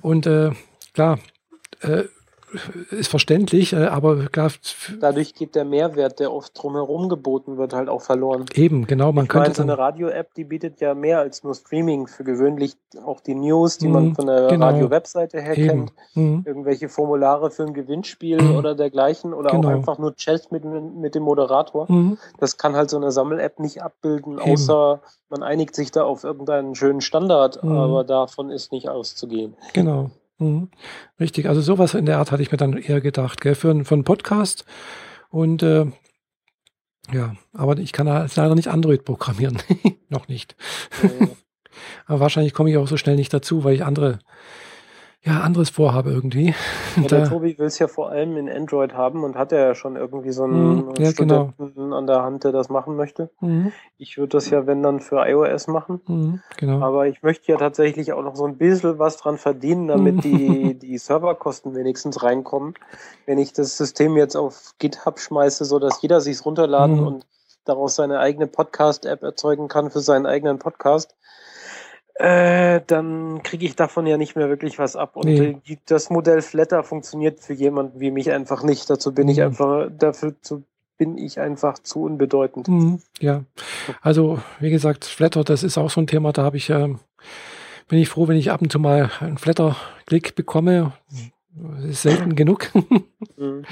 Und 0.00 0.26
äh, 0.26 0.50
klar, 0.94 1.18
äh, 1.80 2.04
ist 2.90 3.08
verständlich, 3.08 3.72
äh, 3.72 3.84
aber 3.86 4.26
klar, 4.26 4.50
Dadurch 5.00 5.34
geht 5.34 5.54
der 5.54 5.64
Mehrwert, 5.64 6.20
der 6.20 6.32
oft 6.32 6.52
drumherum 6.60 7.08
geboten 7.08 7.56
wird, 7.56 7.72
halt 7.72 7.88
auch 7.88 8.02
verloren. 8.02 8.44
eben, 8.54 8.86
genau, 8.86 9.12
man 9.12 9.24
ich 9.24 9.32
meine, 9.32 9.44
könnte 9.46 9.56
so 9.58 9.62
eine 9.62 9.78
Radio-App, 9.78 10.34
die 10.34 10.44
bietet 10.44 10.80
ja 10.80 10.94
mehr 10.94 11.20
als 11.20 11.42
nur 11.44 11.54
Streaming. 11.54 12.06
Für 12.06 12.24
gewöhnlich 12.24 12.76
auch 13.04 13.20
die 13.20 13.34
News, 13.34 13.78
die 13.78 13.86
Mhm, 13.86 13.92
man 13.92 14.14
von 14.14 14.26
der 14.26 14.48
genau. 14.48 14.66
Radio-Webseite 14.66 15.40
her 15.40 15.56
eben, 15.56 15.68
kennt. 15.68 15.92
mhm, 16.14 16.42
Irgendwelche 16.46 16.88
Formulare 16.88 17.50
für 17.50 17.62
ein 17.64 17.74
Gewinnspiel 17.74 18.40
Mhm. 18.42 18.56
oder 18.56 18.74
dergleichen 18.74 19.32
oder 19.34 19.50
Genau. 19.50 19.68
auch 19.68 19.72
einfach 19.72 19.98
nur 19.98 20.14
Chat 20.16 20.52
mit, 20.52 20.64
mit 20.64 21.14
dem 21.14 21.22
Moderator. 21.22 21.90
mhm, 21.90 22.18
Das 22.38 22.58
kann 22.58 22.76
halt 22.76 22.90
so 22.90 22.96
eine 22.96 23.12
Sammel-App 23.12 23.58
nicht 23.60 23.82
abbilden, 23.82 24.38
Eben. 24.38 24.52
außer 24.52 25.00
man 25.30 25.42
einigt 25.42 25.74
sich 25.74 25.90
da 25.90 26.04
auf 26.04 26.24
irgendeinen 26.24 26.74
schönen 26.74 27.00
Standard, 27.00 27.62
Mhm. 27.64 27.72
aber 27.76 28.04
davon 28.04 28.50
ist 28.50 28.72
nicht 28.72 28.88
auszugehen. 28.88 29.54
genau. 29.72 30.10
Mhm. 30.42 30.68
Richtig, 31.20 31.48
also 31.48 31.60
sowas 31.60 31.94
in 31.94 32.06
der 32.06 32.18
Art 32.18 32.32
hatte 32.32 32.42
ich 32.42 32.50
mir 32.52 32.58
dann 32.58 32.76
eher 32.76 33.00
gedacht, 33.00 33.40
gell, 33.40 33.54
für, 33.54 33.70
einen- 33.70 33.84
für 33.84 33.94
einen 33.94 34.04
Podcast. 34.04 34.64
Und 35.30 35.62
äh, 35.62 35.86
ja, 37.12 37.34
aber 37.52 37.78
ich 37.78 37.92
kann 37.92 38.08
halt 38.08 38.34
leider 38.36 38.54
nicht 38.54 38.68
Android 38.68 39.04
programmieren. 39.04 39.58
Noch 40.08 40.28
nicht. 40.28 40.56
Äh, 41.02 41.26
Aber 42.06 42.20
wahrscheinlich 42.20 42.52
komme 42.52 42.70
ich 42.70 42.76
auch 42.76 42.86
so 42.86 42.98
schnell 42.98 43.16
nicht 43.16 43.32
dazu, 43.32 43.64
weil 43.64 43.74
ich 43.74 43.82
andere, 43.84 44.18
ja, 45.24 45.40
anderes 45.40 45.70
vorhabe 45.70 46.10
irgendwie. 46.10 46.54
Ja, 46.96 47.06
der 47.08 47.28
Tobi 47.28 47.56
will 47.58 47.66
es 47.66 47.78
ja 47.78 47.88
vor 47.88 48.10
allem 48.10 48.36
in 48.36 48.50
Android 48.50 48.92
haben 48.94 49.24
und 49.24 49.36
hat 49.36 49.50
ja 49.52 49.74
schon 49.74 49.96
irgendwie 49.96 50.32
so 50.32 50.42
einen 50.44 50.76
Mhm, 50.88 50.94
ja, 50.98 51.12
genau. 51.12 51.52
Studenten 51.54 51.92
an 51.92 52.06
der 52.06 52.22
Hand, 52.22 52.44
der 52.44 52.52
das 52.52 52.68
machen 52.68 52.96
möchte. 52.96 53.30
Mhm, 53.40 53.72
Ich 53.98 54.18
würde 54.18 54.28
das 54.36 54.50
ja, 54.50 54.66
wenn 54.66 54.82
dann, 54.82 55.00
für 55.00 55.24
iOS 55.26 55.68
machen. 55.68 56.00
mhm, 56.06 56.40
genau. 56.58 56.80
Aber 56.84 57.06
ich 57.06 57.22
möchte 57.22 57.50
ja 57.52 57.56
tatsächlich 57.58 58.12
auch 58.12 58.22
noch 58.22 58.36
so 58.36 58.44
ein 58.44 58.56
bisschen 58.58 58.98
was 58.98 59.16
dran 59.16 59.38
verdienen, 59.38 59.88
damit 59.88 60.16
Mhm. 60.16 60.20
die, 60.20 60.74
die 60.78 60.98
Serverkosten 60.98 61.74
wenigstens 61.74 62.22
reinkommen. 62.22 62.74
Wenn 63.24 63.38
ich 63.38 63.52
das 63.52 63.76
System 63.78 64.16
jetzt 64.16 64.36
auf 64.36 64.74
GitHub 64.78 65.18
schmeiße, 65.20 65.64
so 65.64 65.78
dass 65.78 66.02
jeder 66.02 66.20
sich's 66.20 66.44
runterladen 66.44 67.00
Mhm. 67.00 67.06
und 67.06 67.26
daraus 67.64 67.94
seine 67.94 68.18
eigene 68.18 68.48
Podcast-App 68.48 69.22
erzeugen 69.22 69.68
kann 69.68 69.90
für 69.90 70.00
seinen 70.00 70.26
eigenen 70.26 70.58
Podcast, 70.58 71.14
äh, 72.14 72.80
dann 72.86 73.42
kriege 73.42 73.64
ich 73.66 73.74
davon 73.76 74.06
ja 74.06 74.16
nicht 74.16 74.36
mehr 74.36 74.48
wirklich 74.48 74.78
was 74.78 74.96
ab. 74.96 75.16
Und 75.16 75.24
Nee. 75.26 75.56
die, 75.66 75.78
das 75.86 76.10
Modell 76.10 76.42
Flatter 76.42 76.82
funktioniert 76.84 77.40
für 77.40 77.54
jemanden 77.54 78.00
wie 78.00 78.10
mich 78.10 78.30
einfach 78.30 78.62
nicht. 78.62 78.88
Dazu 78.90 79.12
bin 79.14 79.28
ich 79.28 79.38
Mhm. 79.38 79.44
einfach, 79.44 79.88
dafür 79.98 80.34
zu, 80.42 80.64
bin 80.98 81.16
ich 81.18 81.40
einfach 81.40 81.78
zu 81.78 82.02
unbedeutend. 82.02 82.68
Mhm, 82.68 83.00
ja, 83.20 83.44
also 84.02 84.38
wie 84.60 84.70
gesagt, 84.70 85.04
Flatter, 85.04 85.42
das 85.42 85.62
ist 85.62 85.78
auch 85.78 85.90
so 85.90 86.00
ein 86.00 86.06
Thema, 86.06 86.32
da 86.32 86.42
habe 86.44 86.56
ich, 86.58 86.70
ähm, 86.70 87.00
bin 87.88 87.98
ich 87.98 88.08
froh, 88.08 88.28
wenn 88.28 88.36
ich 88.36 88.50
ab 88.50 88.62
und 88.62 88.70
zu 88.70 88.78
mal 88.78 89.10
einen 89.20 89.38
Flatter-Klick 89.38 90.34
bekomme. 90.34 90.92
Das 91.56 91.84
ist 91.84 92.02
selten 92.02 92.36
genug. 92.36 92.70
Mhm. 93.36 93.64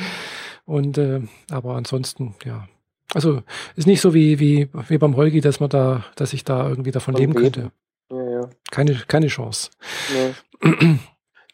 Und 0.66 0.98
äh, 0.98 1.20
aber 1.50 1.74
ansonsten, 1.76 2.34
ja, 2.44 2.66
Also 3.14 3.42
ist 3.76 3.86
nicht 3.86 4.00
so 4.00 4.14
wie, 4.14 4.38
wie, 4.40 4.68
wie 4.88 4.98
beim 4.98 5.16
Holgi, 5.16 5.40
dass 5.40 5.60
man 5.60 5.68
da, 5.68 6.04
dass 6.16 6.32
ich 6.32 6.44
da 6.44 6.68
irgendwie 6.68 6.90
davon 6.90 7.14
Von 7.14 7.20
leben. 7.20 7.34
könnte. 7.34 7.70
Ja. 8.40 8.48
Keine, 8.70 8.94
keine 9.06 9.26
Chance. 9.28 9.70
Ja. 10.14 10.74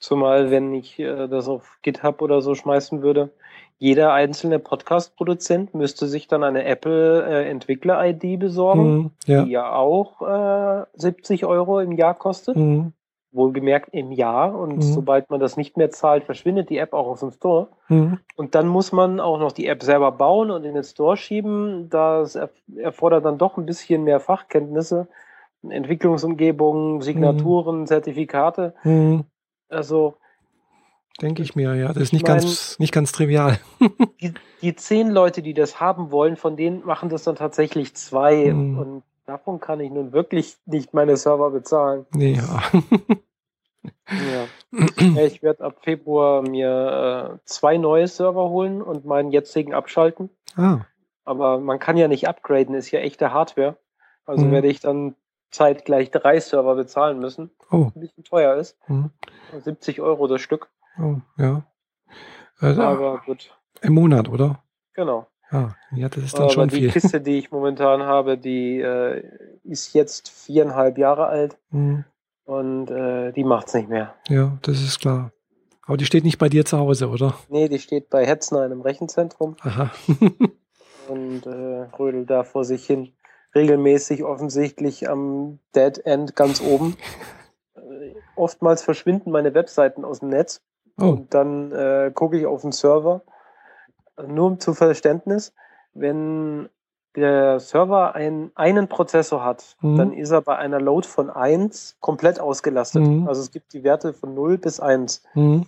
Zumal, 0.01 0.51
wenn 0.51 0.75
ich 0.75 0.99
äh, 0.99 1.27
das 1.29 1.49
auf 1.49 1.79
GitHub 1.83 2.23
oder 2.23 2.41
so 2.41 2.55
schmeißen 2.55 3.03
würde, 3.03 3.31
jeder 3.79 4.13
einzelne 4.13 4.59
Podcast-Produzent 4.59 5.75
müsste 5.75 6.07
sich 6.07 6.29
dann 6.29 6.43
eine 6.43 6.65
Apple-Entwickler-ID 6.65 8.25
äh, 8.25 8.37
besorgen, 8.37 8.97
mhm, 8.97 9.11
ja. 9.27 9.45
die 9.45 9.51
ja 9.51 9.73
auch 9.73 10.23
äh, 10.23 10.85
70 10.95 11.45
Euro 11.45 11.81
im 11.81 11.93
Jahr 11.93 12.15
kostet. 12.15 12.57
Mhm. 12.57 12.93
Wohlgemerkt 13.33 13.93
im 13.93 14.13
Jahr. 14.13 14.59
Und 14.59 14.77
mhm. 14.77 14.83
sobald 14.83 15.29
man 15.29 15.41
das 15.41 15.59
nicht 15.59 15.77
mehr 15.77 15.91
zahlt, 15.91 16.25
verschwindet 16.25 16.71
die 16.71 16.79
App 16.79 16.95
auch 16.95 17.07
aus 17.07 17.21
dem 17.21 17.33
Store. 17.33 17.69
Mhm. 17.89 18.19
Und 18.37 18.55
dann 18.55 18.67
muss 18.67 18.93
man 18.93 19.21
auch 19.21 19.39
noch 19.39 19.53
die 19.53 19.67
App 19.67 19.83
selber 19.83 20.11
bauen 20.11 20.51
und 20.51 20.65
in 20.65 20.75
den 20.75 20.85
Store 20.85 21.19
schieben. 21.19 21.91
Das 21.91 22.39
erfordert 22.79 23.27
dann 23.27 23.37
doch 23.37 23.59
ein 23.59 23.67
bisschen 23.67 24.05
mehr 24.05 24.21
Fachkenntnisse. 24.21 25.07
Entwicklungsumgebung, 25.63 27.03
Signaturen, 27.03 27.81
mhm. 27.81 27.87
Zertifikate. 27.87 28.75
Mhm. 28.85 29.25
Also 29.69 30.17
Denke 31.21 31.43
ich 31.43 31.57
mir, 31.57 31.75
ja. 31.75 31.89
Das 31.89 32.05
ist 32.05 32.13
nicht, 32.13 32.27
mein, 32.27 32.39
ganz, 32.39 32.79
nicht 32.79 32.93
ganz 32.93 33.13
trivial. 33.13 33.59
die, 34.21 34.35
die 34.61 34.77
zehn 34.77 35.11
Leute, 35.11 35.41
die 35.43 35.55
das 35.55 35.81
haben 35.81 36.11
wollen, 36.11 36.37
von 36.37 36.57
denen 36.57 36.85
machen 36.85 37.09
das 37.09 37.25
dann 37.25 37.37
tatsächlich 37.37 37.95
zwei. 37.95 38.53
Mhm. 38.53 38.79
Und 38.79 39.03
davon 39.25 39.61
kann 39.61 39.81
ich 39.81 39.91
nun 39.91 40.13
wirklich 40.13 40.57
nicht 40.67 40.93
meine 40.93 41.17
Server 41.17 41.51
bezahlen. 41.51 42.05
Nee, 42.15 42.33
ja. 42.33 42.63
ja. 44.09 44.47
Ich 45.27 45.43
werde 45.43 45.65
ab 45.65 45.79
Februar 45.83 46.43
mir 46.43 47.33
äh, 47.35 47.39
zwei 47.47 47.79
neue 47.79 48.09
Server 48.09 48.51
holen 48.51 48.83
und 48.83 49.07
meinen 49.07 49.31
jetzigen 49.31 49.73
abschalten. 49.73 50.29
Ah. 50.55 50.81
Aber 51.25 51.59
man 51.59 51.79
kann 51.79 51.97
ja 51.97 52.09
nicht 52.09 52.29
upgraden, 52.29 52.75
ist 52.75 52.91
ja 52.91 53.01
echte 53.01 53.33
Hardware. 53.33 53.79
Also 54.27 54.45
mhm. 54.45 54.53
werde 54.53 54.69
ich 54.69 54.81
dann 54.81 55.15
zeitgleich 55.51 56.11
drei 56.11 56.41
Server 56.41 56.75
bezahlen 56.75 57.19
müssen. 57.19 57.51
Oh. 57.71 57.91
Ein 57.95 58.01
bisschen 58.01 58.25
teuer 58.25 58.57
ist. 58.57 58.77
Mhm. 58.89 59.11
70 59.59 60.01
Euro 60.01 60.27
das 60.27 60.41
Stück. 60.41 60.69
Oh, 60.99 61.17
ja. 61.37 61.65
Also, 62.59 62.83
Aber 62.83 63.23
gut. 63.25 63.57
Im 63.83 63.95
Monat, 63.95 64.29
oder? 64.29 64.63
Genau. 64.95 65.27
Ah, 65.51 65.71
ja, 65.93 66.09
das 66.09 66.25
ist 66.25 66.35
dann 66.35 66.45
Aber 66.45 66.53
schon 66.53 66.69
die 66.69 66.77
viel. 66.77 66.87
Die 66.89 66.93
Kiste, 66.93 67.21
die 67.21 67.39
ich 67.39 67.51
momentan 67.51 68.03
habe, 68.03 68.37
die 68.37 68.81
äh, 68.81 69.23
ist 69.63 69.95
jetzt 69.95 70.29
viereinhalb 70.29 70.99
Jahre 70.99 71.27
alt 71.27 71.57
mhm. 71.71 72.05
und 72.45 72.91
äh, 72.91 73.33
die 73.33 73.45
macht's 73.45 73.75
nicht 73.75 73.89
mehr. 73.89 74.15
Ja, 74.29 74.59
das 74.63 74.83
ist 74.83 75.01
klar. 75.01 75.33
Aber 75.87 75.97
die 75.97 76.05
steht 76.05 76.25
nicht 76.25 76.39
bei 76.39 76.49
dir 76.49 76.65
zu 76.65 76.79
Hause, 76.79 77.09
oder? 77.09 77.35
Nee, 77.49 77.69
die 77.69 77.79
steht 77.79 78.11
bei 78.11 78.27
Hetzner 78.27 78.65
in 78.67 78.73
einem 78.73 78.81
Rechenzentrum. 78.81 79.57
Aha. 79.61 79.93
und 81.09 81.47
äh, 81.47 81.89
rödelt 81.97 82.29
da 82.29 82.43
vor 82.43 82.65
sich 82.65 82.85
hin. 82.85 83.13
Regelmäßig 83.57 84.23
offensichtlich 84.23 85.09
am 85.09 85.59
Dead 85.75 86.05
End 86.05 86.37
ganz 86.37 86.61
oben. 86.61 86.97
Oftmals 88.37 88.83
verschwinden 88.83 89.31
meine 89.31 89.55
Webseiten 89.55 90.05
aus 90.05 90.21
dem 90.21 90.29
Netz. 90.29 90.63
Oh. 91.01 91.07
Und 91.07 91.33
dann 91.33 91.73
äh, 91.73 92.11
gucke 92.15 92.39
ich 92.39 92.47
auf 92.47 92.61
den 92.61 92.73
Server. 92.73 93.23
Nur 94.27 94.59
zum 94.59 94.75
Verständnis, 94.75 95.55
wenn 95.95 96.69
der 97.17 97.61
Server 97.61 98.15
ein, 98.15 98.51
einen 98.55 98.89
Prozessor 98.89 99.43
hat, 99.43 99.77
mhm. 99.81 99.97
dann 99.97 100.13
ist 100.13 100.31
er 100.31 100.43
bei 100.43 100.57
einer 100.57 100.81
Load 100.81 101.09
von 101.09 101.31
1 101.31 101.97
komplett 102.01 102.39
ausgelastet. 102.39 103.03
Mhm. 103.03 103.27
Also 103.27 103.41
es 103.41 103.51
gibt 103.51 103.73
die 103.73 103.83
Werte 103.85 104.13
von 104.13 104.35
0 104.35 104.59
bis 104.59 104.81
1. 104.81 105.23
Mhm. 105.35 105.67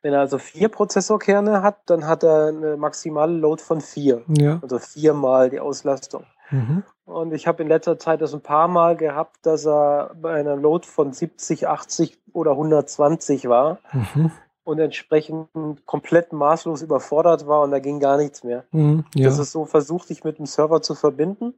Wenn 0.00 0.14
er 0.14 0.20
also 0.20 0.38
vier 0.38 0.68
Prozessorkerne 0.68 1.62
hat, 1.62 1.78
dann 1.86 2.06
hat 2.06 2.22
er 2.22 2.46
eine 2.46 2.76
maximale 2.76 3.32
Load 3.32 3.62
von 3.62 3.80
4. 3.80 4.22
Ja. 4.38 4.58
Also 4.62 4.78
viermal 4.78 5.50
die 5.50 5.60
Auslastung. 5.60 6.24
Mhm. 6.50 6.82
Und 7.04 7.32
ich 7.32 7.46
habe 7.46 7.62
in 7.62 7.68
letzter 7.68 7.98
Zeit 7.98 8.20
das 8.20 8.34
ein 8.34 8.42
paar 8.42 8.68
Mal 8.68 8.96
gehabt, 8.96 9.36
dass 9.42 9.66
er 9.66 10.14
bei 10.20 10.34
einer 10.34 10.56
Load 10.56 10.86
von 10.86 11.12
70, 11.12 11.66
80 11.66 12.18
oder 12.32 12.52
120 12.52 13.48
war 13.48 13.78
mhm. 13.92 14.30
und 14.64 14.78
entsprechend 14.78 15.48
komplett 15.86 16.32
maßlos 16.32 16.82
überfordert 16.82 17.46
war 17.46 17.62
und 17.62 17.70
da 17.70 17.78
ging 17.78 18.00
gar 18.00 18.18
nichts 18.18 18.44
mehr. 18.44 18.64
Mhm, 18.72 19.04
ja. 19.14 19.24
Das 19.28 19.38
ist 19.38 19.52
so, 19.52 19.64
versuch 19.64 20.04
dich 20.04 20.24
mit 20.24 20.38
dem 20.38 20.46
Server 20.46 20.82
zu 20.82 20.94
verbinden 20.94 21.54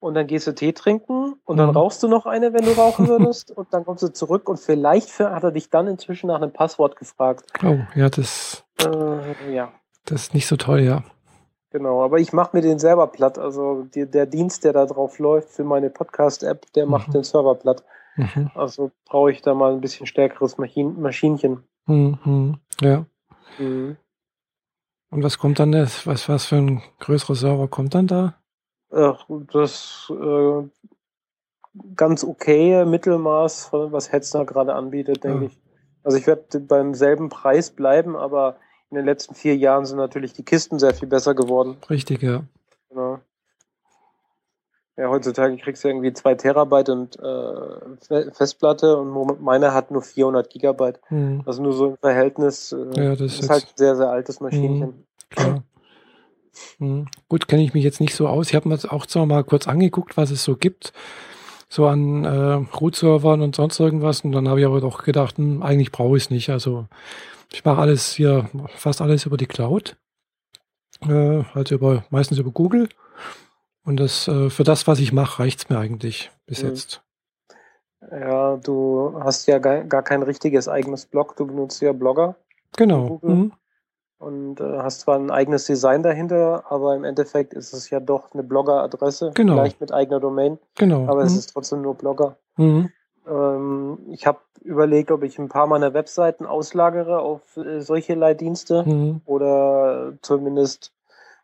und 0.00 0.14
dann 0.14 0.26
gehst 0.26 0.46
du 0.46 0.54
Tee 0.54 0.72
trinken 0.72 1.34
und 1.44 1.56
dann 1.56 1.70
mhm. 1.70 1.76
rauchst 1.76 2.02
du 2.02 2.08
noch 2.08 2.26
eine, 2.26 2.52
wenn 2.52 2.64
du 2.64 2.72
rauchen 2.72 3.08
würdest 3.08 3.50
und 3.50 3.72
dann 3.72 3.84
kommst 3.84 4.02
du 4.02 4.12
zurück 4.12 4.48
und 4.48 4.58
vielleicht 4.58 5.18
hat 5.18 5.44
er 5.44 5.52
dich 5.52 5.70
dann 5.70 5.86
inzwischen 5.88 6.28
nach 6.28 6.40
einem 6.40 6.52
Passwort 6.52 6.96
gefragt. 6.96 7.44
Oh, 7.62 7.78
ja, 7.94 8.08
das, 8.08 8.64
äh, 8.80 9.54
ja. 9.54 9.72
das 10.04 10.22
ist 10.22 10.34
nicht 10.34 10.46
so 10.46 10.56
toll, 10.56 10.80
ja. 10.80 11.02
Genau, 11.76 12.02
aber 12.02 12.18
ich 12.20 12.32
mache 12.32 12.56
mir 12.56 12.62
den 12.62 12.78
selber 12.78 13.06
platt. 13.06 13.38
Also 13.38 13.82
die, 13.82 14.10
der 14.10 14.24
Dienst, 14.24 14.64
der 14.64 14.72
da 14.72 14.86
drauf 14.86 15.18
läuft 15.18 15.50
für 15.50 15.62
meine 15.62 15.90
Podcast-App, 15.90 16.72
der 16.72 16.86
mhm. 16.86 16.90
macht 16.90 17.12
den 17.12 17.22
Server 17.22 17.54
platt. 17.54 17.84
Mhm. 18.16 18.50
Also 18.54 18.92
brauche 19.04 19.30
ich 19.30 19.42
da 19.42 19.52
mal 19.52 19.74
ein 19.74 19.82
bisschen 19.82 20.06
stärkeres 20.06 20.56
Maschin 20.56 20.98
Maschinchen. 20.98 21.64
Mhm. 21.84 22.60
Ja. 22.80 23.04
Mhm. 23.58 23.98
Und 25.10 25.22
was 25.22 25.36
kommt 25.36 25.58
dann, 25.58 25.74
was, 25.74 26.06
was 26.06 26.46
für 26.46 26.56
ein 26.56 26.80
größerer 27.00 27.34
Server 27.34 27.68
kommt 27.68 27.94
dann 27.94 28.06
da? 28.06 28.36
Ach, 28.90 29.26
das 29.52 30.10
äh, 30.10 30.62
ganz 31.94 32.24
okay 32.24 32.86
Mittelmaß, 32.86 33.68
was 33.74 34.12
Hetzner 34.12 34.46
gerade 34.46 34.72
anbietet, 34.72 35.24
denke 35.24 35.44
ich. 35.44 35.60
Also 36.02 36.16
ich 36.16 36.26
werde 36.26 36.58
beim 36.60 36.94
selben 36.94 37.28
Preis 37.28 37.70
bleiben, 37.70 38.16
aber 38.16 38.56
in 38.90 38.96
den 38.96 39.04
letzten 39.04 39.34
vier 39.34 39.56
Jahren 39.56 39.84
sind 39.84 39.98
natürlich 39.98 40.32
die 40.32 40.44
Kisten 40.44 40.78
sehr 40.78 40.94
viel 40.94 41.08
besser 41.08 41.34
geworden. 41.34 41.76
Richtig, 41.90 42.22
ja. 42.22 42.44
Genau. 42.88 43.20
Ja, 44.98 45.10
heutzutage 45.10 45.56
kriegst 45.58 45.84
du 45.84 45.88
irgendwie 45.88 46.12
zwei 46.14 46.34
Terabyte 46.34 46.88
und 46.88 47.18
äh, 47.18 48.30
Festplatte 48.32 48.96
und 48.96 49.42
meine 49.42 49.74
hat 49.74 49.90
nur 49.90 50.00
400 50.00 50.48
Gigabyte. 50.48 51.00
Mhm. 51.10 51.42
Also 51.44 51.62
nur 51.62 51.74
so 51.74 51.86
im 51.88 51.96
Verhältnis. 51.98 52.72
Äh, 52.72 53.02
ja, 53.02 53.10
das 53.10 53.34
ist, 53.34 53.40
ist 53.40 53.50
halt 53.50 53.64
ein 53.64 53.76
sehr, 53.76 53.96
sehr 53.96 54.08
altes 54.08 54.40
Maschinchen. 54.40 54.88
Mhm, 54.88 55.04
klar. 55.28 55.62
Mhm. 56.78 57.06
Gut, 57.28 57.46
kenne 57.46 57.62
ich 57.62 57.74
mich 57.74 57.84
jetzt 57.84 58.00
nicht 58.00 58.14
so 58.14 58.26
aus. 58.26 58.48
Ich 58.48 58.54
habe 58.54 58.70
mir 58.70 58.78
auch 58.88 59.04
zwar 59.04 59.26
mal 59.26 59.44
kurz 59.44 59.68
angeguckt, 59.68 60.16
was 60.16 60.30
es 60.30 60.42
so 60.42 60.56
gibt, 60.56 60.94
so 61.68 61.86
an 61.86 62.24
äh, 62.24 62.76
Root-Servern 62.76 63.40
und 63.42 63.56
sonst 63.56 63.80
irgendwas. 63.80 64.22
Und 64.22 64.32
dann 64.32 64.48
habe 64.48 64.60
ich 64.60 64.66
aber 64.66 64.80
doch 64.80 65.02
gedacht, 65.02 65.38
hm, 65.38 65.62
eigentlich 65.62 65.92
brauche 65.92 66.16
ich 66.16 66.24
es 66.24 66.30
nicht. 66.30 66.50
Also 66.50 66.86
ich 67.52 67.64
mache 67.64 67.80
alles 67.80 68.12
hier, 68.12 68.48
fast 68.68 69.00
alles 69.00 69.26
über 69.26 69.36
die 69.36 69.46
Cloud. 69.46 69.96
Äh, 71.06 71.42
also 71.54 71.74
über, 71.74 72.04
meistens 72.10 72.38
über 72.38 72.50
Google. 72.50 72.88
Und 73.84 73.98
das, 73.98 74.28
äh, 74.28 74.50
für 74.50 74.64
das, 74.64 74.86
was 74.86 74.98
ich 74.98 75.12
mache, 75.12 75.40
reicht's 75.40 75.68
mir 75.68 75.78
eigentlich 75.78 76.30
bis 76.46 76.62
mhm. 76.62 76.70
jetzt. 76.70 77.02
Ja, 78.10 78.56
du 78.56 79.18
hast 79.20 79.46
ja 79.46 79.58
gar, 79.58 79.84
gar 79.84 80.02
kein 80.02 80.22
richtiges 80.22 80.68
eigenes 80.68 81.06
Blog, 81.06 81.36
du 81.36 81.46
benutzt 81.46 81.80
ja 81.82 81.92
Blogger. 81.92 82.36
Genau. 82.76 83.20
Mhm. 83.22 83.52
Und 84.18 84.60
äh, 84.60 84.78
hast 84.78 85.00
zwar 85.00 85.18
ein 85.18 85.30
eigenes 85.30 85.66
Design 85.66 86.02
dahinter, 86.02 86.64
aber 86.70 86.96
im 86.96 87.04
Endeffekt 87.04 87.52
ist 87.52 87.74
es 87.74 87.90
ja 87.90 88.00
doch 88.00 88.32
eine 88.32 88.42
Blogger-Adresse, 88.42 89.32
genau. 89.34 89.54
vielleicht 89.54 89.80
mit 89.80 89.92
eigener 89.92 90.20
Domain. 90.20 90.58
Genau. 90.76 91.06
Aber 91.06 91.20
mhm. 91.20 91.26
es 91.26 91.36
ist 91.36 91.52
trotzdem 91.52 91.82
nur 91.82 91.94
Blogger. 91.94 92.36
Mhm. 92.56 92.90
Ähm, 93.28 93.98
ich 94.10 94.26
habe 94.26 94.38
überlegt, 94.62 95.10
ob 95.10 95.22
ich 95.22 95.38
ein 95.38 95.48
paar 95.48 95.66
meiner 95.66 95.92
Webseiten 95.92 96.46
auslagere 96.46 97.18
auf 97.18 97.56
äh, 97.56 97.80
solche 97.80 98.14
Leitdienste 98.14 98.84
mhm. 98.84 99.20
oder 99.26 100.14
zumindest 100.22 100.92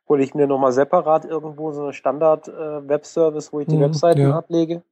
hole 0.08 0.22
ich 0.22 0.34
mir 0.34 0.46
nochmal 0.46 0.72
separat 0.72 1.24
irgendwo 1.24 1.72
so 1.72 1.84
eine 1.84 1.92
Standard-Webservice, 1.92 3.48
äh, 3.48 3.52
wo 3.52 3.60
ich 3.60 3.66
die 3.66 3.76
mhm, 3.76 3.82
Webseiten 3.82 4.20
ja. 4.22 4.36
ablege, 4.36 4.82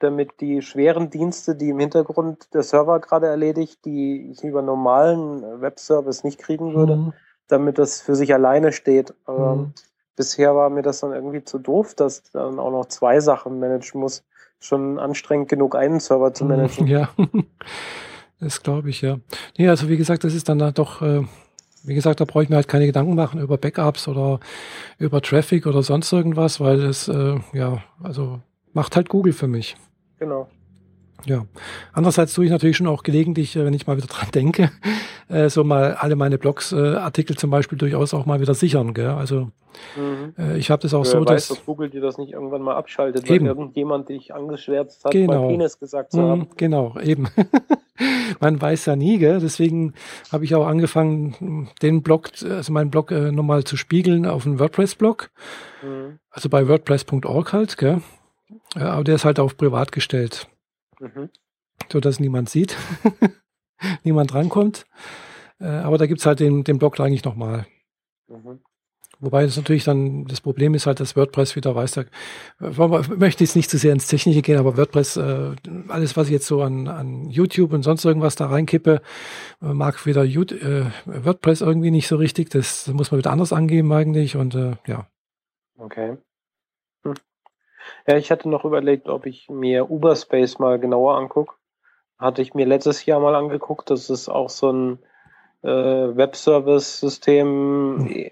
damit 0.00 0.40
die 0.40 0.62
schweren 0.62 1.10
Dienste, 1.10 1.54
die 1.54 1.70
im 1.70 1.78
Hintergrund 1.78 2.52
der 2.52 2.62
Server 2.62 2.98
gerade 3.00 3.26
erledigt, 3.26 3.84
die 3.84 4.30
ich 4.32 4.42
über 4.42 4.62
normalen 4.62 5.60
Webservice 5.60 6.24
nicht 6.24 6.38
kriegen 6.38 6.74
würde, 6.74 6.96
mhm. 6.96 7.12
damit 7.48 7.78
das 7.78 8.00
für 8.00 8.14
sich 8.14 8.34
alleine 8.34 8.72
steht. 8.72 9.14
Aber 9.24 9.56
mhm. 9.56 9.72
bisher 10.16 10.56
war 10.56 10.70
mir 10.70 10.82
das 10.82 11.00
dann 11.00 11.12
irgendwie 11.12 11.44
zu 11.44 11.58
doof, 11.58 11.94
dass 11.94 12.22
ich 12.24 12.32
dann 12.32 12.58
auch 12.58 12.70
noch 12.70 12.86
zwei 12.86 13.20
Sachen 13.20 13.60
managen 13.60 14.00
muss 14.00 14.24
schon 14.60 14.98
anstrengend 14.98 15.48
genug, 15.48 15.74
einen 15.74 16.00
Server 16.00 16.32
zu 16.34 16.44
managen. 16.44 16.86
Ja, 16.86 17.10
das 18.40 18.62
glaube 18.62 18.90
ich, 18.90 19.02
ja. 19.02 19.18
Nee, 19.58 19.68
also 19.68 19.88
wie 19.88 19.96
gesagt, 19.96 20.24
das 20.24 20.34
ist 20.34 20.48
dann 20.48 20.72
doch, 20.74 21.02
äh, 21.02 21.24
wie 21.84 21.94
gesagt, 21.94 22.20
da 22.20 22.24
brauche 22.24 22.42
ich 22.42 22.48
mir 22.48 22.56
halt 22.56 22.68
keine 22.68 22.86
Gedanken 22.86 23.14
machen 23.14 23.40
über 23.40 23.58
Backups 23.58 24.08
oder 24.08 24.40
über 24.98 25.20
Traffic 25.20 25.66
oder 25.66 25.82
sonst 25.82 26.12
irgendwas, 26.12 26.60
weil 26.60 26.80
es, 26.82 27.08
äh, 27.08 27.38
ja, 27.52 27.82
also 28.02 28.40
macht 28.72 28.96
halt 28.96 29.08
Google 29.08 29.32
für 29.32 29.48
mich. 29.48 29.76
Genau. 30.20 30.48
Ja. 31.26 31.44
Andererseits 31.92 32.34
tue 32.34 32.44
ich 32.44 32.50
natürlich 32.50 32.76
schon 32.76 32.86
auch 32.86 33.02
gelegentlich, 33.02 33.56
äh, 33.56 33.64
wenn 33.64 33.74
ich 33.74 33.86
mal 33.86 33.96
wieder 33.96 34.06
dran 34.06 34.28
denke, 34.34 34.70
äh, 35.28 35.48
so 35.48 35.64
mal 35.64 35.94
alle 35.94 36.16
meine 36.16 36.38
Blogs-Artikel 36.38 37.36
zum 37.36 37.50
Beispiel 37.50 37.78
durchaus 37.78 38.14
auch 38.14 38.26
mal 38.26 38.40
wieder 38.40 38.54
sichern. 38.54 38.94
Gell? 38.94 39.10
Also 39.10 39.50
mhm. 39.96 40.34
äh, 40.38 40.56
ich 40.56 40.70
habe 40.70 40.82
das 40.82 40.94
auch 40.94 41.04
ja, 41.04 41.10
so, 41.10 41.26
weiß, 41.26 41.48
dass, 41.48 41.66
Google 41.66 41.90
dir 41.90 42.00
das 42.00 42.18
nicht 42.18 42.32
irgendwann 42.32 42.62
mal 42.62 42.76
abschaltet, 42.76 43.28
eben. 43.30 43.46
weil 43.46 43.50
irgendjemand 43.50 44.08
dich 44.08 44.34
angeschwärzt 44.34 45.04
hat, 45.04 45.12
genau. 45.12 45.48
Penis 45.48 45.78
gesagt 45.78 46.12
zu 46.12 46.20
mhm, 46.20 46.28
haben. 46.28 46.48
Genau, 46.56 46.98
eben. 47.00 47.28
Man 48.40 48.58
weiß 48.62 48.86
ja 48.86 48.96
nie, 48.96 49.18
gell? 49.18 49.40
deswegen 49.40 49.92
habe 50.32 50.46
ich 50.46 50.54
auch 50.54 50.66
angefangen, 50.66 51.68
den 51.82 52.02
Blog, 52.02 52.30
also 52.42 52.72
meinen 52.72 52.90
Blog 52.90 53.10
äh, 53.10 53.30
nochmal 53.30 53.64
zu 53.64 53.76
spiegeln 53.76 54.24
auf 54.24 54.46
einen 54.46 54.58
WordPress-Blog. 54.58 55.30
Mhm. 55.82 56.18
Also 56.30 56.48
bei 56.48 56.66
WordPress.org 56.66 57.52
halt, 57.52 57.76
gell? 57.76 58.00
Ja, 58.74 58.92
aber 58.92 59.04
der 59.04 59.16
ist 59.16 59.24
halt 59.24 59.38
auf 59.38 59.56
privat 59.56 59.92
gestellt. 59.92 60.48
Mhm. 60.98 61.30
So 61.90 62.00
dass 62.00 62.20
niemand 62.20 62.50
sieht, 62.50 62.76
niemand 64.04 64.32
drankommt. 64.32 64.86
Äh, 65.58 65.66
aber 65.66 65.98
da 65.98 66.06
gibt 66.06 66.20
es 66.20 66.26
halt 66.26 66.40
den, 66.40 66.64
den 66.64 66.78
Blog 66.78 66.98
eigentlich 67.00 67.24
nochmal. 67.24 67.66
Mhm. 68.28 68.60
Wobei 69.22 69.44
das 69.44 69.58
natürlich 69.58 69.84
dann, 69.84 70.24
das 70.24 70.40
Problem 70.40 70.72
ist 70.72 70.86
halt, 70.86 70.98
dass 70.98 71.14
WordPress 71.14 71.54
wieder 71.54 71.74
weiß, 71.74 71.92
da 71.92 72.04
möchte 72.58 73.44
jetzt 73.44 73.54
nicht 73.54 73.68
zu 73.68 73.76
sehr 73.76 73.92
ins 73.92 74.06
Technische 74.06 74.40
gehen, 74.40 74.58
aber 74.58 74.78
WordPress, 74.78 75.18
äh, 75.18 75.54
alles, 75.88 76.16
was 76.16 76.28
ich 76.28 76.32
jetzt 76.32 76.46
so 76.46 76.62
an, 76.62 76.88
an 76.88 77.28
YouTube 77.28 77.74
und 77.74 77.82
sonst 77.82 78.06
irgendwas 78.06 78.36
da 78.36 78.46
reinkippe, 78.46 79.02
äh, 79.60 79.66
mag 79.66 80.06
wieder 80.06 80.24
YouTube, 80.24 80.62
äh, 80.62 80.86
WordPress 81.04 81.60
irgendwie 81.60 81.90
nicht 81.90 82.08
so 82.08 82.16
richtig. 82.16 82.48
Das 82.48 82.88
muss 82.88 83.10
man 83.10 83.18
wieder 83.18 83.30
anders 83.30 83.52
angeben 83.52 83.92
eigentlich 83.92 84.36
und 84.36 84.54
äh, 84.54 84.76
ja. 84.86 85.06
Okay. 85.76 86.16
Hm. 88.04 88.12
Ja, 88.12 88.16
ich 88.16 88.30
hatte 88.30 88.48
noch 88.48 88.64
überlegt, 88.64 89.08
ob 89.08 89.26
ich 89.26 89.48
mir 89.48 89.90
Uberspace 89.90 90.58
mal 90.58 90.78
genauer 90.78 91.16
angucke. 91.16 91.54
Hatte 92.18 92.42
ich 92.42 92.54
mir 92.54 92.66
letztes 92.66 93.06
Jahr 93.06 93.20
mal 93.20 93.34
angeguckt. 93.34 93.90
Das 93.90 94.10
ist 94.10 94.28
auch 94.28 94.50
so 94.50 94.70
ein 94.70 94.98
äh, 95.62 95.68
Webservice-System 95.68 97.96
mhm. 97.96 98.30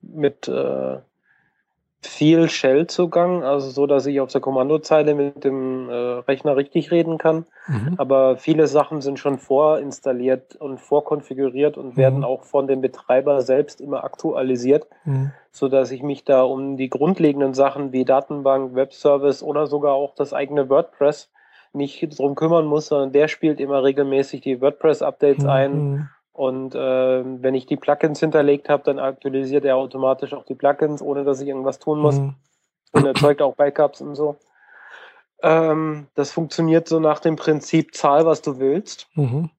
mit 0.00 0.48
äh, 0.48 0.98
viel 2.04 2.48
Shell-Zugang, 2.48 3.44
also 3.44 3.70
so, 3.70 3.86
dass 3.86 4.06
ich 4.06 4.20
auf 4.20 4.30
der 4.32 4.40
Kommandozeile 4.40 5.14
mit 5.14 5.44
dem 5.44 5.88
äh, 5.88 5.92
Rechner 5.92 6.56
richtig 6.56 6.90
reden 6.90 7.16
kann. 7.16 7.46
Mhm. 7.68 7.94
Aber 7.96 8.36
viele 8.36 8.66
Sachen 8.66 9.00
sind 9.00 9.18
schon 9.18 9.38
vorinstalliert 9.38 10.56
und 10.56 10.80
vorkonfiguriert 10.80 11.78
und 11.78 11.92
mhm. 11.92 11.96
werden 11.96 12.24
auch 12.24 12.42
von 12.42 12.66
dem 12.66 12.80
Betreiber 12.80 13.40
selbst 13.40 13.80
immer 13.80 14.02
aktualisiert, 14.02 14.86
mhm. 15.04 15.30
so 15.52 15.68
dass 15.68 15.92
ich 15.92 16.02
mich 16.02 16.24
da 16.24 16.42
um 16.42 16.76
die 16.76 16.90
grundlegenden 16.90 17.54
Sachen 17.54 17.92
wie 17.92 18.04
Datenbank, 18.04 18.74
Webservice 18.74 19.42
oder 19.42 19.68
sogar 19.68 19.94
auch 19.94 20.14
das 20.14 20.32
eigene 20.32 20.68
WordPress 20.68 21.30
nicht 21.72 22.18
drum 22.18 22.34
kümmern 22.34 22.66
muss, 22.66 22.88
sondern 22.88 23.12
der 23.12 23.28
spielt 23.28 23.60
immer 23.60 23.82
regelmäßig 23.84 24.40
die 24.40 24.60
WordPress-Updates 24.60 25.44
mhm. 25.44 25.50
ein 25.50 26.10
und 26.32 26.74
äh, 26.74 27.42
wenn 27.42 27.54
ich 27.54 27.66
die 27.66 27.76
Plugins 27.76 28.20
hinterlegt 28.20 28.68
habe, 28.68 28.82
dann 28.84 28.98
aktualisiert 28.98 29.64
er 29.64 29.76
automatisch 29.76 30.32
auch 30.32 30.44
die 30.44 30.54
Plugins, 30.54 31.02
ohne 31.02 31.24
dass 31.24 31.40
ich 31.40 31.48
irgendwas 31.48 31.78
tun 31.78 32.00
muss. 32.00 32.18
Mhm. 32.18 32.34
Und 32.92 33.06
erzeugt 33.06 33.40
auch 33.42 33.54
Backups 33.54 34.00
und 34.00 34.14
so. 34.14 34.36
Ähm, 35.42 36.06
das 36.14 36.30
funktioniert 36.30 36.88
so 36.88 37.00
nach 37.00 37.20
dem 37.20 37.36
Prinzip, 37.36 37.94
zahl, 37.94 38.26
was 38.26 38.42
du 38.42 38.58
willst. 38.58 39.08
Mhm. 39.14 39.50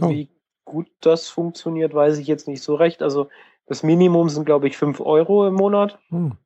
Oh. 0.00 0.08
Wie 0.08 0.28
gut 0.64 0.88
das 1.00 1.28
funktioniert, 1.28 1.94
weiß 1.94 2.18
ich 2.18 2.26
jetzt 2.26 2.48
nicht 2.48 2.62
so 2.62 2.74
recht. 2.74 3.02
Also 3.02 3.28
das 3.66 3.82
Minimum 3.82 4.28
sind, 4.28 4.44
glaube 4.44 4.66
ich, 4.68 4.76
5 4.76 5.00
Euro 5.00 5.46
im 5.46 5.54
Monat. 5.54 5.98
Mhm. 6.10 6.36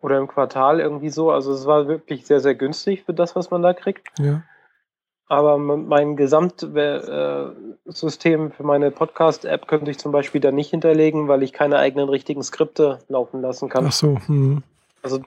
Oder 0.00 0.18
im 0.18 0.28
Quartal 0.28 0.80
irgendwie 0.80 1.10
so. 1.10 1.30
Also 1.30 1.52
es 1.52 1.66
war 1.66 1.88
wirklich 1.88 2.26
sehr, 2.26 2.40
sehr 2.40 2.54
günstig 2.54 3.04
für 3.04 3.14
das, 3.14 3.34
was 3.36 3.50
man 3.50 3.62
da 3.62 3.72
kriegt. 3.72 4.06
Ja. 4.18 4.42
Aber 5.28 5.58
mein 5.58 6.16
Gesamtsystem 6.16 8.50
für 8.50 8.62
meine 8.62 8.90
Podcast-App 8.90 9.68
könnte 9.68 9.90
ich 9.90 9.98
zum 9.98 10.10
Beispiel 10.10 10.40
da 10.40 10.50
nicht 10.50 10.70
hinterlegen, 10.70 11.28
weil 11.28 11.42
ich 11.42 11.52
keine 11.52 11.78
eigenen 11.78 12.08
richtigen 12.08 12.42
Skripte 12.42 13.00
laufen 13.08 13.42
lassen 13.42 13.68
kann. 13.68 13.84
Ach 13.86 13.92
so. 13.92 14.16
Hm. 14.26 14.62
Also 15.02 15.20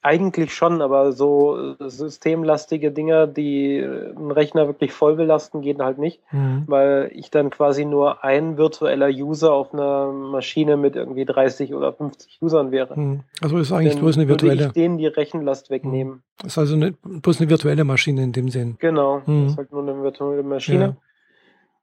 eigentlich 0.00 0.54
schon, 0.54 0.80
aber 0.80 1.12
so 1.12 1.74
systemlastige 1.80 2.92
Dinger, 2.92 3.26
die 3.26 3.82
einen 3.82 4.30
Rechner 4.30 4.66
wirklich 4.66 4.92
voll 4.92 5.16
belasten, 5.16 5.60
gehen 5.60 5.82
halt 5.82 5.98
nicht, 5.98 6.20
mhm. 6.32 6.64
weil 6.66 7.10
ich 7.14 7.30
dann 7.30 7.50
quasi 7.50 7.84
nur 7.84 8.24
ein 8.24 8.56
virtueller 8.56 9.08
User 9.08 9.52
auf 9.52 9.74
einer 9.74 10.10
Maschine 10.12 10.76
mit 10.76 10.96
irgendwie 10.96 11.24
30 11.24 11.74
oder 11.74 11.92
50 11.92 12.38
Usern 12.40 12.70
wäre. 12.70 12.98
Mhm. 12.98 13.20
Also 13.40 13.58
ist 13.58 13.72
eigentlich 13.72 13.98
bloß 13.98 14.16
eine 14.16 14.28
virtuelle. 14.28 14.60
Würde 14.60 14.66
ich 14.68 14.72
denen 14.72 14.98
die 14.98 15.06
Rechenlast 15.06 15.68
wegnehmen. 15.68 16.22
Mhm. 16.42 16.46
Ist 16.46 16.58
also 16.58 16.74
eine, 16.74 16.92
bloß 16.92 17.40
eine 17.40 17.50
virtuelle 17.50 17.84
Maschine 17.84 18.22
in 18.22 18.32
dem 18.32 18.48
Sinn. 18.48 18.76
Genau, 18.78 19.22
mhm. 19.26 19.48
ist 19.48 19.58
halt 19.58 19.72
nur 19.72 19.82
eine 19.82 20.00
virtuelle 20.02 20.42
Maschine. 20.42 20.84
Ja 20.84 21.07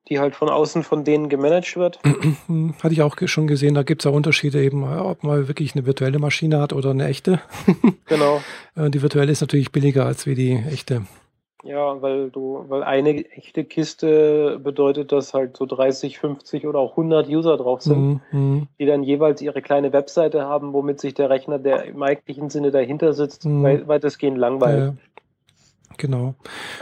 die 0.09 0.19
halt 0.19 0.35
von 0.35 0.49
außen 0.49 0.83
von 0.83 1.03
denen 1.03 1.29
gemanagt 1.29 1.75
wird. 1.77 1.99
Hatte 2.83 2.93
ich 2.93 3.01
auch 3.01 3.15
schon 3.25 3.47
gesehen, 3.47 3.73
da 3.73 3.83
gibt 3.83 4.01
es 4.01 4.07
auch 4.07 4.13
Unterschiede 4.13 4.61
eben, 4.61 4.83
ob 4.83 5.23
man 5.23 5.47
wirklich 5.47 5.75
eine 5.75 5.85
virtuelle 5.85 6.19
Maschine 6.19 6.59
hat 6.59 6.73
oder 6.73 6.91
eine 6.91 7.07
echte. 7.07 7.41
Genau. 8.07 8.41
Äh, 8.75 8.91
die 8.91 9.01
virtuelle 9.01 9.31
ist 9.31 9.41
natürlich 9.41 9.71
billiger 9.71 10.05
als 10.05 10.27
wie 10.27 10.35
die 10.35 10.63
echte. 10.71 11.07
Ja, 11.63 11.99
weil 11.99 12.29
du, 12.29 12.63
weil 12.67 12.83
eine 12.83 13.25
echte 13.31 13.63
Kiste 13.63 14.59
bedeutet, 14.63 15.11
dass 15.11 15.33
halt 15.33 15.57
so 15.57 15.65
30, 15.65 16.19
50 16.19 16.67
oder 16.67 16.77
auch 16.77 16.91
100 16.91 17.27
User 17.27 17.57
drauf 17.57 17.81
sind, 17.81 18.21
mhm. 18.31 18.67
die 18.79 18.85
dann 18.85 19.01
jeweils 19.01 19.41
ihre 19.41 19.63
kleine 19.63 19.91
Webseite 19.91 20.43
haben, 20.43 20.73
womit 20.73 20.99
sich 20.99 21.15
der 21.15 21.31
Rechner, 21.31 21.57
der 21.57 21.85
im 21.85 22.03
eigentlichen 22.03 22.51
Sinne 22.51 22.69
dahinter 22.69 23.13
sitzt, 23.13 23.45
mhm. 23.45 23.87
weitestgehend 23.87 24.37
langweilt. 24.37 24.93
Ja. 24.93 24.93
Genau. 25.97 26.35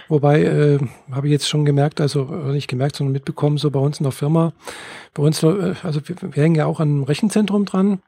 Wobei, 0.08 0.44
äh, 0.44 0.80
habe 1.12 1.28
ich 1.28 1.32
jetzt 1.32 1.48
schon 1.48 1.66
gemerkt, 1.66 2.02
also 2.02 2.24
nicht 2.24 2.68
gemerkt, 2.68 2.96
sondern 2.96 3.14
mitbekommen, 3.14 3.58
so 3.58 3.70
bei 3.70 3.80
uns 3.80 4.00
in 4.00 4.04
der 4.04 4.12
Firma, 4.12 4.54
bei 5.14 5.24
uns, 5.24 5.44
äh, 5.44 5.76
also 5.84 6.02
wir, 6.08 6.16
wir 6.22 6.44
hängen 6.44 6.56
ja 6.56 6.66
auch 6.66 6.80
an 6.80 6.90
einem 6.90 7.04
Rechenzentrum 7.04 7.66
dran 7.66 8.02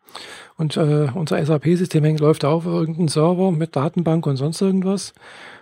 und 0.57 0.77
äh, 0.77 1.09
unser 1.13 1.43
SAP-System 1.45 2.17
läuft 2.17 2.45
auch 2.45 2.57
auf 2.57 2.65
irgendeinem 2.65 3.09
Server 3.09 3.51
mit 3.51 3.75
Datenbank 3.75 4.25
und 4.25 4.37
sonst 4.37 4.61
irgendwas. 4.61 5.13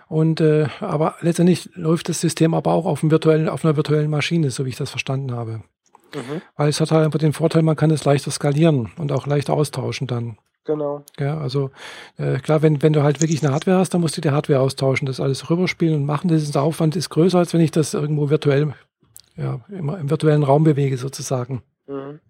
Und 0.08 0.40
äh, 0.40 0.66
aber 0.80 1.16
letztendlich 1.20 1.70
läuft 1.74 2.08
das 2.08 2.20
System 2.20 2.54
aber 2.54 2.72
auch 2.72 2.86
auf, 2.86 3.02
einem 3.02 3.10
virtuellen, 3.10 3.48
auf 3.48 3.64
einer 3.64 3.76
virtuellen 3.76 4.10
Maschine, 4.10 4.50
so 4.50 4.64
wie 4.64 4.70
ich 4.70 4.76
das 4.76 4.90
verstanden 4.90 5.32
habe. 5.32 5.62
Mhm. 6.14 6.42
Weil 6.56 6.68
es 6.68 6.80
hat 6.80 6.90
halt 6.90 7.04
einfach 7.04 7.18
den 7.18 7.32
Vorteil, 7.32 7.62
man 7.62 7.76
kann 7.76 7.90
es 7.90 8.04
leichter 8.04 8.30
skalieren 8.30 8.92
und 8.96 9.12
auch 9.12 9.26
leichter 9.26 9.54
austauschen 9.54 10.06
dann. 10.06 10.38
Genau. 10.64 11.04
Ja, 11.18 11.38
also 11.38 11.70
äh, 12.16 12.38
klar, 12.38 12.62
wenn, 12.62 12.82
wenn 12.82 12.94
du 12.94 13.02
halt 13.02 13.20
wirklich 13.20 13.44
eine 13.44 13.52
Hardware 13.52 13.78
hast, 13.78 13.92
dann 13.92 14.00
musst 14.00 14.16
du 14.16 14.22
die 14.22 14.30
Hardware 14.30 14.60
austauschen, 14.60 15.06
das 15.06 15.20
alles 15.20 15.50
rüberspielen 15.50 15.94
und 15.94 16.06
machen. 16.06 16.28
Das 16.28 16.42
ist, 16.42 16.54
der 16.54 16.62
Aufwand 16.62 16.96
ist 16.96 17.10
größer, 17.10 17.38
als 17.38 17.52
wenn 17.52 17.60
ich 17.60 17.70
das 17.70 17.92
irgendwo 17.92 18.30
virtuell, 18.30 18.74
ja, 19.36 19.60
immer 19.68 19.98
im 19.98 20.08
virtuellen 20.08 20.42
Raum 20.42 20.64
bewege 20.64 20.96
sozusagen. 20.96 21.62
Mhm. 21.86 22.20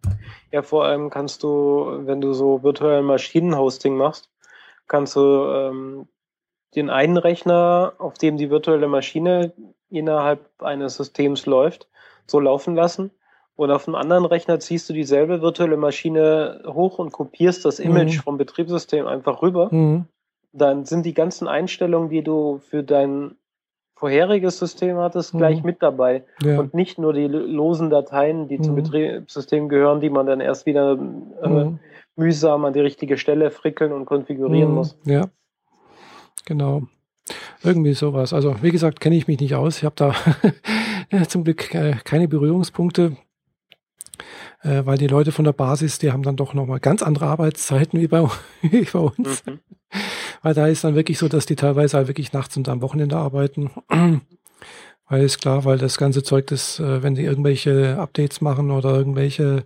Ja, 0.51 0.63
vor 0.63 0.85
allem 0.85 1.11
kannst 1.11 1.45
du, 1.45 2.03
wenn 2.07 2.21
du 2.21 2.33
so 2.33 2.63
virtuellen 2.65 3.05
Maschinenhosting 3.05 3.97
machst, 3.97 4.31
kannst 4.89 5.15
du 5.15 5.21
ähm, 5.21 6.09
den 6.75 6.91
einen 6.91 7.17
Rechner, 7.17 7.95
auf 7.99 8.15
dem 8.15 8.37
die 8.37 8.51
virtuelle 8.51 8.89
Maschine 8.89 9.53
innerhalb 9.91 10.51
eines 10.61 10.97
Systems 10.97 11.47
läuft, 11.47 11.89
so 12.27 12.41
laufen 12.41 12.75
lassen 12.75 13.13
und 13.57 13.71
auf 13.71 13.87
einem 13.87 13.95
anderen 13.95 14.25
Rechner 14.25 14.59
ziehst 14.59 14.89
du 14.89 14.93
dieselbe 14.93 15.41
virtuelle 15.41 15.77
Maschine 15.77 16.63
hoch 16.67 16.99
und 16.99 17.13
kopierst 17.13 17.65
das 17.65 17.79
Image 17.79 18.17
mhm. 18.17 18.23
vom 18.23 18.39
Betriebssystem 18.39 19.07
einfach 19.07 19.43
rüber. 19.43 19.69
Mhm. 19.73 20.07
Dann 20.53 20.85
sind 20.85 21.07
die 21.07 21.15
ganzen 21.15 21.47
Einstellungen, 21.47 22.09
die 22.09 22.23
du 22.23 22.59
für 22.59 22.83
dein 22.83 23.37
vorheriges 23.95 24.59
System 24.59 24.97
hattest, 24.99 25.35
mhm. 25.35 25.39
gleich 25.39 25.63
mit 25.63 25.83
dabei. 25.83 26.25
Ja. 26.43 26.59
Und 26.59 26.75
nicht 26.75 26.99
nur 26.99 27.13
die 27.13 27.27
losen 27.27 27.91
Dateien, 27.91 28.49
die 28.49 28.61
zum 28.61 28.73
mhm. 28.73 28.83
Betriebssystem 28.83 29.69
gehören, 29.69 30.01
die 30.01 30.11
man 30.11 30.27
dann 30.27 30.41
erst 30.41 30.67
wieder 30.67 30.99
äh, 31.43 31.49
mhm. 31.49 31.79
mühsam 32.17 32.65
an 32.65 32.73
die 32.73 32.81
richtige 32.81 33.19
Stelle 33.19 33.53
frickeln 33.53 33.93
und 33.93 34.05
konfigurieren 34.05 34.71
mhm. 34.71 34.75
muss. 34.75 34.99
Ja, 35.05 35.29
genau. 36.45 36.83
Irgendwie 37.63 37.95
sowas. 37.95 38.33
Also 38.33 38.57
wie 38.63 38.71
gesagt, 38.71 39.01
kenne 39.01 39.17
ich 39.17 39.29
mich 39.29 39.41
nicht 39.41 39.55
aus. 39.55 39.79
Ich 39.79 39.85
habe 39.85 39.95
da 39.97 40.15
zum 41.29 41.45
Glück 41.45 41.73
äh, 41.75 41.95
keine 42.05 42.29
Berührungspunkte 42.29 43.17
äh, 44.63 44.83
weil 44.85 44.99
die 44.99 45.07
Leute 45.07 45.33
von 45.33 45.45
der 45.45 45.53
Basis, 45.53 45.99
die 45.99 46.13
haben 46.13 46.23
dann 46.23 46.37
doch 46.37 46.55
nochmal 46.55 46.81
ganz 46.81 47.03
andere 47.03 47.27
Arbeitszeiten 47.27 48.01
wie 48.01 48.09
bei, 48.09 48.27
wie 48.63 48.85
bei 48.85 48.99
uns. 48.99 49.45
Mhm. 49.47 49.61
Weil 50.43 50.55
da 50.55 50.67
ist 50.67 50.85
dann 50.85 50.95
wirklich 50.95 51.19
so, 51.19 51.29
dass 51.29 51.47
die 51.47 51.57
teilweise 51.57 51.97
halt 51.97 52.09
wirklich 52.09 52.33
nachts 52.33 52.57
und 52.57 52.69
am 52.69 52.83
Wochenende 52.83 53.17
arbeiten. 53.17 53.71
weil 55.09 55.23
ist 55.23 55.41
klar, 55.41 55.65
weil 55.65 55.79
das 55.79 55.99
ganze 55.99 56.23
Zeug, 56.23 56.47
das, 56.49 56.81
äh, 56.81 57.03
wenn 57.03 57.15
die 57.15 57.25
irgendwelche 57.25 57.99
Updates 57.99 58.41
machen 58.41 58.71
oder 58.71 58.95
irgendwelche 58.95 59.65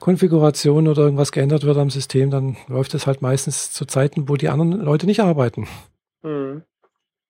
Konfigurationen 0.00 0.88
oder 0.88 1.02
irgendwas 1.02 1.32
geändert 1.32 1.64
wird 1.64 1.78
am 1.78 1.90
System, 1.90 2.30
dann 2.30 2.56
läuft 2.68 2.94
das 2.94 3.06
halt 3.06 3.22
meistens 3.22 3.72
zu 3.72 3.86
Zeiten, 3.86 4.28
wo 4.28 4.36
die 4.36 4.48
anderen 4.48 4.72
Leute 4.72 5.06
nicht 5.06 5.20
arbeiten. 5.20 5.66
Mhm. 6.22 6.62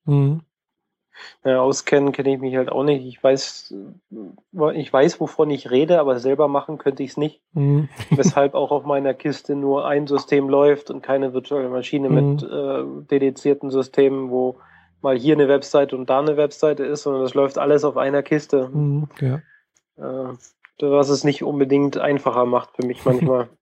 Mhm. 0.07 0.41
Ja, 1.45 1.61
auskennen 1.61 2.13
kenne 2.13 2.35
ich 2.35 2.41
mich 2.41 2.57
halt 2.57 2.71
auch 2.71 2.85
nicht. 2.85 3.05
Ich 3.07 3.23
weiß, 3.23 3.75
ich 4.75 4.93
weiß, 4.93 5.21
wovon 5.21 5.51
ich 5.51 5.71
rede, 5.71 6.01
aber 6.01 6.19
selber 6.19 6.49
machen 6.49 6.79
könnte 6.79 7.03
ich 7.03 7.11
es 7.11 7.17
nicht. 7.17 7.41
Mhm. 7.53 7.89
Weshalb 8.11 8.55
auch 8.55 8.71
auf 8.71 8.85
meiner 8.85 9.15
Kiste 9.15 9.55
nur 9.55 9.87
ein 9.87 10.07
System 10.07 10.49
läuft 10.49 10.91
und 10.91 11.03
keine 11.03 11.35
virtuelle 11.35 11.69
Maschine 11.69 12.09
mhm. 12.09 12.15
mit 12.15 12.43
äh, 12.43 12.85
dedizierten 13.11 13.71
Systemen, 13.71 14.31
wo 14.31 14.59
mal 15.03 15.17
hier 15.17 15.35
eine 15.35 15.49
Webseite 15.49 15.97
und 15.97 16.09
da 16.09 16.19
eine 16.19 16.37
Webseite 16.37 16.85
ist, 16.85 17.03
sondern 17.03 17.23
das 17.23 17.35
läuft 17.35 17.59
alles 17.59 17.85
auf 17.85 17.97
einer 17.97 18.23
Kiste. 18.23 18.69
Mhm, 18.73 19.09
ja. 19.21 19.41
Äh, 19.97 20.35
was 20.81 21.09
es 21.09 21.25
nicht 21.25 21.45
unbedingt 21.45 21.99
einfacher 21.99 22.47
macht 22.47 22.77
für 22.77 22.87
mich 22.87 23.05
manchmal. 23.05 23.49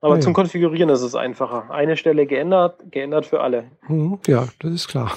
Aber 0.00 0.16
ja, 0.16 0.20
zum 0.20 0.32
Konfigurieren 0.32 0.90
ist 0.90 1.02
es 1.02 1.14
einfacher. 1.14 1.70
Eine 1.70 1.96
Stelle 1.96 2.26
geändert, 2.26 2.90
geändert 2.90 3.24
für 3.24 3.40
alle. 3.40 3.70
Mhm, 3.86 4.18
ja, 4.26 4.48
das 4.58 4.72
ist 4.72 4.88
klar. 4.88 5.12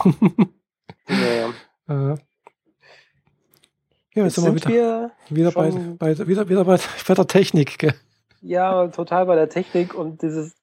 Äh, 1.08 1.42
ja, 1.88 2.16
jetzt, 4.14 4.16
jetzt 4.16 4.36
sind 4.36 4.46
wir 4.46 4.56
wieder, 4.56 5.12
wieder, 5.30 5.52
bei, 5.52 5.72
bei, 5.72 6.28
wieder, 6.28 6.50
wieder 6.50 6.66
bei, 6.66 6.80
bei 7.08 7.14
der 7.14 7.28
Technik. 7.28 7.78
Gell? 7.80 7.94
Ja, 8.42 8.88
total 8.88 9.26
bei 9.26 9.36
der 9.36 9.50
Technik 9.50 9.94
und 9.94 10.22
dieses 10.22 10.56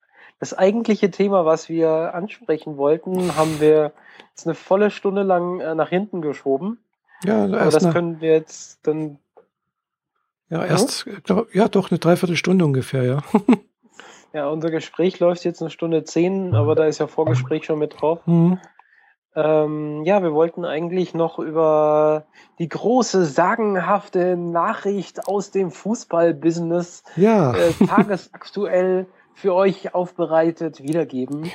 das 0.43 0.55
eigentliche 0.55 1.09
Thema, 1.13 1.45
was 1.45 1.69
wir 1.69 2.15
ansprechen 2.15 2.77
wollten, 2.77 3.37
haben 3.37 3.61
wir 3.61 3.93
jetzt 4.31 4.45
eine 4.45 4.57
volle 4.57 4.91
Stunde 4.91 5.23
lang 5.23 5.61
äh, 5.61 5.77
nach 5.77 5.89
hinten 5.89 6.21
geschoben. 6.21 6.79
Ja, 7.23 7.45
Aber 7.45 7.71
das 7.71 7.93
können 7.93 8.21
wir 8.21 8.33
jetzt 8.33 8.85
dann. 8.85 9.19
Ja, 10.49 10.65
erst, 10.65 11.07
ja, 11.29 11.45
ja 11.53 11.69
doch, 11.69 11.93
eine 11.93 12.01
Dreiviertelstunde 12.01 12.65
ungefähr, 12.65 13.05
ja. 13.05 13.23
ja, 14.33 14.49
unser 14.49 14.73
Gespräch 14.73 15.21
läuft 15.21 15.45
jetzt 15.45 15.61
eine 15.61 15.71
Stunde 15.71 16.03
zehn, 16.03 16.57
aber 16.57 16.75
da 16.75 16.87
ist 16.87 16.99
ja 16.99 17.07
Vorgespräch 17.07 17.65
schon 17.65 17.79
mit 17.79 18.01
drauf. 18.01 18.27
Mhm. 18.27 18.59
Ähm, 19.35 20.03
ja, 20.05 20.23
wir 20.23 20.35
wollten 20.35 20.65
eigentlich 20.65 21.15
noch 21.15 21.39
über 21.39 22.25
die 22.59 22.69
große, 22.69 23.25
sagenhafte 23.25 24.37
Nachricht 24.37 25.27
aus 25.27 25.51
dem 25.51 25.71
Fußballbusiness 25.71 27.03
ja. 27.17 27.55
äh, 27.55 27.73
tagesaktuell 27.87 29.07
für 29.35 29.55
euch 29.55 29.95
aufbereitet 29.95 30.83
wiedergeben. 30.83 31.51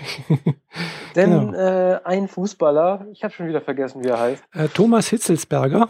Denn 1.16 1.52
genau. 1.52 1.54
äh, 1.54 2.00
ein 2.04 2.28
Fußballer, 2.28 3.06
ich 3.12 3.24
habe 3.24 3.34
schon 3.34 3.48
wieder 3.48 3.62
vergessen, 3.62 4.04
wie 4.04 4.10
er 4.10 4.20
heißt. 4.20 4.44
Äh, 4.54 4.68
Thomas 4.70 5.08
Hitzelsberger. 5.10 5.90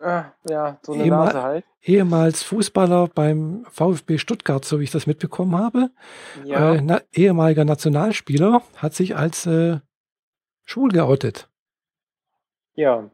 Ah, 0.00 0.26
ja, 0.48 0.78
so 0.82 0.92
eine 0.92 1.04
Ehemal 1.04 1.26
Nase 1.26 1.42
halt. 1.42 1.64
Ehemals 1.82 2.42
Fußballer 2.44 3.08
beim 3.14 3.66
VfB 3.68 4.18
Stuttgart, 4.18 4.64
so 4.64 4.78
wie 4.78 4.84
ich 4.84 4.90
das 4.90 5.06
mitbekommen 5.06 5.56
habe. 5.56 5.90
Ja. 6.44 6.74
Äh, 6.74 6.80
na, 6.82 7.00
ehemaliger 7.12 7.64
Nationalspieler, 7.64 8.62
hat 8.76 8.94
sich 8.94 9.16
als 9.16 9.46
äh, 9.46 9.78
schwul 10.68 10.90
geoutet. 10.90 11.48
Ja, 12.74 13.10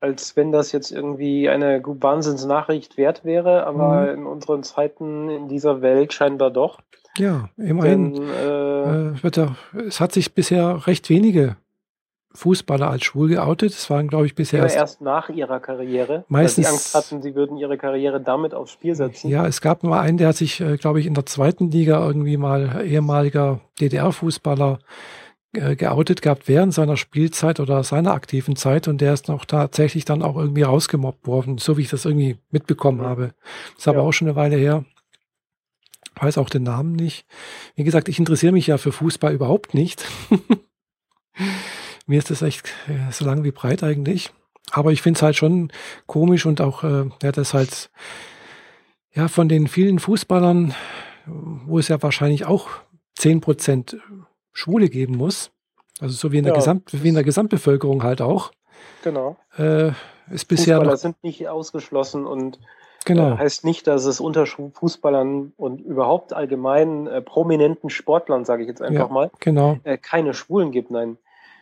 als 0.00 0.36
wenn 0.36 0.52
das 0.52 0.72
jetzt 0.72 0.92
irgendwie 0.92 1.48
eine 1.48 1.82
Wahnsinnsnachricht 1.82 2.96
wert 2.96 3.24
wäre, 3.24 3.66
aber 3.66 4.02
mhm. 4.02 4.20
in 4.20 4.26
unseren 4.26 4.62
Zeiten 4.62 5.30
in 5.30 5.48
dieser 5.48 5.80
Welt 5.80 6.12
scheinbar 6.12 6.50
doch. 6.50 6.80
Ja, 7.16 7.48
immerhin. 7.56 8.12
Denn, 8.14 8.28
äh, 8.28 9.08
äh, 9.08 9.22
wird 9.22 9.38
ja, 9.38 9.56
es 9.88 10.00
hat 10.00 10.12
sich 10.12 10.34
bisher 10.34 10.86
recht 10.86 11.08
wenige 11.08 11.56
Fußballer 12.34 12.90
als 12.90 13.04
schwul 13.04 13.28
geoutet. 13.28 13.70
Es 13.70 13.88
waren, 13.88 14.08
glaube 14.08 14.26
ich, 14.26 14.34
bisher 14.34 14.62
erst, 14.62 14.76
erst, 14.76 15.00
nach 15.00 15.30
ihrer 15.30 15.58
Karriere, 15.58 16.26
meistens, 16.28 16.66
weil 16.66 16.72
sie 16.72 16.76
Angst 16.76 16.94
hatten, 16.94 17.22
sie 17.22 17.34
würden 17.34 17.56
ihre 17.56 17.78
Karriere 17.78 18.20
damit 18.20 18.52
aufs 18.52 18.72
Spiel 18.72 18.94
setzen. 18.94 19.30
Ja, 19.30 19.46
es 19.46 19.62
gab 19.62 19.82
mal 19.82 20.00
einen, 20.00 20.18
der 20.18 20.28
hat 20.28 20.36
sich, 20.36 20.60
äh, 20.60 20.76
glaube 20.76 21.00
ich, 21.00 21.06
in 21.06 21.14
der 21.14 21.24
zweiten 21.24 21.70
Liga 21.70 22.06
irgendwie 22.06 22.36
mal 22.36 22.84
ehemaliger 22.84 23.60
DDR-Fußballer 23.80 24.78
äh, 25.52 25.76
geoutet 25.76 26.22
gehabt 26.22 26.48
während 26.48 26.74
seiner 26.74 26.96
Spielzeit 26.96 27.60
oder 27.60 27.82
seiner 27.84 28.12
aktiven 28.12 28.56
Zeit 28.56 28.88
und 28.88 29.00
der 29.00 29.14
ist 29.14 29.28
noch 29.28 29.44
tatsächlich 29.44 30.04
dann 30.04 30.22
auch 30.22 30.36
irgendwie 30.36 30.62
rausgemobbt 30.62 31.26
worden, 31.26 31.58
so 31.58 31.76
wie 31.76 31.82
ich 31.82 31.90
das 31.90 32.04
irgendwie 32.04 32.38
mitbekommen 32.50 33.02
habe. 33.02 33.34
Das 33.74 33.80
ist 33.80 33.88
aber 33.88 34.02
auch 34.02 34.12
schon 34.12 34.28
eine 34.28 34.36
Weile 34.36 34.56
her. 34.56 34.84
Weiß 36.18 36.38
auch 36.38 36.48
den 36.48 36.62
Namen 36.62 36.92
nicht. 36.92 37.26
Wie 37.74 37.84
gesagt, 37.84 38.08
ich 38.08 38.18
interessiere 38.18 38.52
mich 38.52 38.66
ja 38.66 38.78
für 38.78 38.92
Fußball 38.92 39.34
überhaupt 39.34 39.74
nicht. 39.74 40.04
Mir 42.06 42.18
ist 42.18 42.30
das 42.30 42.42
echt 42.42 42.68
äh, 42.88 43.12
so 43.12 43.24
lang 43.24 43.44
wie 43.44 43.50
breit 43.50 43.82
eigentlich. 43.82 44.30
Aber 44.70 44.92
ich 44.92 45.02
finde 45.02 45.18
es 45.18 45.22
halt 45.22 45.36
schon 45.36 45.70
komisch 46.06 46.46
und 46.46 46.60
auch, 46.60 46.84
äh, 46.84 47.04
ja, 47.22 47.32
das 47.32 47.54
halt, 47.54 47.90
ja, 49.14 49.28
von 49.28 49.48
den 49.48 49.68
vielen 49.68 49.98
Fußballern, 49.98 50.74
wo 51.26 51.78
es 51.78 51.88
ja 51.88 52.02
wahrscheinlich 52.02 52.46
auch 52.46 52.68
zehn 53.14 53.40
Prozent 53.40 53.96
Schwule 54.56 54.88
geben 54.88 55.16
muss, 55.18 55.50
also 56.00 56.14
so 56.14 56.32
wie 56.32 56.38
in 56.38 56.44
der, 56.44 56.54
ja, 56.54 56.58
Gesamt, 56.58 56.90
wie 56.90 57.08
in 57.08 57.14
der 57.14 57.24
Gesamtbevölkerung 57.24 58.02
halt 58.02 58.22
auch. 58.22 58.52
Genau. 59.04 59.36
Äh, 59.58 59.90
ist 60.30 60.46
bisher 60.46 60.76
Fußballer 60.76 60.92
noch, 60.92 60.96
sind 60.96 61.22
nicht 61.22 61.46
ausgeschlossen 61.46 62.26
und 62.26 62.58
genau. 63.04 63.34
äh, 63.34 63.36
heißt 63.36 63.66
nicht, 63.66 63.86
dass 63.86 64.06
es 64.06 64.18
unter 64.18 64.46
Fußballern 64.46 65.52
und 65.58 65.82
überhaupt 65.82 66.32
allgemein 66.32 67.06
äh, 67.06 67.20
prominenten 67.20 67.90
Sportlern, 67.90 68.46
sage 68.46 68.62
ich 68.62 68.68
jetzt 68.68 68.80
einfach 68.80 69.08
ja, 69.08 69.12
mal, 69.12 69.30
genau. 69.40 69.78
äh, 69.84 69.98
keine 69.98 70.32
Schwulen 70.32 70.72
gibt. 70.72 70.90
Nein, 70.90 71.18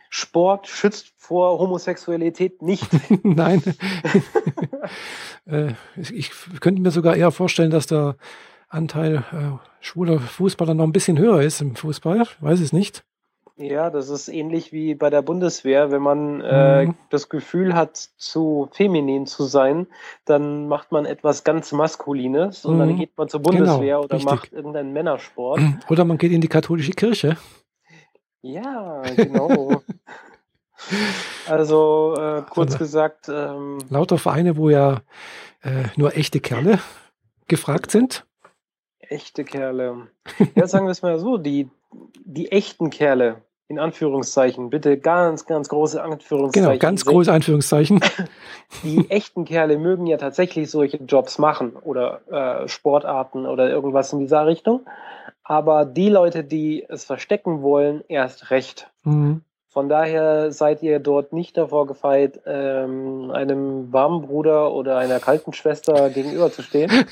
Sport 0.09 0.67
schützt 0.67 1.11
vor 1.17 1.59
Homosexualität 1.59 2.61
nicht. 2.61 2.87
Nein. 3.23 3.61
äh, 5.45 5.73
ich 5.97 6.31
könnte 6.61 6.81
mir 6.81 6.91
sogar 6.91 7.17
eher 7.17 7.31
vorstellen, 7.31 7.71
dass 7.71 7.87
der 7.87 8.15
Anteil 8.75 9.23
äh, 9.31 9.57
schwuler 9.79 10.19
Fußballer 10.19 10.73
noch 10.73 10.83
ein 10.83 10.91
bisschen 10.91 11.17
höher 11.17 11.41
ist 11.41 11.61
im 11.61 11.75
Fußball. 11.75 12.27
Weiß 12.39 12.59
es 12.59 12.73
nicht. 12.73 13.03
Ja, 13.57 13.89
das 13.89 14.09
ist 14.09 14.27
ähnlich 14.27 14.73
wie 14.73 14.95
bei 14.95 15.09
der 15.09 15.21
Bundeswehr. 15.21 15.89
Wenn 15.89 16.01
man 16.01 16.41
äh, 16.41 16.87
mhm. 16.87 16.95
das 17.09 17.29
Gefühl 17.29 17.73
hat, 17.73 17.95
zu 18.17 18.67
feminin 18.73 19.27
zu 19.27 19.45
sein, 19.45 19.87
dann 20.25 20.67
macht 20.67 20.91
man 20.91 21.05
etwas 21.05 21.45
ganz 21.45 21.71
Maskulines 21.71 22.65
und 22.65 22.75
mhm. 22.75 22.79
dann 22.79 22.97
geht 22.97 23.17
man 23.17 23.29
zur 23.29 23.41
Bundeswehr 23.41 23.79
genau, 23.79 24.03
oder 24.03 24.15
richtig. 24.15 24.31
macht 24.31 24.51
irgendeinen 24.51 24.91
Männersport. 24.91 25.61
Oder 25.89 26.03
man 26.03 26.17
geht 26.17 26.33
in 26.33 26.41
die 26.41 26.49
katholische 26.49 26.91
Kirche. 26.91 27.37
Ja, 28.41 29.01
genau. 29.15 29.81
also 31.47 32.15
äh, 32.17 32.41
kurz 32.49 32.73
also, 32.73 32.77
gesagt. 32.77 33.29
Ähm, 33.29 33.77
lauter 33.89 34.17
Vereine, 34.17 34.57
wo 34.57 34.69
ja 34.69 35.01
äh, 35.63 35.85
nur 35.95 36.17
echte 36.17 36.41
Kerle 36.41 36.79
gefragt 37.47 37.89
sind. 37.89 38.25
Echte 39.09 39.43
Kerle. 39.43 40.07
Ja, 40.55 40.67
sagen 40.67 40.85
wir 40.85 40.91
es 40.91 41.01
mal 41.01 41.19
so, 41.19 41.37
die, 41.37 41.69
die 42.23 42.51
echten 42.51 42.89
Kerle, 42.89 43.41
in 43.67 43.79
Anführungszeichen, 43.79 44.69
bitte 44.69 44.97
ganz, 44.97 45.45
ganz 45.45 45.69
große 45.69 46.01
Anführungszeichen. 46.01 46.69
Genau, 46.69 46.79
ganz 46.79 47.05
große 47.05 47.31
Anführungszeichen. 47.31 48.01
Die 48.83 49.09
echten 49.09 49.45
Kerle 49.45 49.77
mögen 49.77 50.07
ja 50.07 50.17
tatsächlich 50.17 50.69
solche 50.69 50.97
Jobs 50.97 51.37
machen 51.37 51.73
oder 51.75 52.21
äh, 52.63 52.67
Sportarten 52.67 53.45
oder 53.45 53.69
irgendwas 53.69 54.11
in 54.11 54.19
dieser 54.19 54.45
Richtung. 54.45 54.81
Aber 55.43 55.85
die 55.85 56.09
Leute, 56.09 56.43
die 56.43 56.85
es 56.89 57.05
verstecken 57.05 57.61
wollen, 57.61 58.03
erst 58.07 58.49
recht. 58.49 58.89
Mhm. 59.03 59.41
Von 59.75 59.89
daher 59.89 60.51
seid 60.53 60.81
ihr 60.83 60.99
dort 60.99 61.33
nicht 61.33 61.57
davor 61.57 61.85
gefeit, 61.85 62.39
ähm, 62.45 63.29
einem 63.31 63.91
warmen 63.91 64.21
Bruder 64.21 64.71
oder 64.71 64.97
einer 64.97 65.19
kalten 65.19 65.51
Schwester 65.51 66.09
gegenüberzustehen. 66.09 66.89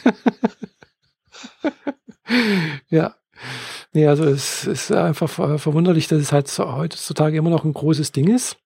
ja. 2.90 3.16
Nee, 3.92 4.08
also 4.08 4.24
es 4.24 4.66
ist 4.66 4.92
einfach 4.92 5.30
verwunderlich, 5.30 6.08
dass 6.08 6.20
es 6.20 6.32
halt 6.32 6.48
heutzutage 6.58 7.38
immer 7.38 7.50
noch 7.50 7.64
ein 7.64 7.74
großes 7.74 8.12
Ding 8.12 8.34
ist. 8.34 8.58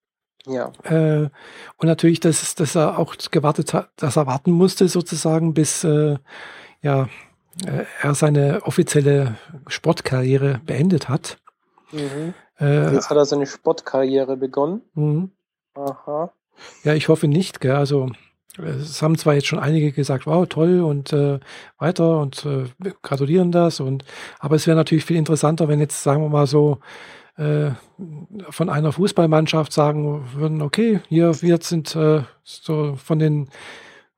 Ja. 0.45 0.71
Äh, 0.83 1.29
und 1.77 1.87
natürlich, 1.87 2.19
dass, 2.19 2.55
dass 2.55 2.75
er 2.75 2.97
auch 2.97 3.15
gewartet 3.31 3.73
hat, 3.73 3.89
dass 3.97 4.15
er 4.15 4.27
warten 4.27 4.51
musste, 4.51 4.87
sozusagen, 4.87 5.53
bis 5.53 5.83
äh, 5.83 6.17
ja, 6.81 7.09
äh, 7.65 7.85
er 8.01 8.15
seine 8.15 8.61
offizielle 8.63 9.35
Sportkarriere 9.67 10.61
beendet 10.65 11.09
hat. 11.09 11.37
Mhm. 11.91 12.33
Äh, 12.59 12.93
Jetzt 12.93 13.09
hat 13.09 13.17
er 13.17 13.25
seine 13.25 13.45
Sportkarriere 13.45 14.37
begonnen. 14.37 14.81
Mhm. 14.93 15.31
Aha. 15.75 16.31
Ja, 16.83 16.93
ich 16.93 17.07
hoffe 17.09 17.27
nicht, 17.27 17.59
gell? 17.59 17.75
Also 17.75 18.09
es 18.57 19.01
haben 19.01 19.17
zwar 19.17 19.33
jetzt 19.33 19.47
schon 19.47 19.59
einige 19.59 19.91
gesagt, 19.91 20.25
wow, 20.25 20.47
toll 20.47 20.81
und 20.81 21.13
äh, 21.13 21.39
weiter 21.77 22.19
und 22.19 22.45
äh, 22.45 22.65
gratulieren 23.01 23.51
das 23.51 23.79
und 23.79 24.05
aber 24.39 24.55
es 24.55 24.67
wäre 24.67 24.77
natürlich 24.77 25.05
viel 25.05 25.17
interessanter, 25.17 25.67
wenn 25.67 25.79
jetzt, 25.79 26.03
sagen 26.03 26.21
wir 26.21 26.29
mal 26.29 26.47
so, 26.47 26.79
äh, 27.37 27.71
von 28.49 28.69
einer 28.69 28.91
Fußballmannschaft 28.91 29.71
sagen 29.71 30.27
würden, 30.33 30.61
okay, 30.61 31.01
hier, 31.07 31.41
wir 31.41 31.59
sind 31.61 31.95
äh, 31.95 32.23
so 32.43 32.95
von 32.95 33.19
den, 33.19 33.49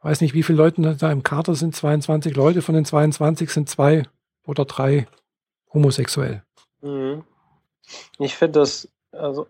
weiß 0.01 0.21
nicht, 0.21 0.33
wie 0.33 0.43
viele 0.43 0.57
Leute 0.57 0.95
da 0.95 1.11
im 1.11 1.23
Kader 1.23 1.55
sind, 1.55 1.75
22 1.75 2.35
Leute, 2.35 2.61
von 2.61 2.75
den 2.75 2.85
22 2.85 3.49
sind 3.49 3.69
zwei 3.69 4.03
oder 4.45 4.65
drei 4.65 5.07
homosexuell. 5.73 6.43
Mhm. 6.81 7.23
Ich 8.19 8.35
finde 8.35 8.59
das, 8.59 8.87
also 9.11 9.47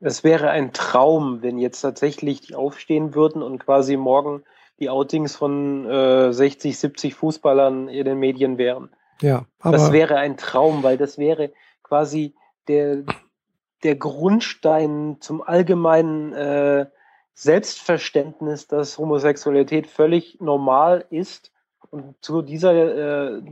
es 0.00 0.24
wäre 0.24 0.50
ein 0.50 0.72
Traum, 0.72 1.42
wenn 1.42 1.58
jetzt 1.58 1.80
tatsächlich 1.80 2.40
die 2.40 2.54
aufstehen 2.54 3.14
würden 3.14 3.42
und 3.42 3.58
quasi 3.58 3.96
morgen 3.96 4.42
die 4.80 4.90
Outings 4.90 5.36
von 5.36 5.88
äh, 5.88 6.32
60, 6.32 6.78
70 6.78 7.14
Fußballern 7.14 7.88
in 7.88 8.04
den 8.04 8.18
Medien 8.18 8.58
wären. 8.58 8.90
Ja, 9.20 9.46
aber 9.60 9.76
das 9.76 9.92
wäre 9.92 10.16
ein 10.16 10.36
Traum, 10.36 10.82
weil 10.82 10.98
das 10.98 11.18
wäre 11.18 11.52
quasi 11.82 12.34
der, 12.66 13.04
der 13.84 13.94
Grundstein 13.94 15.18
zum 15.20 15.42
allgemeinen 15.42 16.32
äh, 16.32 16.86
Selbstverständnis, 17.34 18.66
dass 18.66 18.98
Homosexualität 18.98 19.86
völlig 19.86 20.40
normal 20.40 21.04
ist 21.10 21.52
und 21.90 22.16
zu 22.20 22.42
dieser 22.42 23.36
äh, 23.36 23.42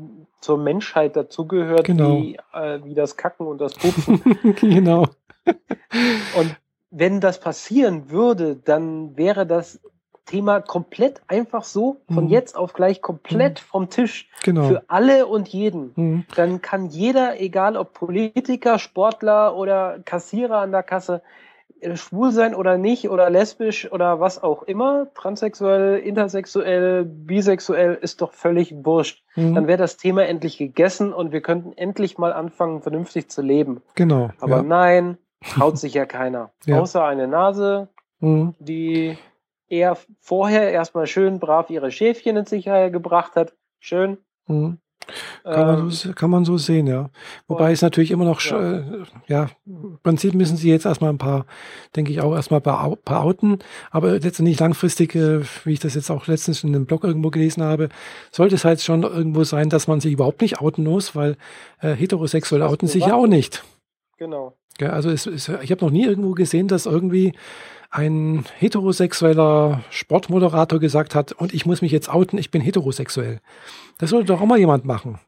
zur 0.40 0.58
Menschheit 0.58 1.14
dazugehört, 1.14 1.84
genau. 1.84 2.16
wie, 2.16 2.36
äh, 2.52 2.80
wie 2.84 2.94
das 2.94 3.16
Kacken 3.16 3.46
und 3.46 3.60
das 3.60 3.74
Pupsen. 3.78 4.20
genau. 4.56 5.06
Und 6.36 6.56
wenn 6.90 7.20
das 7.20 7.40
passieren 7.40 8.10
würde, 8.10 8.56
dann 8.56 9.16
wäre 9.16 9.46
das 9.46 9.80
Thema 10.24 10.60
komplett 10.60 11.20
einfach 11.26 11.64
so 11.64 12.00
von 12.12 12.24
mhm. 12.24 12.30
jetzt 12.30 12.56
auf 12.56 12.72
gleich 12.74 13.02
komplett 13.02 13.60
mhm. 13.60 13.64
vom 13.64 13.90
Tisch 13.90 14.28
genau. 14.42 14.68
für 14.68 14.84
alle 14.88 15.26
und 15.26 15.48
jeden. 15.48 15.92
Mhm. 15.96 16.24
Dann 16.36 16.62
kann 16.62 16.86
jeder, 16.86 17.40
egal 17.40 17.76
ob 17.76 17.92
Politiker, 17.92 18.78
Sportler 18.78 19.56
oder 19.56 19.98
Kassierer 20.04 20.58
an 20.58 20.70
der 20.70 20.84
Kasse, 20.84 21.22
äh, 21.80 21.96
schwul 21.96 22.30
sein 22.30 22.54
oder 22.54 22.78
nicht 22.78 23.10
oder 23.10 23.28
lesbisch 23.30 23.90
oder 23.90 24.20
was 24.20 24.42
auch 24.42 24.62
immer, 24.62 25.08
transsexuell, 25.14 25.98
intersexuell, 25.98 27.04
bisexuell, 27.04 27.98
ist 28.00 28.22
doch 28.22 28.32
völlig 28.32 28.72
wurscht. 28.84 29.24
Mhm. 29.34 29.54
Dann 29.54 29.66
wäre 29.66 29.78
das 29.78 29.96
Thema 29.96 30.24
endlich 30.24 30.56
gegessen 30.56 31.12
und 31.12 31.32
wir 31.32 31.40
könnten 31.40 31.72
endlich 31.76 32.16
mal 32.16 32.32
anfangen, 32.32 32.82
vernünftig 32.82 33.28
zu 33.28 33.42
leben. 33.42 33.82
Genau. 33.96 34.30
Aber 34.38 34.58
ja. 34.58 34.62
nein, 34.62 35.18
traut 35.42 35.78
sich 35.78 35.94
ja 35.94 36.06
keiner. 36.06 36.50
Ja. 36.64 36.80
Außer 36.80 37.04
eine 37.04 37.26
Nase, 37.26 37.88
mhm. 38.20 38.54
die 38.58 39.18
er 39.68 39.96
vorher 40.20 40.70
erstmal 40.70 41.06
schön 41.06 41.40
brav 41.40 41.70
ihre 41.70 41.90
Schäfchen 41.90 42.36
in 42.36 42.46
Sicherheit 42.46 42.92
gebracht 42.92 43.36
hat. 43.36 43.54
Schön. 43.80 44.18
Mhm. 44.46 44.78
Kann, 45.44 45.66
man 45.66 45.90
so, 45.90 46.08
ähm, 46.08 46.14
kann 46.14 46.30
man 46.30 46.44
so 46.44 46.56
sehen, 46.58 46.86
ja. 46.86 47.10
Wobei 47.48 47.72
es 47.72 47.82
natürlich 47.82 48.10
immer 48.10 48.24
noch, 48.24 48.40
ja. 48.40 48.78
Äh, 48.78 48.82
ja, 49.26 49.48
im 49.66 49.98
Prinzip 50.02 50.34
müssen 50.34 50.56
sie 50.56 50.70
jetzt 50.70 50.86
erstmal 50.86 51.10
ein 51.10 51.18
paar, 51.18 51.46
denke 51.96 52.12
ich 52.12 52.20
auch 52.20 52.34
erstmal 52.34 52.60
ein 52.60 52.62
paar, 52.62 52.94
paar 52.96 53.24
outen, 53.24 53.58
aber 53.90 54.12
letztendlich 54.12 54.60
langfristig, 54.60 55.14
äh, 55.14 55.40
wie 55.64 55.72
ich 55.72 55.80
das 55.80 55.94
jetzt 55.94 56.10
auch 56.10 56.26
letztens 56.26 56.62
in 56.62 56.74
einem 56.74 56.86
Blog 56.86 57.04
irgendwo 57.04 57.30
gelesen 57.30 57.62
habe, 57.62 57.88
sollte 58.30 58.54
es 58.54 58.64
halt 58.64 58.80
schon 58.80 59.02
irgendwo 59.02 59.44
sein, 59.44 59.68
dass 59.68 59.88
man 59.88 60.00
sich 60.00 60.12
überhaupt 60.12 60.40
nicht 60.40 60.60
outen 60.60 60.84
muss, 60.84 61.16
weil 61.16 61.36
äh, 61.80 61.94
Heterosexuelle 61.94 62.68
outen 62.68 62.86
sich 62.86 63.06
ja 63.06 63.14
auch 63.14 63.26
nicht. 63.26 63.64
Genau. 64.22 64.56
Ja, 64.78 64.90
also 64.90 65.10
es, 65.10 65.26
es, 65.26 65.48
ich 65.48 65.72
habe 65.72 65.84
noch 65.84 65.90
nie 65.90 66.04
irgendwo 66.04 66.30
gesehen, 66.30 66.68
dass 66.68 66.86
irgendwie 66.86 67.32
ein 67.90 68.44
heterosexueller 68.56 69.82
Sportmoderator 69.90 70.78
gesagt 70.78 71.16
hat, 71.16 71.32
und 71.32 71.52
ich 71.52 71.66
muss 71.66 71.82
mich 71.82 71.90
jetzt 71.90 72.08
outen, 72.08 72.38
ich 72.38 72.52
bin 72.52 72.62
heterosexuell. 72.62 73.40
Das 73.98 74.10
sollte 74.10 74.28
doch 74.28 74.40
auch 74.40 74.46
mal 74.46 74.60
jemand 74.60 74.84
machen. 74.84 75.18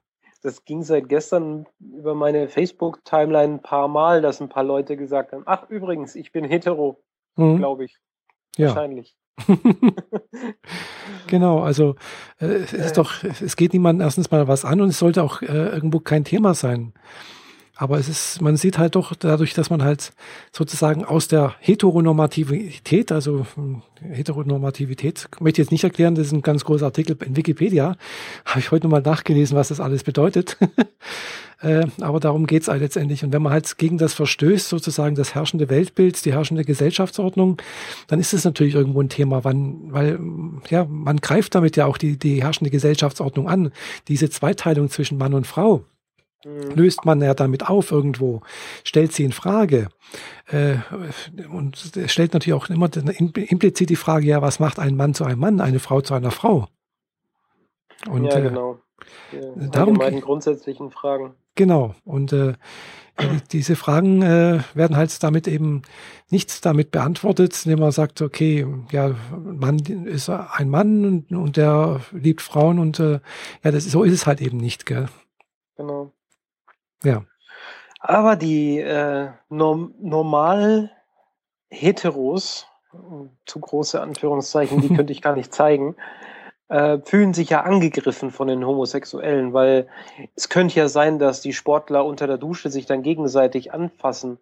Das 0.42 0.64
ging 0.64 0.84
seit 0.84 1.08
gestern 1.08 1.66
über 1.80 2.14
meine 2.14 2.48
Facebook-Timeline 2.48 3.54
ein 3.54 3.62
paar 3.62 3.88
Mal, 3.88 4.22
dass 4.22 4.40
ein 4.40 4.48
paar 4.48 4.62
Leute 4.62 4.96
gesagt 4.96 5.32
haben, 5.32 5.42
ach 5.44 5.68
übrigens, 5.68 6.14
ich 6.14 6.30
bin 6.30 6.44
hetero, 6.44 7.02
mhm. 7.34 7.56
glaube 7.56 7.86
ich. 7.86 7.98
Ja. 8.56 8.68
Wahrscheinlich. 8.68 9.16
genau, 11.26 11.64
also 11.64 11.96
äh, 12.38 12.46
es 12.46 12.72
ist 12.72 12.96
doch, 12.96 13.24
es 13.24 13.56
geht 13.56 13.72
niemandem 13.72 14.04
erstens 14.06 14.30
mal 14.30 14.46
was 14.46 14.64
an 14.64 14.80
und 14.80 14.90
es 14.90 15.00
sollte 15.00 15.24
auch 15.24 15.42
äh, 15.42 15.46
irgendwo 15.46 15.98
kein 15.98 16.22
Thema 16.22 16.54
sein. 16.54 16.94
Aber 17.76 17.98
es 17.98 18.08
ist, 18.08 18.40
man 18.40 18.56
sieht 18.56 18.78
halt 18.78 18.94
doch 18.94 19.16
dadurch, 19.16 19.52
dass 19.52 19.68
man 19.68 19.82
halt 19.82 20.12
sozusagen 20.52 21.04
aus 21.04 21.26
der 21.26 21.56
Heteronormativität, 21.58 23.10
also 23.10 23.46
hm, 23.56 23.82
Heteronormativität, 24.00 25.28
möchte 25.40 25.60
ich 25.60 25.66
jetzt 25.66 25.72
nicht 25.72 25.82
erklären, 25.82 26.14
das 26.14 26.28
ist 26.28 26.32
ein 26.32 26.42
ganz 26.42 26.64
großer 26.64 26.86
Artikel 26.86 27.16
in 27.24 27.36
Wikipedia, 27.36 27.96
habe 28.44 28.60
ich 28.60 28.70
heute 28.70 28.86
nochmal 28.86 29.02
nachgelesen, 29.02 29.56
was 29.56 29.68
das 29.68 29.80
alles 29.80 30.04
bedeutet. 30.04 30.56
äh, 31.62 31.86
aber 32.00 32.20
darum 32.20 32.46
geht's 32.46 32.68
halt 32.68 32.80
letztendlich. 32.80 33.24
Und 33.24 33.32
wenn 33.32 33.42
man 33.42 33.52
halt 33.52 33.76
gegen 33.76 33.98
das 33.98 34.14
verstößt, 34.14 34.68
sozusagen 34.68 35.16
das 35.16 35.34
herrschende 35.34 35.68
Weltbild, 35.68 36.24
die 36.24 36.32
herrschende 36.32 36.64
Gesellschaftsordnung, 36.64 37.56
dann 38.06 38.20
ist 38.20 38.34
es 38.34 38.44
natürlich 38.44 38.76
irgendwo 38.76 39.00
ein 39.00 39.08
Thema, 39.08 39.42
wann, 39.42 39.92
weil 39.92 40.20
ja, 40.70 40.86
man 40.88 41.16
greift 41.16 41.56
damit 41.56 41.76
ja 41.76 41.86
auch 41.86 41.98
die, 41.98 42.20
die 42.20 42.40
herrschende 42.40 42.70
Gesellschaftsordnung 42.70 43.48
an, 43.48 43.72
diese 44.06 44.30
Zweiteilung 44.30 44.90
zwischen 44.90 45.18
Mann 45.18 45.34
und 45.34 45.48
Frau. 45.48 45.84
Löst 46.44 47.04
man 47.04 47.20
ja 47.20 47.34
damit 47.34 47.68
auf 47.68 47.90
irgendwo, 47.90 48.42
stellt 48.84 49.12
sie 49.12 49.24
in 49.24 49.32
Frage. 49.32 49.88
Äh, 50.46 50.76
und 51.50 51.92
stellt 52.06 52.34
natürlich 52.34 52.54
auch 52.54 52.68
immer 52.68 52.90
implizit 52.94 53.90
die 53.90 53.96
Frage, 53.96 54.26
ja, 54.26 54.42
was 54.42 54.60
macht 54.60 54.78
ein 54.78 54.96
Mann 54.96 55.14
zu 55.14 55.24
einem 55.24 55.40
Mann, 55.40 55.60
eine 55.60 55.80
Frau 55.80 56.00
zu 56.00 56.14
einer 56.14 56.30
Frau? 56.30 56.66
Und, 58.08 58.24
ja, 58.24 58.38
äh, 58.38 58.42
genau. 58.42 58.78
Äh, 59.32 59.68
darum 59.70 59.94
beiden 59.94 60.20
grundsätzlichen 60.20 60.90
Fragen. 60.90 61.34
Genau. 61.54 61.94
Und 62.04 62.32
äh, 62.32 62.54
diese 63.52 63.76
Fragen 63.76 64.22
äh, 64.22 64.60
werden 64.74 64.96
halt 64.96 65.22
damit 65.22 65.46
eben 65.46 65.82
nicht 66.30 66.64
damit 66.64 66.90
beantwortet, 66.90 67.64
indem 67.64 67.80
man 67.80 67.92
sagt, 67.92 68.20
okay, 68.22 68.66
ja, 68.90 69.14
Mann 69.38 69.78
ist 69.78 70.28
ein 70.28 70.68
Mann 70.68 71.04
und, 71.04 71.32
und 71.32 71.56
der 71.56 72.00
liebt 72.12 72.42
Frauen 72.42 72.78
und 72.78 72.98
äh, 72.98 73.20
ja, 73.62 73.70
das 73.70 73.84
so 73.84 74.02
ist 74.02 74.12
es 74.12 74.26
halt 74.26 74.40
eben 74.40 74.58
nicht, 74.58 74.84
gell? 74.84 75.08
Genau. 75.76 76.12
Ja. 77.04 77.24
Aber 78.00 78.36
die 78.36 78.78
äh, 78.78 79.30
norm 79.48 79.94
normal 79.98 80.90
Heteros, 81.70 82.66
zu 83.46 83.60
große 83.60 84.00
Anführungszeichen, 84.00 84.80
die 84.80 84.88
könnte 84.94 85.12
ich 85.12 85.22
gar 85.22 85.36
nicht 85.36 85.54
zeigen, 85.54 85.96
äh, 86.68 86.98
fühlen 87.04 87.34
sich 87.34 87.50
ja 87.50 87.62
angegriffen 87.62 88.30
von 88.30 88.48
den 88.48 88.66
Homosexuellen, 88.66 89.52
weil 89.52 89.88
es 90.34 90.48
könnte 90.48 90.76
ja 90.76 90.88
sein, 90.88 91.18
dass 91.18 91.40
die 91.40 91.52
Sportler 91.52 92.04
unter 92.04 92.26
der 92.26 92.38
Dusche 92.38 92.70
sich 92.70 92.86
dann 92.86 93.02
gegenseitig 93.02 93.72
anfassen. 93.72 94.38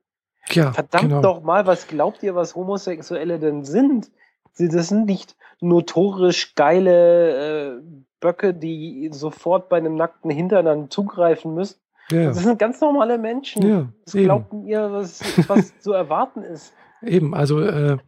Ja, 0.51 0.73
Verdammt 0.73 1.05
genau. 1.05 1.23
doch 1.23 1.43
mal, 1.43 1.67
was 1.67 1.87
glaubt 1.87 2.23
ihr, 2.23 2.35
was 2.35 2.55
Homosexuelle 2.55 3.39
denn 3.39 3.65
sind? 3.65 4.11
Sie, 4.53 4.69
das 4.69 4.89
sind 4.89 5.07
nicht 5.07 5.37
notorisch 5.61 6.55
geile 6.55 7.77
äh, 7.77 7.83
Böcke, 8.21 8.55
die 8.55 9.09
sofort 9.13 9.69
bei 9.69 9.77
einem 9.77 9.95
nackten 9.95 10.31
Hintern 10.31 10.91
zugreifen 10.91 11.55
müssen, 11.55 11.81
ja. 12.13 12.29
Das 12.29 12.43
sind 12.43 12.59
ganz 12.59 12.81
normale 12.81 13.19
Menschen. 13.19 13.69
Ja, 13.69 13.89
das 14.05 14.15
eben. 14.15 14.25
glaubt 14.25 14.53
ihr, 14.67 14.93
was, 14.93 15.23
was 15.49 15.79
zu 15.81 15.93
erwarten 15.93 16.43
ist. 16.43 16.73
Eben, 17.03 17.35
also 17.35 17.61
äh, 17.61 17.99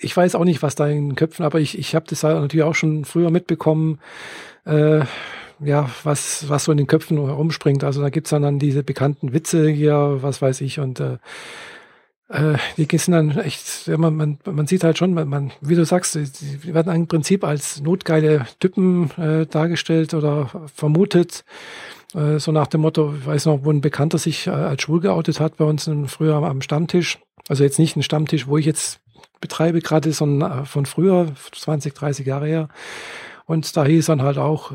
ich 0.00 0.16
weiß 0.16 0.34
auch 0.34 0.44
nicht, 0.44 0.62
was 0.62 0.74
da 0.74 0.86
in 0.86 1.10
den 1.10 1.16
Köpfen, 1.16 1.44
aber 1.44 1.60
ich, 1.60 1.78
ich 1.78 1.94
habe 1.94 2.06
das 2.08 2.22
natürlich 2.22 2.64
auch 2.64 2.74
schon 2.74 3.04
früher 3.04 3.30
mitbekommen, 3.30 3.98
äh, 4.64 5.00
ja, 5.62 5.90
was, 6.04 6.48
was 6.48 6.64
so 6.64 6.72
in 6.72 6.78
den 6.78 6.86
Köpfen 6.86 7.18
rumspringt. 7.18 7.84
Also 7.84 8.00
da 8.00 8.08
gibt's 8.08 8.30
dann, 8.30 8.42
dann 8.42 8.58
diese 8.58 8.82
bekannten 8.82 9.32
Witze 9.32 9.68
hier, 9.68 10.18
was 10.20 10.40
weiß 10.40 10.62
ich, 10.62 10.80
und 10.80 11.00
äh, 11.00 11.18
äh, 12.30 12.56
die 12.76 12.86
sind 12.96 13.12
dann 13.12 13.38
echt, 13.38 13.88
ja, 13.88 13.98
man, 13.98 14.14
man, 14.14 14.38
man 14.44 14.66
sieht 14.66 14.84
halt 14.84 14.98
schon, 14.98 15.14
man, 15.14 15.28
man, 15.28 15.50
wie 15.60 15.74
du 15.74 15.84
sagst, 15.84 16.14
die 16.14 16.72
werden 16.72 16.94
im 16.94 17.08
Prinzip 17.08 17.42
als 17.44 17.80
notgeile 17.80 18.46
Typen 18.60 19.10
äh, 19.18 19.46
dargestellt 19.46 20.14
oder 20.14 20.48
vermutet. 20.72 21.44
Äh, 22.14 22.38
so 22.38 22.52
nach 22.52 22.68
dem 22.68 22.82
Motto, 22.82 23.14
ich 23.18 23.26
weiß 23.26 23.46
noch, 23.46 23.64
wo 23.64 23.70
ein 23.70 23.80
Bekannter 23.80 24.18
sich 24.18 24.46
äh, 24.46 24.50
als 24.50 24.82
schwul 24.82 25.00
geoutet 25.00 25.40
hat 25.40 25.56
bei 25.56 25.64
uns 25.64 25.90
früher 26.06 26.36
am 26.36 26.62
Stammtisch. 26.62 27.18
Also 27.48 27.64
jetzt 27.64 27.80
nicht 27.80 27.96
ein 27.96 28.02
Stammtisch, 28.04 28.46
wo 28.46 28.58
ich 28.58 28.66
jetzt 28.66 29.00
betreibe, 29.40 29.80
gerade 29.80 30.12
sondern 30.12 30.62
äh, 30.62 30.64
von 30.64 30.86
früher, 30.86 31.32
20, 31.52 31.94
30 31.94 32.26
Jahre 32.26 32.46
her. 32.46 32.68
Und 33.44 33.76
da 33.76 33.84
hieß 33.84 34.06
dann 34.06 34.22
halt 34.22 34.38
auch, 34.38 34.72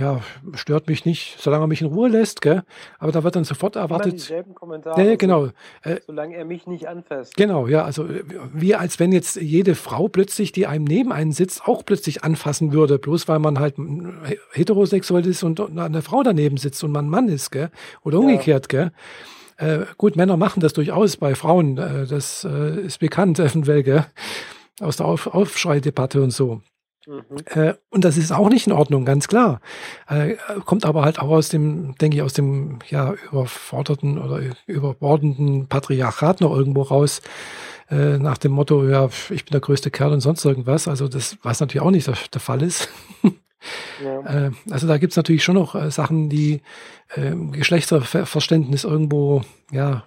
ja, 0.00 0.22
stört 0.54 0.88
mich 0.88 1.04
nicht, 1.04 1.36
solange 1.38 1.64
er 1.64 1.66
mich 1.66 1.82
in 1.82 1.88
Ruhe 1.88 2.08
lässt, 2.08 2.40
gell? 2.40 2.62
Aber 2.98 3.12
da 3.12 3.22
wird 3.22 3.36
dann 3.36 3.44
sofort 3.44 3.76
erwartet. 3.76 4.32
Kommentare. 4.54 5.10
Ja, 5.10 5.16
genau. 5.16 5.48
Äh, 5.82 6.00
solange 6.06 6.36
er 6.36 6.46
mich 6.46 6.66
nicht 6.66 6.88
anfasst. 6.88 7.36
Genau, 7.36 7.66
ja, 7.66 7.84
also 7.84 8.08
wie 8.54 8.74
als 8.74 8.98
wenn 8.98 9.12
jetzt 9.12 9.36
jede 9.36 9.74
Frau 9.74 10.08
plötzlich, 10.08 10.52
die 10.52 10.66
einem 10.66 10.84
neben 10.84 11.12
einen 11.12 11.32
sitzt, 11.32 11.68
auch 11.68 11.84
plötzlich 11.84 12.24
anfassen 12.24 12.72
würde, 12.72 12.98
bloß 12.98 13.28
weil 13.28 13.40
man 13.40 13.58
halt 13.58 13.74
heterosexuell 14.52 15.26
ist 15.26 15.42
und 15.42 15.60
eine 15.60 16.00
Frau 16.00 16.22
daneben 16.22 16.56
sitzt 16.56 16.82
und 16.82 16.92
man 16.92 17.10
Mann 17.10 17.28
ist, 17.28 17.50
gell? 17.50 17.70
Oder 18.02 18.20
umgekehrt, 18.20 18.72
ja. 18.72 18.90
gell? 19.58 19.80
Äh, 19.82 19.84
gut, 19.98 20.16
Männer 20.16 20.38
machen 20.38 20.60
das 20.60 20.72
durchaus 20.72 21.18
bei 21.18 21.34
Frauen, 21.34 21.76
äh, 21.76 22.06
das 22.06 22.44
äh, 22.44 22.80
ist 22.80 23.00
bekannt, 23.00 23.38
eventuell, 23.38 23.82
gell? 23.82 24.06
Aus 24.80 24.96
der 24.96 25.04
Auf 25.04 25.26
Aufschreidebatte 25.26 26.22
und 26.22 26.30
so. 26.30 26.62
Mhm. 27.06 27.22
Äh, 27.46 27.74
und 27.90 28.04
das 28.04 28.16
ist 28.16 28.32
auch 28.32 28.48
nicht 28.48 28.66
in 28.66 28.72
Ordnung, 28.72 29.04
ganz 29.04 29.28
klar. 29.28 29.60
Äh, 30.08 30.36
kommt 30.64 30.84
aber 30.84 31.04
halt 31.04 31.18
auch 31.18 31.30
aus 31.30 31.48
dem, 31.48 31.96
denke 31.96 32.16
ich, 32.16 32.22
aus 32.22 32.34
dem 32.34 32.78
ja 32.88 33.14
überforderten 33.30 34.18
oder 34.18 34.40
überbordenden 34.66 35.66
Patriarchat 35.66 36.40
noch 36.40 36.54
irgendwo 36.54 36.82
raus, 36.82 37.22
äh, 37.90 38.18
nach 38.18 38.38
dem 38.38 38.52
Motto, 38.52 38.86
ja, 38.86 39.08
ich 39.30 39.44
bin 39.44 39.52
der 39.52 39.60
größte 39.60 39.90
Kerl 39.90 40.12
und 40.12 40.20
sonst 40.20 40.44
irgendwas. 40.44 40.88
Also 40.88 41.08
das, 41.08 41.38
was 41.42 41.60
natürlich 41.60 41.82
auch 41.82 41.90
nicht 41.90 42.06
der, 42.06 42.16
der 42.32 42.40
Fall 42.40 42.62
ist. 42.62 42.88
Ja. 43.22 44.50
Also 44.70 44.86
da 44.86 44.96
gibt's 44.96 45.16
natürlich 45.16 45.44
schon 45.44 45.56
noch 45.56 45.90
Sachen, 45.90 46.30
die 46.30 46.62
Geschlechterverständnis 47.14 48.84
irgendwo 48.84 49.42
ja 49.70 50.04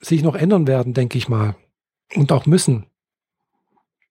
sich 0.00 0.22
noch 0.22 0.34
ändern 0.34 0.66
werden, 0.66 0.92
denke 0.92 1.16
ich 1.16 1.26
mal. 1.26 1.54
Und 2.14 2.30
auch 2.30 2.44
müssen. 2.44 2.84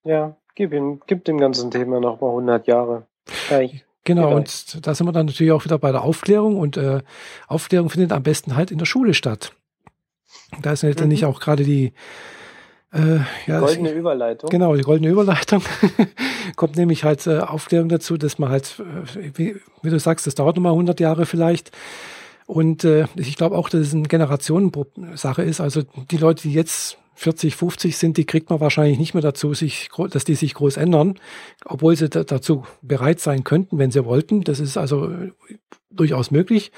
Ja. 0.02 0.36
Gib, 0.60 0.74
ihm, 0.74 1.00
gib 1.06 1.24
dem 1.24 1.38
ganzen 1.38 1.70
Thema 1.70 2.00
noch 2.00 2.20
mal 2.20 2.28
100 2.28 2.66
Jahre. 2.66 3.06
Gleich. 3.48 3.82
Genau, 4.04 4.36
und 4.36 4.86
da 4.86 4.94
sind 4.94 5.06
wir 5.06 5.12
dann 5.12 5.24
natürlich 5.24 5.52
auch 5.52 5.64
wieder 5.64 5.78
bei 5.78 5.90
der 5.90 6.02
Aufklärung 6.02 6.58
und 6.58 6.76
äh, 6.76 7.00
Aufklärung 7.48 7.88
findet 7.88 8.12
am 8.12 8.22
besten 8.22 8.56
halt 8.56 8.70
in 8.70 8.76
der 8.76 8.84
Schule 8.84 9.14
statt. 9.14 9.54
Da 10.60 10.72
ist 10.72 10.82
mhm. 10.82 11.24
auch 11.24 11.40
gerade 11.40 11.64
die 11.64 11.94
äh, 12.92 13.20
ja, 13.46 13.60
goldene 13.60 13.90
Überleitung. 13.92 14.50
Genau, 14.50 14.76
die 14.76 14.82
goldene 14.82 15.10
Überleitung. 15.10 15.62
Kommt 16.56 16.76
nämlich 16.76 17.04
halt 17.04 17.26
äh, 17.26 17.38
Aufklärung 17.38 17.88
dazu, 17.88 18.18
dass 18.18 18.38
man 18.38 18.50
halt, 18.50 18.82
äh, 19.16 19.30
wie, 19.38 19.56
wie, 19.80 19.88
du 19.88 19.98
sagst, 19.98 20.26
das 20.26 20.34
dauert 20.34 20.56
nochmal 20.56 20.72
100 20.72 21.00
Jahre 21.00 21.24
vielleicht. 21.24 21.70
Und 22.44 22.84
äh, 22.84 23.06
ich 23.16 23.38
glaube 23.38 23.56
auch, 23.56 23.70
dass 23.70 23.80
es 23.80 23.94
eine 23.94 24.08
Generationensache 24.08 25.42
ist. 25.42 25.62
Also 25.62 25.84
die 26.10 26.18
Leute, 26.18 26.42
die 26.42 26.52
jetzt 26.52 26.98
40, 27.20 27.54
50 27.54 27.98
sind, 27.98 28.16
die 28.16 28.24
kriegt 28.24 28.48
man 28.48 28.60
wahrscheinlich 28.60 28.98
nicht 28.98 29.12
mehr 29.12 29.22
dazu, 29.22 29.52
sich, 29.52 29.90
dass 30.10 30.24
die 30.24 30.34
sich 30.34 30.54
groß 30.54 30.78
ändern, 30.78 31.18
obwohl 31.66 31.94
sie 31.94 32.08
dazu 32.08 32.64
bereit 32.80 33.20
sein 33.20 33.44
könnten, 33.44 33.76
wenn 33.76 33.90
sie 33.90 34.06
wollten. 34.06 34.40
Das 34.40 34.58
ist 34.58 34.78
also 34.78 35.12
durchaus 35.90 36.30
möglich. 36.30 36.72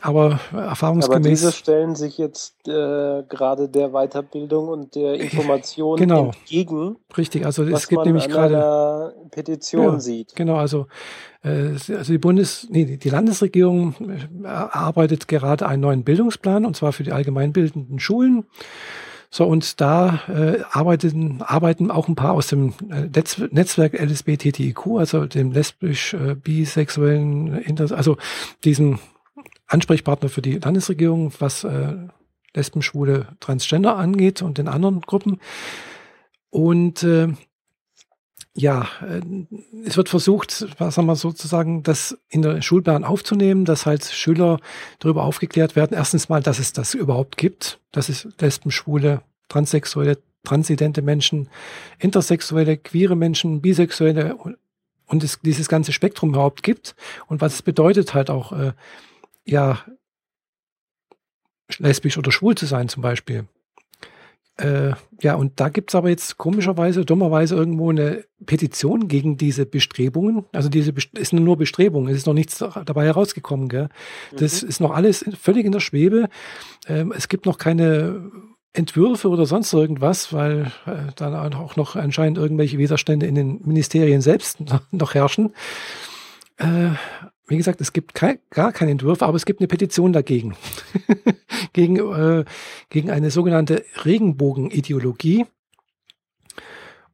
Aber 0.00 0.40
erfahrungsgemäß. 0.52 1.16
Aber 1.16 1.28
diese 1.28 1.52
stellen 1.52 1.94
sich 1.94 2.18
jetzt 2.18 2.66
äh, 2.66 3.22
gerade 3.28 3.68
der 3.68 3.90
Weiterbildung 3.90 4.66
und 4.68 4.96
der 4.96 5.14
Information 5.20 5.98
genau. 5.98 6.26
entgegen. 6.26 6.96
Richtig, 7.16 7.46
also 7.46 7.62
es 7.62 7.86
gibt 7.86 8.04
nämlich 8.04 8.28
gerade 8.28 9.14
Petition 9.30 9.94
ja, 9.94 10.00
sieht. 10.00 10.34
Genau, 10.34 10.56
also, 10.56 10.88
äh, 11.44 11.74
also 11.94 12.12
die 12.12 12.18
Bundes, 12.18 12.66
nee, 12.70 12.96
die 12.96 13.08
Landesregierung 13.08 13.94
äh, 14.00 14.46
erarbeitet 14.46 15.28
gerade 15.28 15.68
einen 15.68 15.82
neuen 15.82 16.02
Bildungsplan 16.02 16.66
und 16.66 16.74
zwar 16.74 16.92
für 16.92 17.04
die 17.04 17.12
allgemeinbildenden 17.12 18.00
Schulen. 18.00 18.46
So, 19.36 19.44
und 19.44 19.82
da 19.82 20.22
äh, 20.28 20.62
arbeiten, 20.70 21.42
arbeiten 21.42 21.90
auch 21.90 22.08
ein 22.08 22.14
paar 22.14 22.32
aus 22.32 22.46
dem 22.46 22.72
äh, 22.90 23.02
Netz, 23.02 23.36
Netzwerk 23.36 23.92
LSBTTIQ, 23.92 24.96
also 24.96 25.26
dem 25.26 25.52
lesbisch, 25.52 26.14
äh, 26.14 26.34
bisexuellen, 26.34 27.78
also 27.92 28.16
diesem 28.64 28.98
Ansprechpartner 29.66 30.30
für 30.30 30.40
die 30.40 30.54
Landesregierung, 30.58 31.34
was 31.38 31.64
äh, 31.64 31.96
Lesben, 32.54 32.80
Schwule, 32.80 33.28
Transgender 33.40 33.98
angeht 33.98 34.40
und 34.40 34.56
den 34.56 34.68
anderen 34.68 35.02
Gruppen. 35.02 35.38
Und 36.48 37.02
äh, 37.02 37.28
ja, 38.56 38.88
äh, 39.02 39.20
es 39.84 39.96
wird 39.96 40.08
versucht, 40.08 40.66
was 40.78 40.96
haben 40.96 41.06
wir 41.06 41.16
sozusagen, 41.16 41.82
das 41.82 42.18
in 42.28 42.42
der 42.42 42.62
Schulplan 42.62 43.04
aufzunehmen, 43.04 43.64
dass 43.64 43.86
halt 43.86 44.04
Schüler 44.04 44.58
darüber 44.98 45.24
aufgeklärt 45.24 45.76
werden. 45.76 45.94
Erstens 45.94 46.28
mal, 46.28 46.42
dass 46.42 46.58
es 46.58 46.72
das 46.72 46.94
überhaupt 46.94 47.36
gibt, 47.36 47.80
dass 47.92 48.08
es 48.08 48.26
Lesben, 48.40 48.70
Schwule, 48.70 49.22
Transsexuelle, 49.48 50.18
transidente 50.42 51.02
Menschen, 51.02 51.50
intersexuelle, 51.98 52.78
queere 52.78 53.14
Menschen, 53.14 53.60
bisexuelle 53.60 54.36
und 55.06 55.22
es, 55.22 55.38
dieses 55.42 55.68
ganze 55.68 55.92
Spektrum 55.92 56.30
überhaupt 56.30 56.62
gibt 56.62 56.96
und 57.26 57.40
was 57.40 57.54
es 57.54 57.62
bedeutet 57.62 58.14
halt 58.14 58.30
auch, 58.30 58.52
äh, 58.52 58.72
ja, 59.44 59.84
lesbisch 61.78 62.16
oder 62.16 62.32
schwul 62.32 62.54
zu 62.54 62.66
sein 62.66 62.88
zum 62.88 63.02
Beispiel. 63.02 63.46
Äh, 64.58 64.92
ja, 65.20 65.34
und 65.34 65.60
da 65.60 65.68
gibt's 65.68 65.94
aber 65.94 66.08
jetzt 66.08 66.38
komischerweise, 66.38 67.04
dummerweise 67.04 67.54
irgendwo 67.54 67.90
eine 67.90 68.24
Petition 68.46 69.06
gegen 69.06 69.36
diese 69.36 69.66
Bestrebungen. 69.66 70.44
Also 70.52 70.68
diese 70.68 70.92
Best 70.92 71.16
ist 71.18 71.32
nur 71.32 71.56
Bestrebung, 71.58 72.08
es 72.08 72.16
ist 72.16 72.26
noch 72.26 72.34
nichts 72.34 72.58
dabei 72.58 73.04
herausgekommen. 73.04 73.68
Gell? 73.68 73.88
Das 74.34 74.62
mhm. 74.62 74.68
ist 74.68 74.80
noch 74.80 74.92
alles 74.92 75.24
völlig 75.40 75.66
in 75.66 75.72
der 75.72 75.80
Schwebe. 75.80 76.28
Ähm, 76.88 77.12
es 77.14 77.28
gibt 77.28 77.44
noch 77.44 77.58
keine 77.58 78.30
Entwürfe 78.72 79.28
oder 79.28 79.46
sonst 79.46 79.72
irgendwas, 79.72 80.32
weil 80.32 80.72
äh, 80.86 81.12
dann 81.16 81.54
auch 81.54 81.76
noch 81.76 81.96
anscheinend 81.96 82.38
irgendwelche 82.38 82.78
Widerstände 82.78 83.26
in 83.26 83.34
den 83.34 83.60
Ministerien 83.64 84.20
selbst 84.20 84.58
noch 84.90 85.14
herrschen. 85.14 85.52
Äh, 86.58 86.90
wie 87.46 87.56
gesagt, 87.56 87.80
es 87.80 87.92
gibt 87.92 88.14
kein, 88.14 88.38
gar 88.50 88.72
keine 88.72 88.90
Entwürfe, 88.90 89.24
aber 89.24 89.36
es 89.36 89.46
gibt 89.46 89.60
eine 89.60 89.68
Petition 89.68 90.12
dagegen. 90.12 90.56
gegen, 91.72 91.96
äh, 91.96 92.44
gegen 92.90 93.10
eine 93.10 93.30
sogenannte 93.30 93.84
Regenbogenideologie. 94.04 95.46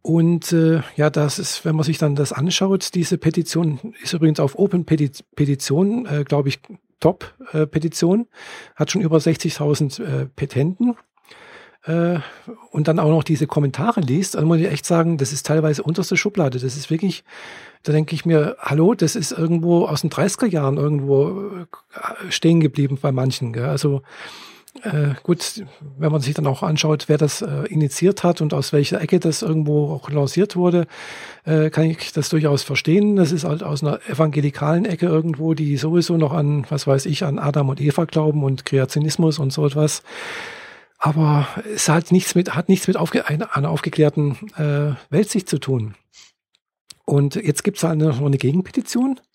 Und 0.00 0.52
äh, 0.52 0.82
ja, 0.96 1.10
das 1.10 1.38
ist, 1.38 1.64
wenn 1.64 1.76
man 1.76 1.84
sich 1.84 1.98
dann 1.98 2.16
das 2.16 2.32
anschaut, 2.32 2.94
diese 2.94 3.18
Petition 3.18 3.94
ist 4.02 4.12
übrigens 4.14 4.40
auf 4.40 4.58
Open 4.58 4.84
Petition, 4.84 6.06
äh, 6.06 6.24
glaube 6.24 6.48
ich, 6.48 6.60
Top-Petition, 6.98 8.22
äh, 8.22 8.76
hat 8.76 8.90
schon 8.90 9.02
über 9.02 9.18
60.000 9.18 10.02
äh, 10.02 10.26
Petenten 10.26 10.96
äh, 11.84 12.18
und 12.70 12.88
dann 12.88 12.98
auch 12.98 13.10
noch 13.10 13.24
diese 13.24 13.46
Kommentare 13.46 14.00
liest, 14.00 14.34
dann 14.34 14.44
muss 14.44 14.58
ich 14.58 14.70
echt 14.70 14.86
sagen, 14.86 15.18
das 15.18 15.32
ist 15.32 15.46
teilweise 15.46 15.82
unterste 15.82 16.16
Schublade. 16.16 16.58
Das 16.58 16.76
ist 16.76 16.90
wirklich, 16.90 17.24
da 17.82 17.92
denke 17.92 18.14
ich 18.14 18.24
mir, 18.24 18.56
hallo, 18.60 18.94
das 18.94 19.16
ist 19.16 19.32
irgendwo 19.32 19.86
aus 19.86 20.02
den 20.02 20.10
30er 20.10 20.46
Jahren 20.46 20.76
irgendwo 20.76 21.48
äh, 21.50 22.30
stehen 22.30 22.60
geblieben 22.60 22.98
bei 23.00 23.12
manchen. 23.12 23.52
Gell? 23.52 23.66
Also 23.66 24.02
äh, 24.84 25.14
gut, 25.22 25.64
wenn 25.98 26.10
man 26.10 26.22
sich 26.22 26.34
dann 26.34 26.46
auch 26.46 26.62
anschaut, 26.62 27.04
wer 27.08 27.18
das 27.18 27.42
äh, 27.42 27.64
initiiert 27.68 28.24
hat 28.24 28.40
und 28.40 28.54
aus 28.54 28.72
welcher 28.72 29.00
Ecke 29.00 29.20
das 29.20 29.42
irgendwo 29.42 29.92
auch 29.92 30.08
lanciert 30.08 30.56
wurde, 30.56 30.86
äh, 31.44 31.68
kann 31.68 31.84
ich 31.84 32.12
das 32.12 32.30
durchaus 32.30 32.62
verstehen. 32.62 33.16
Das 33.16 33.32
ist 33.32 33.44
halt 33.44 33.62
aus 33.62 33.82
einer 33.82 34.00
evangelikalen 34.08 34.86
Ecke 34.86 35.06
irgendwo, 35.06 35.52
die 35.52 35.76
sowieso 35.76 36.16
noch 36.16 36.32
an, 36.32 36.64
was 36.70 36.86
weiß 36.86 37.06
ich, 37.06 37.24
an 37.24 37.38
Adam 37.38 37.68
und 37.68 37.80
Eva 37.80 38.06
glauben 38.06 38.44
und 38.44 38.64
Kreationismus 38.64 39.38
und 39.38 39.52
so 39.52 39.66
etwas. 39.66 40.02
Aber 41.04 41.48
es 41.74 41.88
hat 41.88 42.12
nichts 42.12 42.36
mit, 42.36 42.54
hat 42.54 42.68
nichts 42.68 42.86
mit 42.86 42.96
aufge, 42.96 43.26
einer, 43.26 43.56
einer 43.56 43.70
aufgeklärten 43.70 44.36
äh, 44.56 44.94
Weltsicht 45.10 45.48
zu 45.48 45.58
tun. 45.58 45.96
Und 47.04 47.34
jetzt 47.34 47.64
gibt 47.64 47.78
es 47.78 47.84
halt 47.84 47.98
noch 47.98 48.20
eine 48.20 48.38
Gegenpetition. 48.38 49.20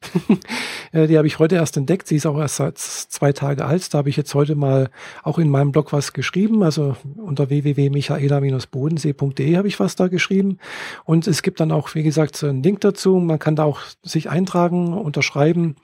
Äh, 0.94 1.08
die 1.08 1.18
habe 1.18 1.28
ich 1.28 1.38
heute 1.38 1.56
erst 1.56 1.76
entdeckt. 1.76 2.08
Sie 2.08 2.16
ist 2.16 2.26
auch 2.26 2.40
erst 2.40 2.56
seit 2.56 2.78
zwei 2.78 3.34
Tage 3.34 3.66
alt. 3.66 3.94
Da 3.94 3.98
habe 3.98 4.10
ich 4.10 4.16
jetzt 4.16 4.34
heute 4.34 4.56
mal 4.56 4.90
auch 5.22 5.38
in 5.38 5.50
meinem 5.50 5.74
Blog 5.74 5.92
was 5.92 6.14
geschrieben. 6.14 6.64
Also 6.64 6.96
unter 7.18 7.50
www.michaela-bodensee.de 7.50 9.58
habe 9.58 9.68
ich 9.68 9.82
was 9.82 9.98
da 9.98 10.08
geschrieben. 10.08 10.60
Und 11.04 11.28
es 11.28 11.42
gibt 11.42 11.60
dann 11.60 11.74
auch, 11.74 11.94
wie 11.94 12.04
gesagt, 12.04 12.42
einen 12.42 12.64
Link 12.64 12.80
dazu. 12.80 13.18
Man 13.18 13.38
kann 13.38 13.58
da 13.58 13.66
auch 13.66 13.82
sich 14.02 14.30
eintragen, 14.30 14.94
unterschreiben. 14.94 15.76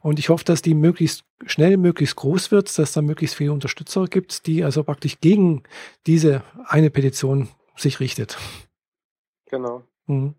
Und 0.00 0.18
ich 0.18 0.30
hoffe, 0.30 0.44
dass 0.44 0.62
die 0.62 0.72
möglichst 0.72 1.24
schnell, 1.44 1.76
möglichst 1.76 2.16
groß 2.16 2.50
wird, 2.50 2.78
dass 2.78 2.92
da 2.92 3.02
möglichst 3.02 3.36
viele 3.36 3.52
Unterstützer 3.52 4.06
gibt, 4.06 4.46
die 4.46 4.64
also 4.64 4.82
praktisch 4.82 5.20
gegen 5.20 5.62
diese 6.06 6.42
eine 6.64 6.88
Petition 6.88 7.48
sich 7.76 8.00
richtet. 8.00 8.38
Genau. 9.50 9.82
Mhm. 10.06 10.34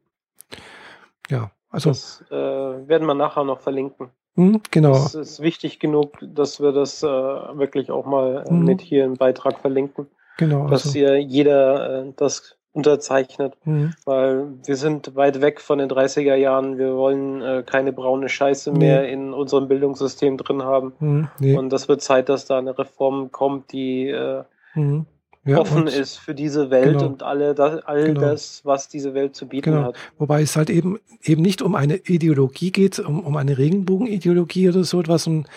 Ja, 1.29 1.51
also. 1.69 1.89
Das 1.89 2.23
äh, 2.29 2.35
werden 2.35 3.07
wir 3.07 3.13
nachher 3.13 3.43
noch 3.43 3.59
verlinken. 3.59 4.09
Mh, 4.35 4.59
genau. 4.71 4.93
Es 4.93 5.15
ist 5.15 5.41
wichtig 5.41 5.79
genug, 5.79 6.17
dass 6.21 6.61
wir 6.61 6.71
das 6.71 7.03
äh, 7.03 7.07
wirklich 7.07 7.91
auch 7.91 8.05
mal 8.05 8.45
äh, 8.47 8.53
mhm. 8.53 8.65
mit 8.65 8.81
hier 8.81 9.05
im 9.05 9.15
Beitrag 9.15 9.59
verlinken. 9.59 10.07
Genau. 10.37 10.67
Dass 10.67 10.85
also. 10.85 10.97
hier 10.97 11.21
jeder 11.21 12.05
äh, 12.05 12.13
das 12.15 12.55
unterzeichnet, 12.71 13.57
mhm. 13.65 13.93
weil 14.05 14.47
wir 14.63 14.75
sind 14.75 15.15
weit 15.15 15.41
weg 15.41 15.59
von 15.59 15.79
den 15.79 15.89
30er 15.89 16.35
Jahren. 16.35 16.77
Wir 16.77 16.95
wollen 16.95 17.41
äh, 17.41 17.63
keine 17.65 17.91
braune 17.91 18.29
Scheiße 18.29 18.71
mehr 18.71 19.01
nee. 19.01 19.11
in 19.11 19.33
unserem 19.33 19.67
Bildungssystem 19.67 20.37
drin 20.37 20.63
haben. 20.63 20.93
Mhm, 20.99 21.27
nee. 21.39 21.57
Und 21.57 21.71
das 21.71 21.89
wird 21.89 22.01
Zeit, 22.01 22.29
dass 22.29 22.45
da 22.45 22.59
eine 22.59 22.77
Reform 22.77 23.31
kommt, 23.31 23.71
die 23.71 24.07
äh, 24.07 24.43
mhm 24.75 25.05
ja, 25.49 25.59
offen 25.59 25.87
ist 25.87 26.17
für 26.17 26.35
diese 26.35 26.69
Welt 26.69 26.99
genau, 26.99 27.07
und 27.07 27.23
alle 27.23 27.55
das, 27.55 27.83
all 27.85 28.05
genau. 28.05 28.21
das, 28.21 28.61
was 28.63 28.87
diese 28.87 29.13
Welt 29.13 29.35
zu 29.35 29.47
bieten 29.47 29.71
genau. 29.71 29.83
hat. 29.85 29.95
Wobei 30.17 30.41
es 30.41 30.55
halt 30.55 30.69
eben 30.69 30.99
eben 31.23 31.41
nicht 31.41 31.61
um 31.61 31.75
eine 31.75 31.97
Ideologie 31.97 32.71
geht, 32.71 32.99
um, 32.99 33.19
um 33.19 33.35
eine 33.37 33.57
Regenbogenideologie 33.57 34.69
oder 34.69 34.83
so 34.83 34.99
etwas. 34.99 35.27
Und 35.27 35.47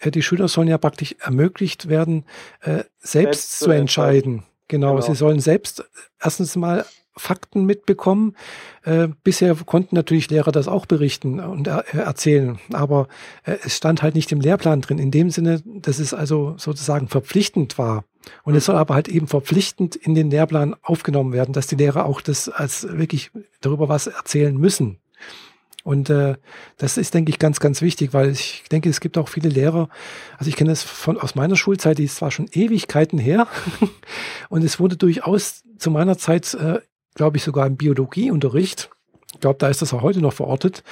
äh, 0.00 0.10
die 0.10 0.22
Schüler 0.22 0.48
sollen 0.48 0.68
ja 0.68 0.78
praktisch 0.78 1.14
ermöglicht 1.20 1.88
werden, 1.88 2.24
äh, 2.60 2.84
selbst, 2.98 3.00
selbst, 3.00 3.58
zu 3.60 3.70
entscheiden. 3.70 4.42
Genau, 4.68 4.96
genau, 4.96 5.00
sie 5.00 5.14
sollen 5.14 5.40
selbst 5.40 5.84
erstens 6.20 6.56
mal 6.56 6.84
Fakten 7.18 7.64
mitbekommen. 7.64 8.36
Äh, 8.84 9.08
bisher 9.24 9.54
konnten 9.54 9.94
natürlich 9.94 10.30
Lehrer 10.30 10.52
das 10.52 10.68
auch 10.68 10.86
berichten 10.86 11.40
und 11.40 11.66
er 11.66 11.84
erzählen, 11.94 12.58
aber 12.72 13.08
äh, 13.44 13.56
es 13.64 13.76
stand 13.76 14.02
halt 14.02 14.14
nicht 14.14 14.32
im 14.32 14.40
Lehrplan 14.40 14.80
drin, 14.80 14.98
in 14.98 15.10
dem 15.10 15.30
Sinne, 15.30 15.62
dass 15.64 15.98
es 15.98 16.14
also 16.14 16.54
sozusagen 16.58 17.08
verpflichtend 17.08 17.78
war. 17.78 18.04
Und 18.42 18.54
es 18.54 18.66
soll 18.66 18.76
aber 18.76 18.94
halt 18.94 19.08
eben 19.08 19.26
verpflichtend 19.26 19.96
in 19.96 20.14
den 20.14 20.30
Lehrplan 20.30 20.76
aufgenommen 20.82 21.32
werden, 21.32 21.52
dass 21.52 21.66
die 21.66 21.76
Lehrer 21.76 22.06
auch 22.06 22.20
das 22.20 22.48
als 22.48 22.86
wirklich 22.88 23.30
darüber 23.60 23.88
was 23.88 24.06
erzählen 24.06 24.56
müssen. 24.56 24.98
Und 25.84 26.10
äh, 26.10 26.36
das 26.76 26.98
ist, 26.98 27.14
denke 27.14 27.30
ich, 27.30 27.38
ganz, 27.38 27.60
ganz 27.60 27.80
wichtig, 27.80 28.12
weil 28.12 28.30
ich 28.30 28.64
denke, 28.70 28.90
es 28.90 29.00
gibt 29.00 29.16
auch 29.16 29.28
viele 29.28 29.48
Lehrer, 29.48 29.88
also 30.36 30.50
ich 30.50 30.56
kenne 30.56 30.70
das 30.70 30.82
von 30.82 31.16
aus 31.16 31.34
meiner 31.34 31.56
Schulzeit, 31.56 31.96
die 31.96 32.04
ist 32.04 32.16
zwar 32.16 32.30
schon 32.30 32.48
Ewigkeiten 32.52 33.18
her, 33.18 33.46
und 34.50 34.62
es 34.64 34.78
wurde 34.78 34.98
durchaus 34.98 35.62
zu 35.78 35.90
meiner 35.90 36.18
Zeit, 36.18 36.52
äh, 36.54 36.80
glaube 37.14 37.38
ich, 37.38 37.42
sogar 37.42 37.66
im 37.66 37.76
Biologieunterricht, 37.76 38.90
ich 39.32 39.40
glaube, 39.40 39.58
da 39.58 39.68
ist 39.68 39.80
das 39.80 39.94
auch 39.94 40.02
heute 40.02 40.20
noch 40.20 40.34
verortet, 40.34 40.82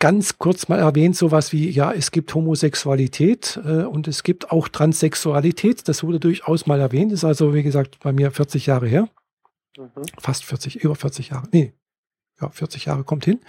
ganz 0.00 0.38
kurz 0.38 0.68
mal 0.68 0.80
erwähnt, 0.80 1.14
sowas 1.14 1.52
wie, 1.52 1.70
ja, 1.70 1.92
es 1.92 2.10
gibt 2.10 2.34
Homosexualität 2.34 3.60
äh, 3.64 3.84
und 3.84 4.08
es 4.08 4.24
gibt 4.24 4.50
auch 4.50 4.66
Transsexualität. 4.66 5.86
Das 5.86 6.02
wurde 6.02 6.18
durchaus 6.18 6.66
mal 6.66 6.80
erwähnt, 6.80 7.12
ist 7.12 7.22
also, 7.22 7.54
wie 7.54 7.62
gesagt, 7.62 8.00
bei 8.00 8.12
mir 8.12 8.32
40 8.32 8.66
Jahre 8.66 8.88
her. 8.88 9.08
Mhm. 9.78 10.02
Fast 10.18 10.44
40, 10.44 10.82
über 10.82 10.96
40 10.96 11.28
Jahre. 11.28 11.46
Nee, 11.52 11.74
ja, 12.40 12.48
40 12.48 12.86
Jahre 12.86 13.04
kommt 13.04 13.24
hin. 13.24 13.40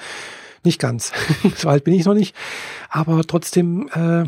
Nicht 0.64 0.80
ganz. 0.80 1.12
so 1.56 1.70
alt 1.70 1.86
bin 1.86 1.95
ich 1.95 2.06
noch 2.06 2.14
nicht. 2.14 2.36
Aber 2.89 3.24
trotzdem, 3.24 3.89
äh, 3.93 4.26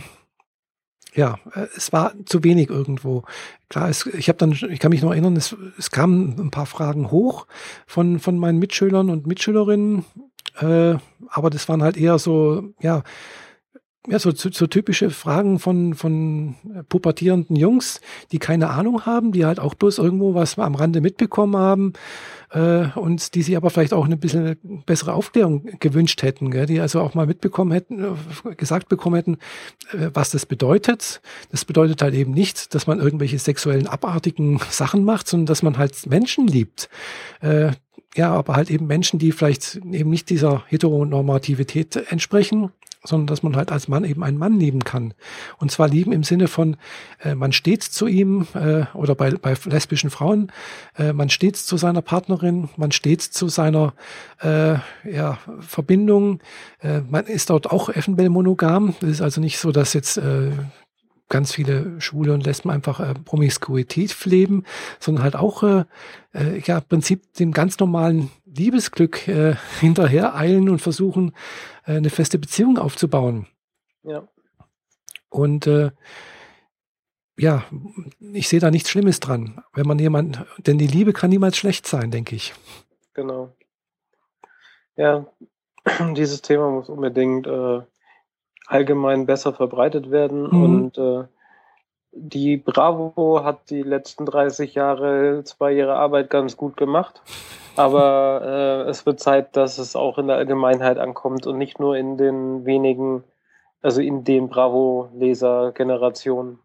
ja, 1.13 1.39
äh, 1.53 1.67
es 1.75 1.93
war 1.93 2.13
zu 2.25 2.43
wenig 2.43 2.69
irgendwo. 2.69 3.23
Klar, 3.69 3.89
es, 3.89 4.05
ich 4.05 4.29
habe 4.29 4.37
dann, 4.37 4.53
ich 4.53 4.79
kann 4.79 4.91
mich 4.91 5.01
noch 5.01 5.11
erinnern, 5.11 5.35
es, 5.35 5.55
es 5.77 5.91
kamen 5.91 6.39
ein 6.39 6.51
paar 6.51 6.65
Fragen 6.65 7.11
hoch 7.11 7.47
von, 7.85 8.19
von 8.19 8.37
meinen 8.37 8.59
Mitschülern 8.59 9.09
und 9.09 9.27
Mitschülerinnen, 9.27 10.05
äh, 10.59 10.95
aber 11.29 11.49
das 11.49 11.67
waren 11.69 11.83
halt 11.83 11.97
eher 11.97 12.19
so, 12.19 12.73
ja, 12.79 13.03
ja, 14.07 14.19
so, 14.19 14.31
so, 14.31 14.67
typische 14.67 15.09
Fragen 15.11 15.59
von, 15.59 15.93
von 15.93 16.55
pubertierenden 16.89 17.55
Jungs, 17.55 18.01
die 18.33 18.39
keine 18.39 18.69
Ahnung 18.69 19.05
haben, 19.05 19.31
die 19.31 19.45
halt 19.45 19.61
auch 19.61 19.75
bloß 19.75 19.97
irgendwo 19.97 20.33
was 20.33 20.59
am 20.59 20.75
Rande 20.75 20.99
mitbekommen 20.99 21.55
haben 21.55 21.93
äh, 22.51 22.87
und 22.95 23.33
die 23.33 23.41
sich 23.43 23.55
aber 23.55 23.69
vielleicht 23.69 23.93
auch 23.93 24.03
eine 24.03 24.17
bisschen 24.17 24.57
bessere 24.85 25.13
Aufklärung 25.13 25.69
gewünscht 25.79 26.21
hätten, 26.21 26.51
gell? 26.51 26.65
die 26.65 26.81
also 26.81 26.99
auch 26.99 27.13
mal 27.13 27.27
mitbekommen 27.27 27.71
hätten, 27.71 28.03
äh, 28.03 28.55
gesagt 28.55 28.89
bekommen 28.89 29.15
hätten, 29.15 29.37
äh, 29.93 30.09
was 30.13 30.31
das 30.31 30.45
bedeutet. 30.45 31.21
Das 31.51 31.63
bedeutet 31.63 32.01
halt 32.01 32.13
eben 32.13 32.33
nicht, 32.33 32.75
dass 32.75 32.87
man 32.87 32.99
irgendwelche 32.99 33.39
sexuellen 33.39 33.87
abartigen 33.87 34.59
Sachen 34.69 35.05
macht, 35.05 35.29
sondern 35.29 35.45
dass 35.45 35.63
man 35.63 35.77
halt 35.77 36.05
Menschen 36.07 36.47
liebt. 36.47 36.89
Äh, 37.39 37.71
ja, 38.15 38.31
aber 38.31 38.55
halt 38.55 38.69
eben 38.69 38.87
Menschen, 38.87 39.19
die 39.19 39.31
vielleicht 39.31 39.75
eben 39.91 40.09
nicht 40.09 40.29
dieser 40.29 40.63
Heteronormativität 40.67 41.95
entsprechen 42.11 42.71
sondern 43.03 43.27
dass 43.27 43.43
man 43.43 43.55
halt 43.55 43.71
als 43.71 43.87
Mann 43.87 44.05
eben 44.05 44.23
einen 44.23 44.37
Mann 44.37 44.59
lieben 44.59 44.83
kann. 44.83 45.13
Und 45.57 45.71
zwar 45.71 45.87
lieben 45.87 46.11
im 46.11 46.23
Sinne 46.23 46.47
von, 46.47 46.77
äh, 47.23 47.35
man 47.35 47.51
steht 47.51 47.83
zu 47.83 48.07
ihm 48.07 48.47
äh, 48.53 48.85
oder 48.93 49.15
bei, 49.15 49.31
bei 49.31 49.55
lesbischen 49.65 50.09
Frauen, 50.09 50.51
äh, 50.97 51.13
man 51.13 51.29
steht 51.29 51.57
zu 51.57 51.77
seiner 51.77 52.01
Partnerin, 52.01 52.69
man 52.77 52.91
steht 52.91 53.21
zu 53.21 53.49
seiner 53.49 53.93
äh, 54.41 54.75
ja, 55.03 55.37
Verbindung. 55.59 56.39
Äh, 56.79 57.01
man 57.01 57.25
ist 57.25 57.49
dort 57.49 57.71
auch 57.71 57.89
eventuell 57.89 58.29
monogam. 58.29 58.95
Es 59.01 59.09
ist 59.09 59.21
also 59.21 59.41
nicht 59.41 59.59
so, 59.59 59.71
dass 59.71 59.93
jetzt 59.93 60.17
äh, 60.17 60.51
ganz 61.29 61.53
viele 61.53 61.99
Schwule 61.99 62.33
und 62.33 62.45
Lesben 62.45 62.69
einfach 62.69 62.99
äh, 62.99 63.13
Promiskuität 63.13 64.25
leben, 64.25 64.65
sondern 64.99 65.23
halt 65.23 65.35
auch 65.35 65.63
äh, 65.63 65.85
äh, 66.33 66.59
ja 66.59 66.77
im 66.77 66.83
Prinzip 66.83 67.33
dem 67.33 67.51
ganz 67.51 67.79
normalen 67.79 68.29
Liebesglück 68.45 69.27
äh, 69.27 69.55
hinterher 69.79 70.35
eilen 70.35 70.69
und 70.69 70.79
versuchen, 70.79 71.33
äh, 71.85 71.93
eine 71.93 72.09
feste 72.09 72.39
Beziehung 72.39 72.77
aufzubauen. 72.77 73.47
Ja. 74.03 74.27
Und 75.29 75.65
äh, 75.67 75.91
ja, 77.37 77.63
ich 78.19 78.47
sehe 78.47 78.59
da 78.59 78.69
nichts 78.69 78.89
Schlimmes 78.89 79.19
dran, 79.19 79.63
wenn 79.73 79.87
man 79.87 79.97
jemand, 79.97 80.45
denn 80.59 80.77
die 80.77 80.87
Liebe 80.87 81.13
kann 81.13 81.31
niemals 81.31 81.57
schlecht 81.57 81.87
sein, 81.87 82.11
denke 82.11 82.35
ich. 82.35 82.53
Genau. 83.13 83.55
Ja, 84.95 85.25
dieses 86.15 86.41
Thema 86.41 86.69
muss 86.69 86.89
unbedingt 86.89 87.47
äh, 87.47 87.81
allgemein 88.67 89.25
besser 89.25 89.53
verbreitet 89.53 90.11
werden. 90.11 90.43
Mhm. 90.43 90.63
Und 90.63 90.97
äh, 90.97 91.23
die 92.15 92.57
Bravo 92.57 93.41
hat 93.43 93.69
die 93.69 93.81
letzten 93.81 94.25
30 94.25 94.75
Jahre 94.75 95.43
zwar 95.45 95.71
ihre 95.71 95.95
Arbeit 95.95 96.29
ganz 96.29 96.57
gut 96.57 96.75
gemacht, 96.77 97.21
aber 97.75 98.85
äh, 98.85 98.89
es 98.89 99.05
wird 99.05 99.19
Zeit, 99.19 99.57
dass 99.57 99.79
es 99.79 99.95
auch 99.95 100.19
in 100.19 100.27
der 100.27 100.37
Allgemeinheit 100.37 100.99
ankommt 100.99 101.47
und 101.47 101.57
nicht 101.57 101.79
nur 101.79 101.97
in 101.97 102.17
den 102.17 102.65
wenigen, 102.65 103.23
also 103.81 103.99
in 103.99 104.23
den 104.23 104.47
Bravo-Leser-Generationen. 104.47 106.59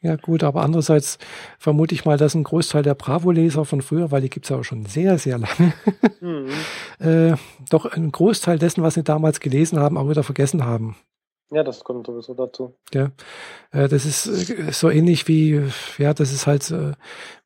Ja 0.00 0.14
gut, 0.14 0.44
aber 0.44 0.62
andererseits 0.62 1.18
vermute 1.58 1.92
ich 1.92 2.04
mal, 2.04 2.16
dass 2.16 2.36
ein 2.36 2.44
Großteil 2.44 2.84
der 2.84 2.94
Bravo-Leser 2.94 3.64
von 3.64 3.82
früher, 3.82 4.12
weil 4.12 4.20
die 4.20 4.30
gibt 4.30 4.46
es 4.46 4.50
ja 4.50 4.58
auch 4.58 4.62
schon 4.62 4.86
sehr, 4.86 5.18
sehr 5.18 5.38
lange, 5.38 5.72
mhm. 6.20 6.50
äh, 7.04 7.34
doch 7.68 7.84
einen 7.84 8.12
Großteil 8.12 8.60
dessen, 8.60 8.84
was 8.84 8.94
sie 8.94 9.02
damals 9.02 9.40
gelesen 9.40 9.80
haben, 9.80 9.98
auch 9.98 10.08
wieder 10.08 10.22
vergessen 10.22 10.64
haben. 10.64 10.94
Ja, 11.50 11.62
das 11.62 11.82
kommt 11.82 12.06
sowieso 12.06 12.34
dazu. 12.34 12.74
Ja, 12.92 13.10
äh, 13.70 13.88
das 13.88 14.04
ist 14.04 14.50
äh, 14.50 14.72
so 14.72 14.90
ähnlich 14.90 15.28
wie, 15.28 15.62
ja, 15.96 16.12
das 16.12 16.32
ist 16.32 16.46
halt, 16.46 16.70
äh, 16.70 16.92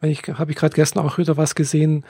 wenn 0.01 0.11
ich, 0.11 0.23
habe 0.23 0.51
ich 0.51 0.57
gerade 0.57 0.75
gestern 0.75 1.05
auch 1.05 1.19
wieder 1.19 1.37
was 1.37 1.55
gesehen, 1.55 2.05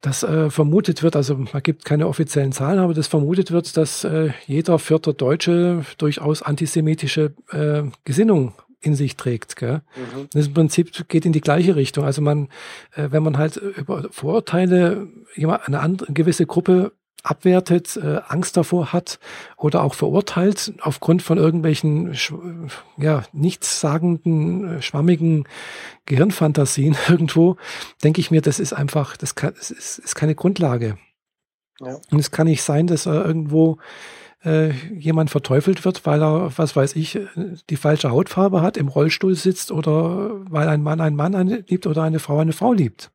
dass 0.00 0.22
äh, 0.22 0.48
vermutet 0.48 1.02
wird, 1.02 1.16
also 1.16 1.36
man 1.36 1.62
gibt 1.62 1.84
keine 1.84 2.08
offiziellen 2.08 2.52
Zahlen, 2.52 2.78
aber 2.78 2.94
das 2.94 3.06
vermutet 3.06 3.50
wird, 3.50 3.76
dass 3.76 4.04
äh, 4.04 4.30
jeder 4.46 4.78
vierte 4.78 5.12
Deutsche 5.12 5.84
durchaus 5.98 6.42
antisemitische 6.42 7.34
äh, 7.50 7.82
Gesinnung 8.04 8.54
in 8.80 8.94
sich 8.94 9.16
trägt. 9.16 9.56
Gell? 9.56 9.82
Mhm. 9.94 10.28
Das 10.32 10.46
im 10.46 10.54
Prinzip 10.54 11.08
geht 11.08 11.26
in 11.26 11.32
die 11.32 11.42
gleiche 11.42 11.76
Richtung. 11.76 12.04
Also 12.04 12.22
man, 12.22 12.48
äh, 12.94 13.08
wenn 13.10 13.22
man 13.22 13.36
halt 13.36 13.56
über 13.56 14.08
Vorurteile 14.10 15.08
jemand, 15.34 15.68
eine, 15.68 15.80
andere, 15.80 16.08
eine 16.08 16.14
gewisse 16.14 16.46
Gruppe 16.46 16.92
abwertet, 17.22 17.96
äh, 17.96 18.20
Angst 18.28 18.56
davor 18.56 18.92
hat 18.92 19.18
oder 19.56 19.82
auch 19.82 19.94
verurteilt 19.94 20.72
aufgrund 20.80 21.22
von 21.22 21.38
irgendwelchen 21.38 22.16
ja 22.96 23.22
nichtssagenden, 23.32 24.78
äh, 24.78 24.82
schwammigen 24.82 25.46
Gehirnfantasien 26.06 26.96
irgendwo, 27.08 27.56
denke 28.02 28.20
ich 28.20 28.30
mir, 28.30 28.40
das 28.40 28.60
ist 28.60 28.72
einfach, 28.72 29.16
das, 29.16 29.34
kann, 29.34 29.54
das 29.56 29.70
ist, 29.70 29.98
ist 29.98 30.14
keine 30.14 30.34
Grundlage. 30.34 30.98
Ja. 31.80 31.98
Und 32.10 32.18
es 32.18 32.30
kann 32.30 32.46
nicht 32.46 32.62
sein, 32.62 32.86
dass 32.86 33.06
er 33.06 33.24
irgendwo 33.24 33.78
äh, 34.44 34.70
jemand 34.70 35.30
verteufelt 35.30 35.84
wird, 35.84 36.06
weil 36.06 36.22
er, 36.22 36.52
was 36.56 36.76
weiß 36.76 36.96
ich, 36.96 37.18
die 37.68 37.76
falsche 37.76 38.10
Hautfarbe 38.10 38.62
hat, 38.62 38.76
im 38.76 38.88
Rollstuhl 38.88 39.34
sitzt 39.34 39.70
oder 39.72 40.30
weil 40.50 40.68
ein 40.68 40.82
Mann 40.82 41.00
einen 41.00 41.16
Mann 41.16 41.64
liebt 41.66 41.86
oder 41.86 42.02
eine 42.02 42.18
Frau 42.18 42.38
eine 42.38 42.52
Frau 42.52 42.72
liebt. 42.72 43.10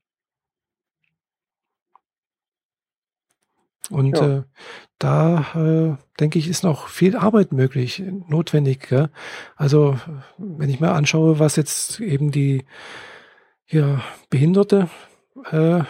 Und 3.90 4.18
ja. 4.18 4.38
äh, 4.38 4.44
da 5.00 5.46
äh, 5.56 6.20
denke 6.20 6.40
ich, 6.40 6.48
ist 6.48 6.64
noch 6.64 6.88
viel 6.88 7.16
Arbeit 7.16 7.52
möglich, 7.52 8.02
notwendig. 8.28 8.88
Gell? 8.90 9.10
Also 9.56 9.98
wenn 10.38 10.70
ich 10.70 10.80
mir 10.80 10.92
anschaue, 10.92 11.40
was 11.40 11.56
jetzt 11.56 12.00
eben 12.00 12.32
die 12.32 12.66
ja, 13.68 14.02
Behinderte 14.30 14.90
äh, 15.52 15.82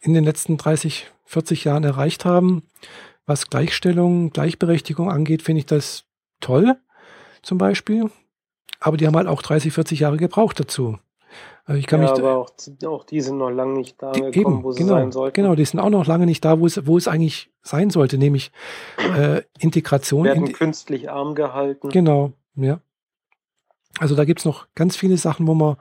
in 0.00 0.14
den 0.14 0.24
letzten 0.24 0.56
30, 0.56 1.10
40 1.24 1.64
Jahren 1.64 1.84
erreicht 1.84 2.24
haben, 2.24 2.62
was 3.26 3.50
Gleichstellung, 3.50 4.30
Gleichberechtigung 4.30 5.10
angeht, 5.10 5.42
finde 5.42 5.60
ich 5.60 5.66
das 5.66 6.04
toll, 6.40 6.76
zum 7.42 7.58
Beispiel. 7.58 8.10
Aber 8.78 8.96
die 8.96 9.06
haben 9.06 9.16
halt 9.16 9.26
auch 9.26 9.42
30, 9.42 9.72
40 9.72 10.00
Jahre 10.00 10.16
gebraucht 10.16 10.60
dazu. 10.60 10.98
Also 11.68 11.80
ich 11.80 11.88
kann 11.88 12.00
ja, 12.00 12.12
mich 12.12 12.20
aber 12.20 12.36
auch, 12.36 12.48
auch 12.86 13.04
die 13.04 13.20
sind 13.20 13.38
noch 13.38 13.50
lange 13.50 13.72
nicht 13.72 14.00
da 14.00 14.12
angekommen, 14.12 14.56
eben, 14.56 14.62
wo 14.62 14.70
sie 14.70 14.84
genau, 14.84 14.94
sein 14.94 15.10
sollten. 15.10 15.34
Genau, 15.34 15.56
die 15.56 15.64
sind 15.64 15.80
auch 15.80 15.90
noch 15.90 16.06
lange 16.06 16.24
nicht 16.24 16.44
da, 16.44 16.60
wo 16.60 16.66
es, 16.66 16.86
wo 16.86 16.96
es 16.96 17.08
eigentlich 17.08 17.50
sein 17.62 17.90
sollte, 17.90 18.18
nämlich 18.18 18.52
äh, 19.16 19.42
Integration. 19.58 20.24
Werden 20.24 20.46
in, 20.46 20.52
künstlich 20.52 21.10
arm 21.10 21.34
gehalten. 21.34 21.88
Genau, 21.88 22.32
ja. 22.54 22.80
Also 23.98 24.14
da 24.14 24.24
gibt's 24.24 24.44
noch 24.44 24.68
ganz 24.76 24.96
viele 24.96 25.16
Sachen, 25.16 25.48
wo 25.48 25.54
man 25.54 25.76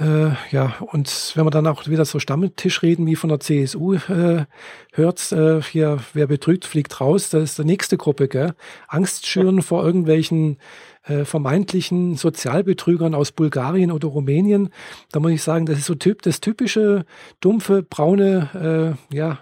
äh, 0.00 0.30
ja, 0.50 0.76
und 0.92 1.32
wenn 1.34 1.44
man 1.44 1.50
dann 1.50 1.66
auch 1.66 1.86
wieder 1.88 2.04
so 2.04 2.20
Stammtisch 2.20 2.82
reden 2.82 3.06
wie 3.06 3.16
von 3.16 3.30
der 3.30 3.40
CSU 3.40 3.94
äh, 3.94 4.46
hört, 4.92 5.32
äh, 5.32 5.60
hier, 5.60 5.98
wer 6.12 6.28
betrügt, 6.28 6.64
fliegt 6.64 7.00
raus, 7.00 7.30
das 7.30 7.42
ist 7.42 7.58
die 7.58 7.64
nächste 7.64 7.96
Gruppe, 7.96 8.28
gell? 8.28 8.54
Angst 8.86 9.26
schüren 9.26 9.60
vor 9.62 9.84
irgendwelchen 9.84 10.58
äh, 11.08 11.24
vermeintlichen 11.24 12.14
Sozialbetrügern 12.14 13.14
aus 13.14 13.32
Bulgarien 13.32 13.90
oder 13.90 14.08
Rumänien. 14.08 14.70
Da 15.12 15.20
muss 15.20 15.32
ich 15.32 15.42
sagen, 15.42 15.66
das 15.66 15.78
ist 15.78 15.86
so 15.86 15.94
typ, 15.94 16.22
das 16.22 16.40
typische 16.40 17.04
dumpfe, 17.40 17.82
braune, 17.82 18.96
äh, 19.10 19.16
ja, 19.16 19.38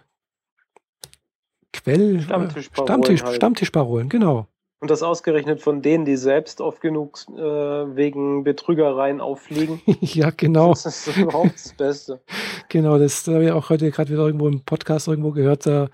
Quell, 1.72 2.20
Stammtischparolen, 2.22 2.88
Stammtisch, 2.88 3.22
halt. 3.22 3.36
Stammtischparolen, 3.36 4.08
genau. 4.08 4.46
Und 4.78 4.90
das 4.90 5.02
ausgerechnet 5.02 5.62
von 5.62 5.80
denen, 5.82 6.04
die 6.04 6.16
selbst 6.16 6.60
oft 6.60 6.80
genug 6.80 7.18
äh, 7.34 7.40
wegen 7.40 8.44
Betrügereien 8.44 9.20
auffliegen. 9.20 9.80
ja, 10.00 10.30
genau. 10.30 10.70
Das 10.70 10.86
ist 10.86 11.16
überhaupt 11.16 11.54
das 11.54 11.72
Beste. 11.72 12.20
genau, 12.68 12.98
das 12.98 13.26
habe 13.26 13.44
ich 13.44 13.50
auch 13.50 13.70
heute 13.70 13.90
gerade 13.90 14.10
wieder 14.10 14.26
irgendwo 14.26 14.48
im 14.48 14.60
Podcast 14.60 15.08
irgendwo 15.08 15.32
gehört. 15.32 15.66
Äh, 15.66 15.88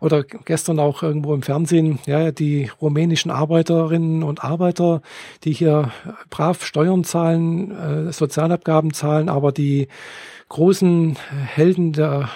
oder 0.00 0.22
gestern 0.22 0.78
auch 0.78 1.02
irgendwo 1.02 1.34
im 1.34 1.42
Fernsehen, 1.42 1.98
ja, 2.06 2.30
die 2.30 2.70
rumänischen 2.80 3.30
Arbeiterinnen 3.30 4.22
und 4.22 4.44
Arbeiter, 4.44 5.02
die 5.44 5.52
hier 5.52 5.92
brav 6.30 6.64
Steuern 6.64 7.04
zahlen, 7.04 7.70
äh, 7.70 8.12
Sozialabgaben 8.12 8.92
zahlen, 8.92 9.28
aber 9.28 9.52
die 9.52 9.88
großen 10.48 11.16
Helden 11.46 11.92
der 11.92 12.28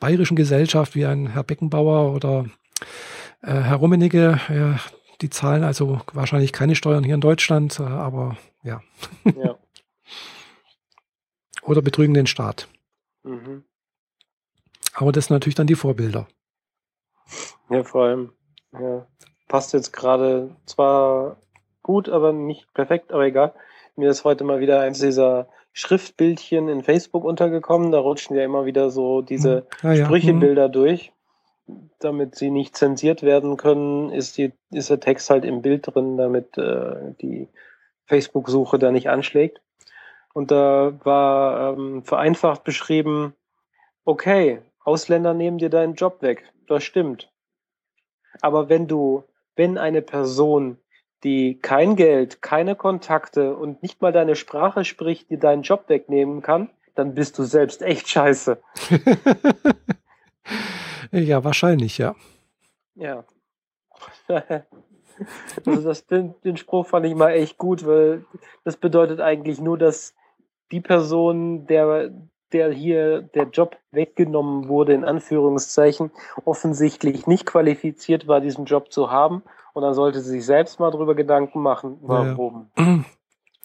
bayerischen 0.00 0.36
Gesellschaft, 0.36 0.94
wie 0.94 1.06
ein 1.06 1.28
Herr 1.28 1.44
Beckenbauer 1.44 2.14
oder 2.14 2.46
äh, 3.42 3.52
Herr 3.52 3.76
Rummenigge, 3.76 4.40
ja, 4.48 4.78
die 5.20 5.30
zahlen 5.30 5.62
also 5.62 6.00
wahrscheinlich 6.12 6.52
keine 6.52 6.74
Steuern 6.74 7.04
hier 7.04 7.14
in 7.14 7.20
Deutschland, 7.20 7.78
äh, 7.80 7.84
aber 7.84 8.36
ja. 8.62 8.80
ja. 9.24 9.56
Oder 11.62 11.80
betrügen 11.80 12.14
den 12.14 12.26
Staat. 12.26 12.68
Mhm. 13.24 13.64
Aber 14.94 15.12
das 15.12 15.26
sind 15.26 15.34
natürlich 15.34 15.56
dann 15.56 15.66
die 15.66 15.74
Vorbilder. 15.74 16.28
Ja, 17.70 17.82
vor 17.82 18.04
allem. 18.04 18.32
Ja. 18.72 19.06
Passt 19.48 19.72
jetzt 19.72 19.92
gerade 19.92 20.54
zwar 20.66 21.36
gut, 21.82 22.08
aber 22.08 22.32
nicht 22.32 22.72
perfekt, 22.74 23.12
aber 23.12 23.24
egal. 23.24 23.54
Mir 23.96 24.10
ist 24.10 24.24
heute 24.24 24.44
mal 24.44 24.60
wieder 24.60 24.80
eins 24.80 24.98
dieser 25.00 25.48
Schriftbildchen 25.72 26.68
in 26.68 26.82
Facebook 26.82 27.24
untergekommen. 27.24 27.90
Da 27.90 27.98
rutschen 27.98 28.36
ja 28.36 28.44
immer 28.44 28.64
wieder 28.64 28.90
so 28.90 29.22
diese 29.22 29.66
ah, 29.82 29.92
ja. 29.92 30.04
Sprüchebilder 30.04 30.68
mhm. 30.68 30.72
durch 30.72 31.12
damit 31.98 32.34
sie 32.34 32.50
nicht 32.50 32.76
zensiert 32.76 33.22
werden 33.22 33.56
können, 33.56 34.10
ist, 34.10 34.36
die, 34.36 34.52
ist 34.70 34.90
der 34.90 35.00
Text 35.00 35.30
halt 35.30 35.44
im 35.44 35.62
Bild 35.62 35.86
drin, 35.86 36.16
damit 36.16 36.56
äh, 36.58 37.14
die 37.20 37.48
Facebook-Suche 38.06 38.78
da 38.78 38.90
nicht 38.90 39.08
anschlägt. 39.08 39.60
Und 40.34 40.50
da 40.50 40.92
war 41.04 41.72
ähm, 41.72 42.02
vereinfacht 42.02 42.64
beschrieben, 42.64 43.34
okay, 44.04 44.60
Ausländer 44.84 45.32
nehmen 45.32 45.56
dir 45.56 45.70
deinen 45.70 45.94
Job 45.94 46.20
weg. 46.20 46.52
Das 46.66 46.84
stimmt. 46.84 47.32
Aber 48.42 48.68
wenn 48.68 48.86
du, 48.86 49.24
wenn 49.56 49.78
eine 49.78 50.02
Person 50.02 50.76
die 51.22 51.58
kein 51.58 51.96
Geld, 51.96 52.42
keine 52.42 52.76
Kontakte 52.76 53.56
und 53.56 53.82
nicht 53.82 54.02
mal 54.02 54.12
deine 54.12 54.36
Sprache 54.36 54.84
spricht, 54.84 55.30
die 55.30 55.38
deinen 55.38 55.62
Job 55.62 55.88
wegnehmen 55.88 56.42
kann, 56.42 56.68
dann 56.94 57.14
bist 57.14 57.38
du 57.38 57.44
selbst 57.44 57.80
echt 57.80 58.08
scheiße. 58.08 58.60
ja, 61.12 61.42
wahrscheinlich, 61.42 61.96
ja. 61.96 62.14
Ja. 62.94 63.24
also 64.28 65.82
das, 65.82 66.06
den, 66.06 66.34
den 66.44 66.56
Spruch 66.56 66.86
fand 66.86 67.06
ich 67.06 67.14
mal 67.14 67.30
echt 67.30 67.56
gut, 67.56 67.86
weil 67.86 68.26
das 68.64 68.76
bedeutet 68.76 69.20
eigentlich 69.20 69.60
nur, 69.60 69.78
dass 69.78 70.14
die 70.72 70.80
Person, 70.80 71.66
der, 71.66 72.10
der 72.52 72.70
hier 72.70 73.22
der 73.22 73.44
Job 73.44 73.76
weggenommen 73.90 74.68
wurde, 74.68 74.94
in 74.94 75.04
Anführungszeichen, 75.04 76.10
offensichtlich 76.44 77.26
nicht 77.26 77.46
qualifiziert 77.46 78.26
war, 78.26 78.40
diesen 78.40 78.64
Job 78.64 78.92
zu 78.92 79.10
haben. 79.10 79.42
Und 79.72 79.82
dann 79.82 79.94
sollte 79.94 80.20
sie 80.20 80.30
sich 80.30 80.46
selbst 80.46 80.78
mal 80.78 80.90
drüber 80.90 81.14
Gedanken 81.14 81.60
machen, 81.60 81.98
warum. 82.00 82.70
Ja. 82.78 83.04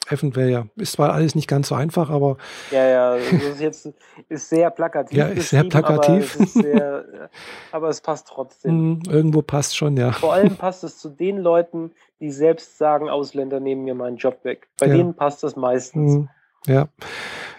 Eventuell 0.10 0.50
ja. 0.50 0.66
Ist 0.76 0.94
zwar 0.94 1.14
alles 1.14 1.36
nicht 1.36 1.48
ganz 1.48 1.68
so 1.68 1.76
einfach, 1.76 2.10
aber. 2.10 2.38
Ja, 2.72 2.88
ja, 2.88 3.16
das 3.16 3.32
ist 3.32 3.62
jetzt 3.62 3.94
ist 4.28 4.50
sehr 4.50 4.72
plakativ. 4.72 5.18
ja, 5.18 5.28
ist 5.28 5.50
sehr 5.50 5.64
plakativ. 5.64 6.36
Aber 6.36 6.44
es, 6.44 6.54
sehr, 6.54 7.30
aber 7.72 7.90
es 7.90 8.02
passt 8.02 8.28
trotzdem. 8.28 8.94
Mm, 8.94 9.02
irgendwo 9.08 9.44
passt 9.44 9.78
schon, 9.78 9.96
ja. 9.98 10.12
Vor 10.12 10.34
allem 10.34 10.56
passt 10.56 10.84
es 10.84 10.98
zu 10.98 11.10
den 11.10 11.38
Leuten, 11.38 11.92
die 12.20 12.32
selbst 12.32 12.78
sagen, 12.78 13.08
Ausländer 13.08 13.60
nehmen 13.60 13.84
mir 13.84 13.96
meinen 13.96 14.18
Job 14.18 14.44
weg. 14.44 14.68
Bei 14.80 14.88
ja. 14.88 14.96
denen 14.96 15.14
passt 15.14 15.44
das 15.44 15.56
meistens. 15.56 16.16
Mm, 16.16 16.30
ja. 16.68 16.90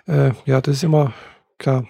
Äh, 0.06 0.32
ja, 0.44 0.60
das 0.60 0.76
ist 0.76 0.84
immer 0.84 1.12
klar. 1.58 1.86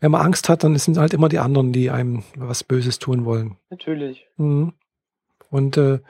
Wenn 0.00 0.10
man 0.10 0.22
Angst 0.22 0.48
hat, 0.48 0.64
dann 0.64 0.76
sind 0.76 0.98
halt 0.98 1.14
immer 1.14 1.28
die 1.28 1.38
anderen, 1.38 1.72
die 1.72 1.90
einem 1.90 2.24
was 2.36 2.64
Böses 2.64 2.98
tun 2.98 3.24
wollen. 3.24 3.56
Natürlich. 3.70 4.26
Mhm. 4.36 4.72
Und 5.50 5.76
äh, 5.76 6.00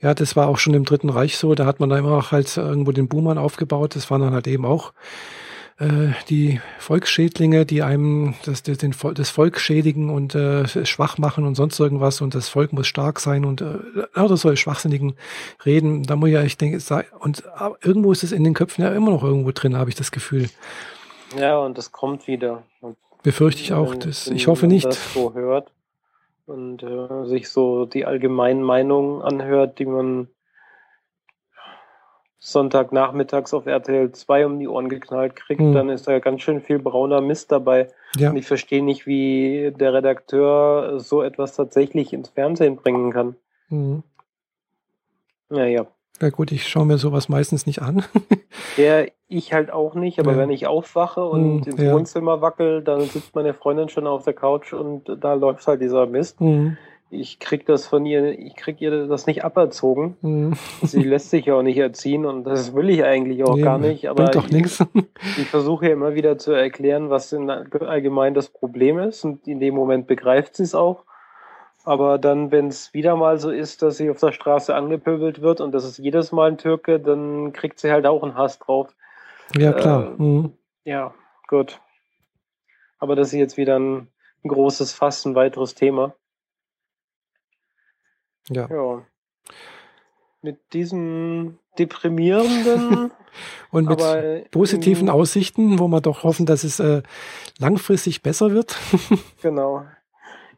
ja, 0.00 0.14
das 0.14 0.36
war 0.36 0.48
auch 0.48 0.58
schon 0.58 0.74
im 0.74 0.84
Dritten 0.84 1.08
Reich 1.08 1.36
so. 1.36 1.54
Da 1.54 1.66
hat 1.66 1.80
man 1.80 1.88
da 1.88 1.98
immer 1.98 2.30
halt 2.30 2.56
irgendwo 2.56 2.92
den 2.92 3.08
Buhmann 3.08 3.38
aufgebaut. 3.38 3.96
Das 3.96 4.10
waren 4.10 4.20
dann 4.20 4.34
halt 4.34 4.46
eben 4.46 4.64
auch 4.66 4.92
die 6.28 6.60
Volksschädlinge, 6.78 7.66
die 7.66 7.82
einem 7.82 8.34
das, 8.44 8.62
das, 8.62 8.78
den, 8.78 8.94
das 9.14 9.30
Volk 9.30 9.58
schädigen 9.58 10.08
und 10.08 10.34
äh, 10.34 10.66
schwach 10.86 11.18
machen 11.18 11.44
und 11.44 11.56
sonst 11.56 11.80
irgendwas 11.80 12.20
und 12.20 12.34
das 12.34 12.48
Volk 12.48 12.72
muss 12.72 12.86
stark 12.86 13.18
sein 13.18 13.44
und 13.44 13.60
äh, 13.60 13.78
lauter 14.14 14.36
solche 14.36 14.56
schwachsinnigen 14.58 15.16
Reden. 15.66 16.04
Da 16.04 16.14
muss 16.14 16.30
ja, 16.30 16.42
ich 16.42 16.56
denke, 16.56 16.78
und 17.18 17.42
irgendwo 17.82 18.12
ist 18.12 18.22
es 18.22 18.30
in 18.30 18.44
den 18.44 18.54
Köpfen 18.54 18.82
ja 18.82 18.94
immer 18.94 19.10
noch 19.10 19.24
irgendwo 19.24 19.50
drin, 19.50 19.76
habe 19.76 19.90
ich 19.90 19.96
das 19.96 20.12
Gefühl. 20.12 20.48
Ja, 21.36 21.58
und 21.58 21.76
das 21.76 21.90
kommt 21.90 22.28
wieder. 22.28 22.62
Und 22.80 22.96
Befürchte 23.24 23.62
ich 23.62 23.72
auch. 23.72 23.96
Das, 23.96 24.28
ich 24.28 24.46
hoffe 24.46 24.68
nicht. 24.68 24.86
Das 24.86 25.12
so 25.12 25.34
hört 25.34 25.72
und 26.46 26.82
äh, 26.82 27.26
sich 27.26 27.48
so 27.48 27.86
die 27.86 28.04
allgemeinen 28.04 28.62
Meinungen 28.62 29.22
anhört, 29.22 29.78
die 29.78 29.86
man 29.86 30.28
Sonntagnachmittags 32.46 33.54
auf 33.54 33.64
RTL 33.64 34.12
2 34.12 34.44
um 34.44 34.58
die 34.58 34.68
Ohren 34.68 34.90
geknallt 34.90 35.34
kriegt, 35.34 35.62
mhm. 35.62 35.72
dann 35.72 35.88
ist 35.88 36.06
da 36.06 36.18
ganz 36.18 36.42
schön 36.42 36.60
viel 36.60 36.78
brauner 36.78 37.22
Mist 37.22 37.50
dabei. 37.50 37.88
Ja. 38.16 38.28
Und 38.28 38.36
ich 38.36 38.46
verstehe 38.46 38.84
nicht, 38.84 39.06
wie 39.06 39.72
der 39.74 39.94
Redakteur 39.94 41.00
so 41.00 41.22
etwas 41.22 41.56
tatsächlich 41.56 42.12
ins 42.12 42.28
Fernsehen 42.28 42.76
bringen 42.76 43.12
kann. 43.14 43.36
Mhm. 43.70 44.02
Naja. 45.48 45.86
Ja 46.20 46.28
gut, 46.28 46.52
ich 46.52 46.68
schaue 46.68 46.84
mir 46.84 46.98
sowas 46.98 47.30
meistens 47.30 47.64
nicht 47.64 47.80
an. 47.80 48.04
ja, 48.76 49.04
ich 49.26 49.54
halt 49.54 49.72
auch 49.72 49.94
nicht, 49.94 50.20
aber 50.20 50.32
ja. 50.32 50.38
wenn 50.38 50.50
ich 50.50 50.66
aufwache 50.66 51.24
und 51.24 51.62
mhm, 51.62 51.62
ins 51.62 51.80
ja. 51.80 51.94
Wohnzimmer 51.94 52.42
wackel, 52.42 52.82
dann 52.82 53.00
sitzt 53.00 53.34
meine 53.34 53.54
Freundin 53.54 53.88
schon 53.88 54.06
auf 54.06 54.24
der 54.24 54.34
Couch 54.34 54.74
und 54.74 55.04
da 55.18 55.32
läuft 55.32 55.66
halt 55.66 55.80
dieser 55.80 56.04
Mist. 56.04 56.42
Mhm. 56.42 56.76
Ich 57.10 57.38
krieg 57.38 57.64
das 57.66 57.86
von 57.86 58.06
ihr, 58.06 58.38
ich 58.38 58.56
krieg 58.56 58.80
ihr 58.80 59.06
das 59.06 59.26
nicht 59.26 59.44
aberzogen. 59.44 60.16
Mhm. 60.20 60.54
Sie 60.82 61.02
lässt 61.02 61.30
sich 61.30 61.46
ja 61.46 61.54
auch 61.54 61.62
nicht 61.62 61.78
erziehen 61.78 62.24
und 62.26 62.44
das 62.44 62.74
will 62.74 62.90
ich 62.90 63.04
eigentlich 63.04 63.44
auch 63.44 63.56
nee, 63.56 63.62
gar 63.62 63.78
nicht. 63.78 64.08
Aber 64.08 64.24
doch 64.26 64.48
ich, 64.48 64.80
ich 65.38 65.46
versuche 65.46 65.86
ja 65.86 65.92
immer 65.92 66.14
wieder 66.14 66.38
zu 66.38 66.52
erklären, 66.52 67.10
was 67.10 67.32
in 67.32 67.50
allgemein 67.50 68.34
das 68.34 68.48
Problem 68.48 68.98
ist 68.98 69.24
und 69.24 69.46
in 69.46 69.60
dem 69.60 69.74
Moment 69.74 70.06
begreift 70.06 70.56
sie 70.56 70.64
es 70.64 70.74
auch. 70.74 71.04
Aber 71.84 72.18
dann, 72.18 72.50
wenn 72.50 72.68
es 72.68 72.94
wieder 72.94 73.14
mal 73.14 73.38
so 73.38 73.50
ist, 73.50 73.82
dass 73.82 73.98
sie 73.98 74.10
auf 74.10 74.18
der 74.18 74.32
Straße 74.32 74.74
angepöbelt 74.74 75.42
wird 75.42 75.60
und 75.60 75.72
das 75.72 75.84
ist 75.84 75.98
jedes 75.98 76.32
Mal 76.32 76.52
ein 76.52 76.58
Türke, 76.58 76.98
dann 76.98 77.52
kriegt 77.52 77.78
sie 77.78 77.92
halt 77.92 78.06
auch 78.06 78.22
einen 78.22 78.36
Hass 78.36 78.58
drauf. 78.58 78.94
Ja, 79.54 79.72
klar. 79.72 80.14
Äh, 80.18 80.22
mhm. 80.22 80.52
Ja, 80.84 81.12
gut. 81.46 81.80
Aber 82.98 83.16
das 83.16 83.28
ist 83.28 83.38
jetzt 83.38 83.56
wieder 83.58 83.78
ein, 83.78 84.08
ein 84.44 84.48
großes 84.48 84.94
Fass, 84.94 85.26
ein 85.26 85.34
weiteres 85.34 85.74
Thema. 85.74 86.14
Ja. 88.50 88.68
ja. 88.70 89.02
Mit 90.42 90.58
diesem 90.72 91.58
deprimierenden 91.78 93.10
und 93.70 93.88
mit 93.88 94.00
aber, 94.00 94.42
positiven 94.50 95.08
Aussichten, 95.08 95.78
wo 95.78 95.88
wir 95.88 96.00
doch 96.00 96.22
hoffen, 96.22 96.46
dass 96.46 96.64
es 96.64 96.80
äh, 96.80 97.02
langfristig 97.58 98.22
besser 98.22 98.52
wird. 98.52 98.76
genau 99.42 99.84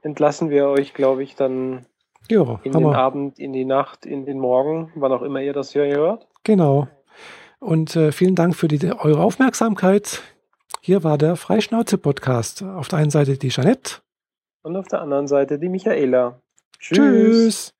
entlassen 0.06 0.50
wir 0.50 0.68
euch, 0.68 0.94
glaube 0.94 1.22
ich, 1.22 1.34
dann 1.34 1.84
jo, 2.30 2.60
in 2.62 2.72
den 2.72 2.86
Abend, 2.86 3.38
in 3.38 3.52
die 3.52 3.64
Nacht, 3.64 4.06
in 4.06 4.24
den 4.24 4.38
Morgen, 4.38 4.92
wann 4.94 5.12
auch 5.12 5.22
immer 5.22 5.40
ihr 5.42 5.52
das 5.52 5.72
hier 5.72 5.84
hört. 5.86 6.26
Genau. 6.44 6.88
Und 7.58 7.96
äh, 7.96 8.12
vielen 8.12 8.36
Dank 8.36 8.54
für 8.54 8.68
die, 8.68 8.84
eure 8.86 9.20
Aufmerksamkeit. 9.20 10.22
Hier 10.80 11.02
war 11.02 11.18
der 11.18 11.34
Freischnauze-Podcast. 11.36 12.62
Auf 12.62 12.88
der 12.88 13.00
einen 13.00 13.10
Seite 13.10 13.36
die 13.36 13.48
Jeanette. 13.48 14.02
Und 14.62 14.76
auf 14.76 14.86
der 14.86 15.02
anderen 15.02 15.26
Seite 15.26 15.58
die 15.58 15.68
Michaela. 15.68 16.40
Tschüss. 16.78 16.96
Tschüss. 16.96 17.75